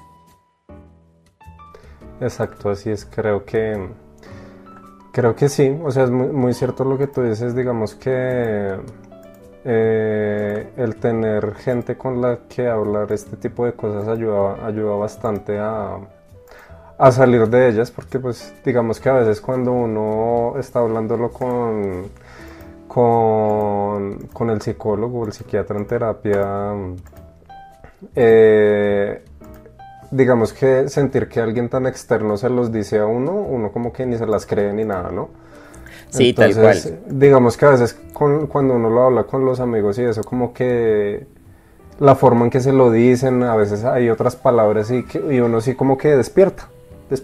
Exacto, 2.21 2.71
así 2.71 2.91
es, 2.91 3.05
creo 3.05 3.45
que... 3.45 3.89
Creo 5.13 5.37
que 5.37 5.49
sí, 5.49 5.79
o 5.85 5.93
sea, 5.93 6.05
es 6.05 6.11
muy, 6.11 6.27
muy 6.29 6.55
cierto 6.55 6.85
lo 6.85 6.99
que 6.99 7.07
tú 7.07 7.23
dices, 7.23 7.55
digamos 7.55 7.95
que 7.95 8.77
eh, 9.67 10.73
el 10.77 10.97
tener 10.97 11.55
gente 11.55 11.97
con 11.97 12.21
la 12.21 12.41
que 12.49 12.69
hablar 12.69 13.11
este 13.13 13.37
tipo 13.37 13.65
de 13.65 13.73
cosas 13.73 14.07
ayuda, 14.09 14.67
ayuda 14.67 14.97
bastante 14.97 15.59
a, 15.59 15.99
a, 16.99 17.13
salir 17.13 17.49
de 17.49 17.69
ellas, 17.69 17.91
porque 17.91 18.19
pues 18.19 18.53
digamos 18.65 19.01
que 19.01 19.09
a 19.09 19.15
veces 19.15 19.41
cuando 19.41 19.73
uno 19.73 20.59
está 20.59 20.81
hablándolo 20.81 21.31
con, 21.31 22.11
con, 22.89 24.19
con 24.33 24.51
el 24.51 24.61
psicólogo 24.61 25.21
o 25.21 25.27
el 25.27 25.33
psiquiatra 25.33 25.79
en 25.79 25.87
terapia, 25.87 26.73
eh, 28.15 29.23
digamos 30.11 30.53
que 30.53 30.89
sentir 30.89 31.29
que 31.29 31.41
alguien 31.41 31.69
tan 31.69 31.87
externo 31.87 32.37
se 32.37 32.49
los 32.49 32.73
dice 32.73 32.99
a 32.99 33.07
uno, 33.07 33.33
uno 33.33 33.73
como 33.73 33.93
que 33.93 34.07
ni 34.07 34.17
se 34.17 34.27
las 34.27 34.47
cree 34.47 34.73
ni 34.73 34.85
nada, 34.85 35.11
¿no? 35.11 35.29
Sí, 36.11 36.33
tal 36.33 36.55
cual. 36.55 36.79
Digamos 37.07 37.57
que 37.57 37.67
a 37.67 37.71
veces 37.71 37.99
cuando 38.13 38.75
uno 38.75 38.89
lo 38.89 39.03
habla 39.03 39.25
con 39.25 39.45
los 39.45 39.59
amigos 39.61 39.99
y 39.99 40.03
eso, 40.03 40.23
como 40.23 40.53
que 40.53 41.27
la 41.99 42.15
forma 42.15 42.45
en 42.45 42.51
que 42.51 42.61
se 42.61 42.73
lo 42.73 42.91
dicen, 42.91 43.43
a 43.43 43.57
veces 43.57 43.85
hay 43.85 44.11
otras 44.11 44.37
palabras 44.37 44.91
y, 44.91 45.03
que, 45.05 45.19
y 45.19 45.41
uno 45.41 45.61
sí 45.61 45.75
como 45.75 45.99
que 45.99 46.17
despierta. 46.17 46.69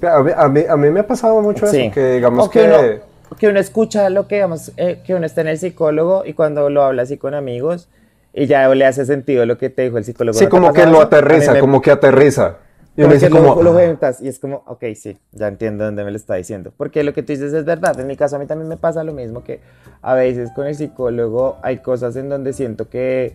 A, 0.03 0.22
mí, 0.49 0.61
a, 0.68 0.76
mí, 0.76 0.91
me 0.91 1.01
ha 1.01 1.07
pasado 1.07 1.41
mucho 1.41 1.66
eso, 1.66 1.93
que 1.93 2.14
digamos 2.14 2.49
que... 2.49 2.64
Uno, 2.64 3.11
que 3.39 3.49
uno 3.49 3.61
escucha 3.61 4.11
lo 4.11 4.26
que, 4.26 4.37
digamos, 4.37 4.72
eh, 4.76 5.03
que 5.07 5.14
uno 5.14 5.24
está 5.24 5.41
en 5.41 5.49
el 5.49 5.59
psicólogo 5.59 6.24
y 6.26 6.35
cuando 6.35 6.68
lo 6.68 6.83
habla 6.83 7.03
así 7.03 7.16
con 7.16 7.35
amigos 7.35 7.89
y 8.33 8.47
ya 8.47 8.68
le 8.68 8.87
hace 8.87 9.05
sentido 9.05 9.45
lo 9.47 9.59
que 9.59 9.70
te 9.70 9.83
dijo 9.83 9.99
el 9.99 10.05
psicólogo. 10.05 10.39
Sí, 10.39 10.47
como 10.47 10.72
que 10.72 10.87
lo 10.87 11.01
aterriza, 11.01 11.59
como 11.59 11.81
que 11.81 11.91
aterriza. 11.91 12.59
Y 12.97 13.03
uno 13.03 13.14
dice 13.14 13.31
como... 13.31 13.62
Lo, 13.62 13.81
y 13.81 14.28
es 14.28 14.39
como, 14.39 14.62
ok, 14.66 14.85
sí, 14.95 15.18
ya 15.33 15.49
entiendo 15.49 15.85
dónde 15.85 16.05
me 16.05 16.11
lo 16.11 16.16
está 16.16 16.35
diciendo. 16.35 16.72
Porque 16.76 17.05
lo 17.05 17.14
que 17.14 17.22
tú 17.22 17.33
dices 17.33 17.53
es 17.53 17.64
verdad. 17.64 17.99
En 17.99 18.07
mi 18.07 18.16
caso 18.16 18.37
a 18.37 18.39
mí 18.39 18.47
también 18.47 18.68
me 18.68 18.76
pasa 18.76 19.05
lo 19.05 19.12
mismo 19.12 19.45
que 19.45 19.61
a 20.03 20.14
veces 20.14 20.51
con 20.55 20.66
el 20.66 20.74
psicólogo 20.74 21.59
hay 21.62 21.78
cosas 21.78 22.16
en 22.16 22.28
donde 22.28 22.53
siento 22.53 22.89
que 22.89 23.35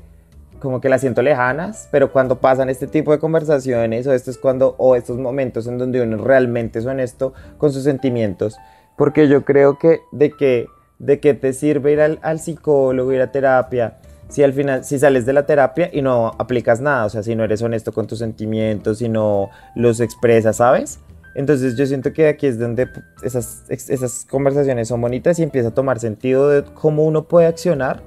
como 0.60 0.82
que 0.82 0.90
las 0.90 1.02
siento 1.02 1.22
lejanas, 1.22 1.88
pero 1.92 2.12
cuando 2.12 2.40
pasan 2.40 2.70
este 2.70 2.88
tipo 2.88 3.12
de 3.12 3.20
conversaciones 3.20 4.08
o 4.08 4.14
esto 4.14 4.32
es 4.32 4.38
cuando 4.38 4.76
o 4.78 4.96
estos 4.96 5.18
momentos 5.18 5.68
en 5.68 5.78
donde 5.78 6.02
uno 6.02 6.18
realmente 6.18 6.80
es 6.80 6.86
honesto 6.86 7.34
con 7.58 7.74
sus 7.74 7.84
sentimientos, 7.84 8.58
porque 8.98 9.28
yo 9.28 9.44
creo 9.44 9.78
que 9.78 10.00
de 10.12 10.32
que 10.32 10.68
de 10.98 11.20
que 11.20 11.34
te 11.34 11.52
sirve 11.52 11.92
ir 11.92 12.00
al, 12.00 12.20
al 12.22 12.40
psicólogo, 12.40 13.12
ir 13.12 13.22
a 13.22 13.32
terapia, 13.32 13.98
si 14.28 14.44
al 14.44 14.54
final, 14.54 14.84
si 14.84 15.00
sales 15.00 15.26
de 15.26 15.34
la 15.34 15.46
terapia 15.46 15.90
y 15.92 16.02
no 16.02 16.32
aplicas 16.38 16.82
nada, 16.82 17.06
o 17.06 17.10
sea, 17.10 17.24
si 17.24 17.36
no 17.36 17.44
eres 17.44 17.62
honesto 17.62 17.92
con 17.92 18.08
tus 18.08 18.20
sentimientos, 18.20 19.00
si 19.00 19.10
no 19.10 19.50
los 19.76 20.00
expresas, 20.00 20.58
¿sabes? 20.58 21.00
Entonces 21.36 21.76
yo 21.76 21.86
siento 21.86 22.14
que 22.14 22.30
aquí 22.30 22.48
es 22.48 22.58
donde 22.58 22.88
esas, 23.22 23.64
esas 23.70 24.26
conversaciones 24.26 24.88
son 24.88 25.02
bonitas 25.02 25.38
y 25.38 25.44
empieza 25.44 25.70
a 25.70 25.74
tomar 25.74 26.00
sentido 26.00 26.50
de 26.50 26.64
cómo 26.64 27.04
uno 27.04 27.28
puede 27.28 27.48
accionar, 27.48 28.02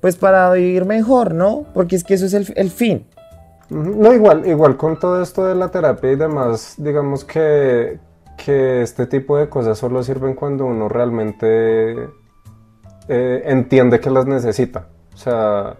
pues 0.00 0.16
para 0.16 0.50
vivir 0.52 0.86
mejor, 0.86 1.34
¿no? 1.34 1.66
Porque 1.74 1.96
es 1.96 2.02
que 2.02 2.14
eso 2.14 2.26
es 2.26 2.34
el, 2.34 2.52
el 2.56 2.70
fin. 2.70 3.06
No, 3.68 4.12
igual, 4.12 4.46
igual 4.46 4.76
con 4.76 4.98
todo 4.98 5.22
esto 5.22 5.46
de 5.46 5.54
la 5.54 5.70
terapia 5.70 6.12
y 6.12 6.16
demás, 6.16 6.74
digamos 6.78 7.24
que, 7.24 7.98
que 8.42 8.82
este 8.82 9.06
tipo 9.06 9.36
de 9.36 9.48
cosas 9.48 9.78
solo 9.78 10.02
sirven 10.02 10.34
cuando 10.34 10.66
uno 10.66 10.88
realmente 10.88 12.08
eh, 13.08 13.42
entiende 13.46 14.00
que 14.00 14.10
las 14.10 14.26
necesita. 14.26 14.88
O 15.14 15.16
sea, 15.16 15.74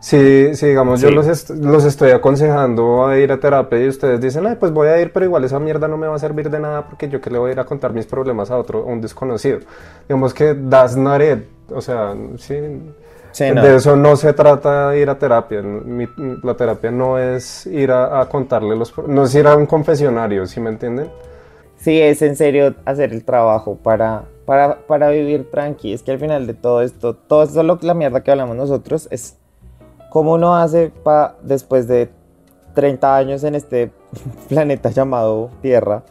si, 0.00 0.18
digamos 0.18 1.00
yo 1.00 1.10
los, 1.10 1.50
los, 1.50 1.84
estoy 1.84 2.10
aconsejando 2.10 3.06
a 3.06 3.18
ir 3.18 3.32
a 3.32 3.40
terapia 3.40 3.82
y 3.82 3.88
ustedes 3.88 4.20
dicen, 4.20 4.46
Ay, 4.46 4.56
pues 4.58 4.72
voy 4.72 4.88
a 4.88 5.00
ir, 5.00 5.12
pero 5.12 5.24
igual 5.24 5.44
esa 5.44 5.58
mierda 5.58 5.88
no 5.88 5.96
me 5.96 6.06
va 6.06 6.16
a 6.16 6.18
servir 6.18 6.50
de 6.50 6.60
nada 6.60 6.86
porque 6.86 7.08
yo 7.08 7.20
que 7.20 7.30
le 7.30 7.38
voy 7.38 7.50
a 7.50 7.52
ir 7.54 7.60
a 7.60 7.64
contar 7.64 7.92
mis 7.92 8.06
problemas 8.06 8.50
a 8.50 8.58
otro, 8.58 8.80
a 8.80 8.84
un 8.84 9.00
desconocido. 9.00 9.60
Digamos 10.08 10.34
que 10.34 10.54
das 10.54 10.96
not 10.96 11.22
O 11.70 11.80
sea, 11.80 12.14
sí. 12.38 12.54
De 13.38 13.76
eso 13.76 13.96
no 13.96 14.16
se 14.16 14.32
trata 14.32 14.96
ir 14.96 15.10
a 15.10 15.18
terapia. 15.18 15.62
la 16.42 16.54
terapia 16.54 16.90
no 16.90 17.18
es 17.18 17.66
ir 17.66 17.90
a, 17.90 18.20
a 18.20 18.28
contarle 18.28 18.74
los 18.74 18.96
no 19.06 19.24
es 19.24 19.34
ir 19.34 19.46
a 19.46 19.56
un 19.56 19.66
confesionario, 19.66 20.46
¿sí 20.46 20.58
me 20.58 20.70
entienden? 20.70 21.10
Sí, 21.76 22.00
es 22.00 22.22
en 22.22 22.36
serio 22.36 22.74
hacer 22.86 23.12
el 23.12 23.24
trabajo 23.24 23.76
para 23.76 24.24
para, 24.46 24.86
para 24.86 25.10
vivir 25.10 25.50
tranqui. 25.50 25.92
Es 25.92 26.02
que 26.02 26.12
al 26.12 26.18
final 26.18 26.46
de 26.46 26.54
todo 26.54 26.80
esto, 26.80 27.14
todo 27.14 27.42
esto 27.42 27.62
lo, 27.62 27.78
la 27.82 27.94
mierda 27.94 28.22
que 28.22 28.30
hablamos 28.30 28.56
nosotros 28.56 29.08
es 29.10 29.36
cómo 30.08 30.34
uno 30.34 30.56
hace 30.56 30.88
para 30.88 31.36
después 31.42 31.86
de 31.88 32.10
30 32.74 33.16
años 33.16 33.44
en 33.44 33.54
este 33.54 33.90
planeta 34.48 34.90
llamado 34.90 35.50
Tierra, 35.60 36.04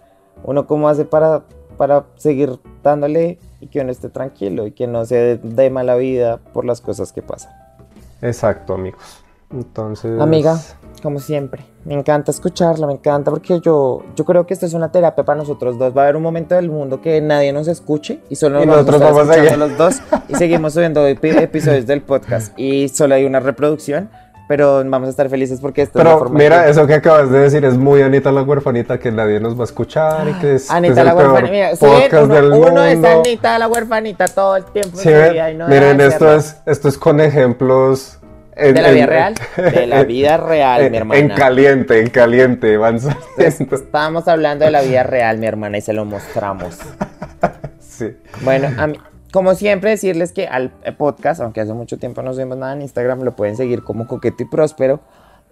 uno 0.44 0.68
cómo 0.68 0.90
hace 0.90 1.06
para, 1.06 1.44
para 1.78 2.06
seguir 2.16 2.60
dándole 2.84 3.40
y 3.62 3.68
que 3.68 3.80
uno 3.80 3.92
esté 3.92 4.10
tranquilo 4.10 4.68
y 4.68 4.72
que 4.72 4.86
no 4.86 5.06
se 5.06 5.38
dé 5.38 5.70
mala 5.70 5.96
vida 5.96 6.38
por 6.54 6.66
las 6.66 6.82
cosas 6.82 7.12
que 7.12 7.22
pasan. 7.22 7.52
Exacto, 8.22 8.74
amigos. 8.74 9.24
Entonces... 9.52 10.20
Amiga, 10.20 10.60
como 11.06 11.20
siempre. 11.20 11.64
Me 11.84 11.94
encanta 11.94 12.32
escucharla, 12.32 12.88
me 12.88 12.94
encanta 12.94 13.30
porque 13.30 13.60
yo, 13.60 14.02
yo 14.16 14.26
creo 14.26 14.48
que 14.48 14.56
esto 14.56 14.66
es 14.66 14.74
una 14.74 14.92
terapia 14.92 15.24
para 15.24 15.38
nosotros 15.38 15.78
dos. 15.78 15.96
Va 15.96 16.02
a 16.02 16.04
haber 16.06 16.16
un 16.16 16.24
momento 16.24 16.56
del 16.56 16.72
mundo 16.72 17.00
que 17.00 17.22
nadie 17.22 17.54
nos 17.54 17.68
escuche 17.68 18.22
y 18.28 18.36
solo 18.38 18.64
y 18.64 18.66
nosotros 18.66 19.00
vamos 19.00 19.30
a 19.30 19.36
estar 19.36 19.56
los 19.56 19.78
dos 19.78 20.02
y 20.28 20.34
seguimos 20.34 20.74
subiendo 20.74 21.06
episodios 21.08 21.86
del 21.86 22.02
podcast 22.02 22.58
y 22.58 22.90
solo 22.90 23.14
hay 23.14 23.26
una 23.26 23.40
reproducción. 23.40 24.10
Pero 24.48 24.84
vamos 24.84 25.08
a 25.08 25.10
estar 25.12 25.30
felices 25.30 25.60
porque 25.60 25.84
esto 25.84 26.00
es 26.00 26.06
la 26.06 26.18
forma 26.18 26.38
mira, 26.38 26.68
eso 26.68 26.86
que 26.86 26.94
acabas 26.96 27.32
de 27.32 27.40
decir 27.40 27.66
es 27.66 27.78
muy 27.78 28.02
Anita 28.04 28.32
la 28.32 28.44
huerfanita 28.44 29.00
que 29.00 29.12
nadie 29.12 29.40
nos 29.40 29.56
va 29.56 29.62
a 29.62 29.64
escuchar 29.66 30.28
y 30.28 30.34
que 30.34 30.56
es, 30.56 30.70
Anita 30.70 31.04
la 31.04 31.16
huerfanita. 31.16 31.70
podcast 31.80 32.24
uno, 32.26 32.34
del 32.34 32.52
uno 32.52 32.84
es 32.84 33.04
Anita 33.04 33.60
la 33.60 33.68
huerfanita 33.68 34.28
todo 34.28 34.56
el 34.56 34.66
tiempo. 34.66 34.98
Sí, 34.98 35.10
miren, 35.68 36.02
esto 36.02 36.34
es, 36.34 36.58
esto 36.66 36.90
es 36.90 36.98
con 36.98 37.22
ejemplos 37.22 38.20
de 38.56 38.82
la 38.82 38.92
vida 38.92 39.06
real. 39.06 39.36
De 39.58 39.88
la 39.88 40.04
vida 40.04 40.38
real, 40.38 40.90
mi 40.90 40.98
hermana. 40.98 41.20
En 41.20 41.30
caliente, 41.30 42.00
en 42.00 42.10
caliente, 42.10 42.78
van 42.78 43.00
Estábamos 43.38 44.28
hablando 44.28 44.66
de 44.66 44.72
la 44.72 44.82
vida 44.82 45.04
real, 45.04 45.38
mi 45.38 45.46
hermana, 45.46 45.78
y 45.78 45.82
se 45.82 45.94
lo 45.94 46.06
mostramos. 46.06 46.80
sí. 47.80 48.16
Bueno, 48.44 48.70
a 48.78 48.88
mí, 48.88 48.98
como 49.32 49.56
siempre, 49.56 49.90
decirles 49.90 50.32
que 50.32 50.48
al 50.48 50.72
podcast, 50.98 51.42
aunque 51.42 51.62
hace 51.62 51.74
mucho 51.74 51.98
tiempo 51.98 52.22
no 52.22 52.34
subimos 52.34 52.58
nada 52.58 52.74
en 52.74 52.82
Instagram, 52.82 53.22
lo 53.24 53.36
pueden 53.36 53.58
seguir 53.58 53.84
como 53.84 54.08
Coqueto 54.08 54.44
y 54.44 54.46
Próspero. 54.46 55.02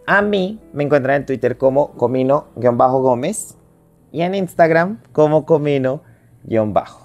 A 0.05 0.21
mí 0.21 0.59
me 0.73 0.83
encuentran 0.83 1.17
en 1.17 1.25
Twitter 1.25 1.57
como 1.57 1.91
Comino-Gómez 1.93 3.55
y 4.11 4.21
en 4.21 4.35
Instagram 4.35 4.99
como 5.11 5.45
Comino-Bajo. 5.45 7.03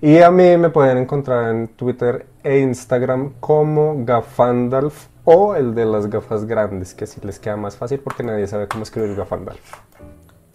Y 0.00 0.18
a 0.18 0.30
mí 0.30 0.56
me 0.56 0.70
pueden 0.70 0.98
encontrar 0.98 1.50
en 1.50 1.68
Twitter 1.68 2.26
e 2.42 2.58
Instagram 2.58 3.34
como 3.38 4.04
Gafandalf 4.04 5.09
o 5.32 5.54
el 5.54 5.76
de 5.76 5.84
las 5.84 6.10
gafas 6.10 6.44
grandes, 6.44 6.92
que 6.92 7.04
así 7.04 7.20
les 7.22 7.38
queda 7.38 7.56
más 7.56 7.76
fácil 7.76 8.00
porque 8.00 8.24
nadie 8.24 8.48
sabe 8.48 8.66
cómo 8.66 8.82
escribir 8.82 9.14
Gafandalf. 9.14 9.60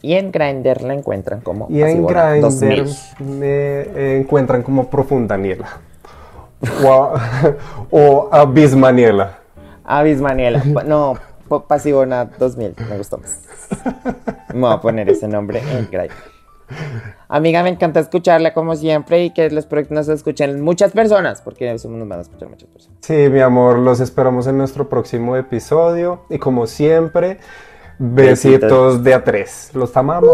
Y 0.02 0.16
en 0.16 0.32
Grindr 0.32 0.82
la 0.82 0.94
encuentran 0.94 1.40
como 1.40 1.68
Y 1.70 1.82
en 1.82 2.06
Grindr 2.06 2.86
me 3.20 4.18
encuentran 4.18 4.64
como 4.64 4.90
Profundaniela. 4.90 5.80
o, 6.84 7.14
o 7.90 8.30
Abismaniela. 8.32 9.40
Abismaniela. 9.86 10.62
No, 10.86 11.16
Pasivona 11.68 12.26
2000, 12.26 12.76
me 12.90 12.98
gustó 12.98 13.18
más. 13.18 13.40
Me 14.54 14.60
voy 14.60 14.74
a 14.74 14.82
poner 14.82 15.10
ese 15.10 15.28
nombre 15.30 15.60
en 15.60 15.88
Grindr. 15.90 16.35
Amiga, 17.28 17.64
me 17.64 17.70
encanta 17.70 18.00
escucharla 18.00 18.54
como 18.54 18.76
siempre 18.76 19.26
y 19.26 19.30
que 19.32 19.50
los 19.50 19.66
proyectos 19.66 19.96
nos 19.96 20.08
escuchen 20.08 20.62
muchas 20.62 20.92
personas, 20.92 21.42
porque 21.42 21.72
eso 21.72 21.90
nos 21.90 22.08
van 22.08 22.20
a 22.20 22.22
escuchar 22.22 22.50
muchas 22.50 22.70
personas. 22.70 22.98
Sí, 23.02 23.30
mi 23.30 23.40
amor, 23.40 23.80
los 23.80 24.00
esperamos 24.00 24.48
en 24.48 24.58
nuestro 24.58 24.88
próximo 24.90 25.36
episodio 25.36 26.22
y 26.30 26.38
como 26.38 26.68
siempre, 26.68 27.40
besitos, 27.98 29.04
de 29.04 29.14
a 29.14 29.24
tres. 29.24 29.72
Los 29.74 29.96
amamos. 29.98 30.30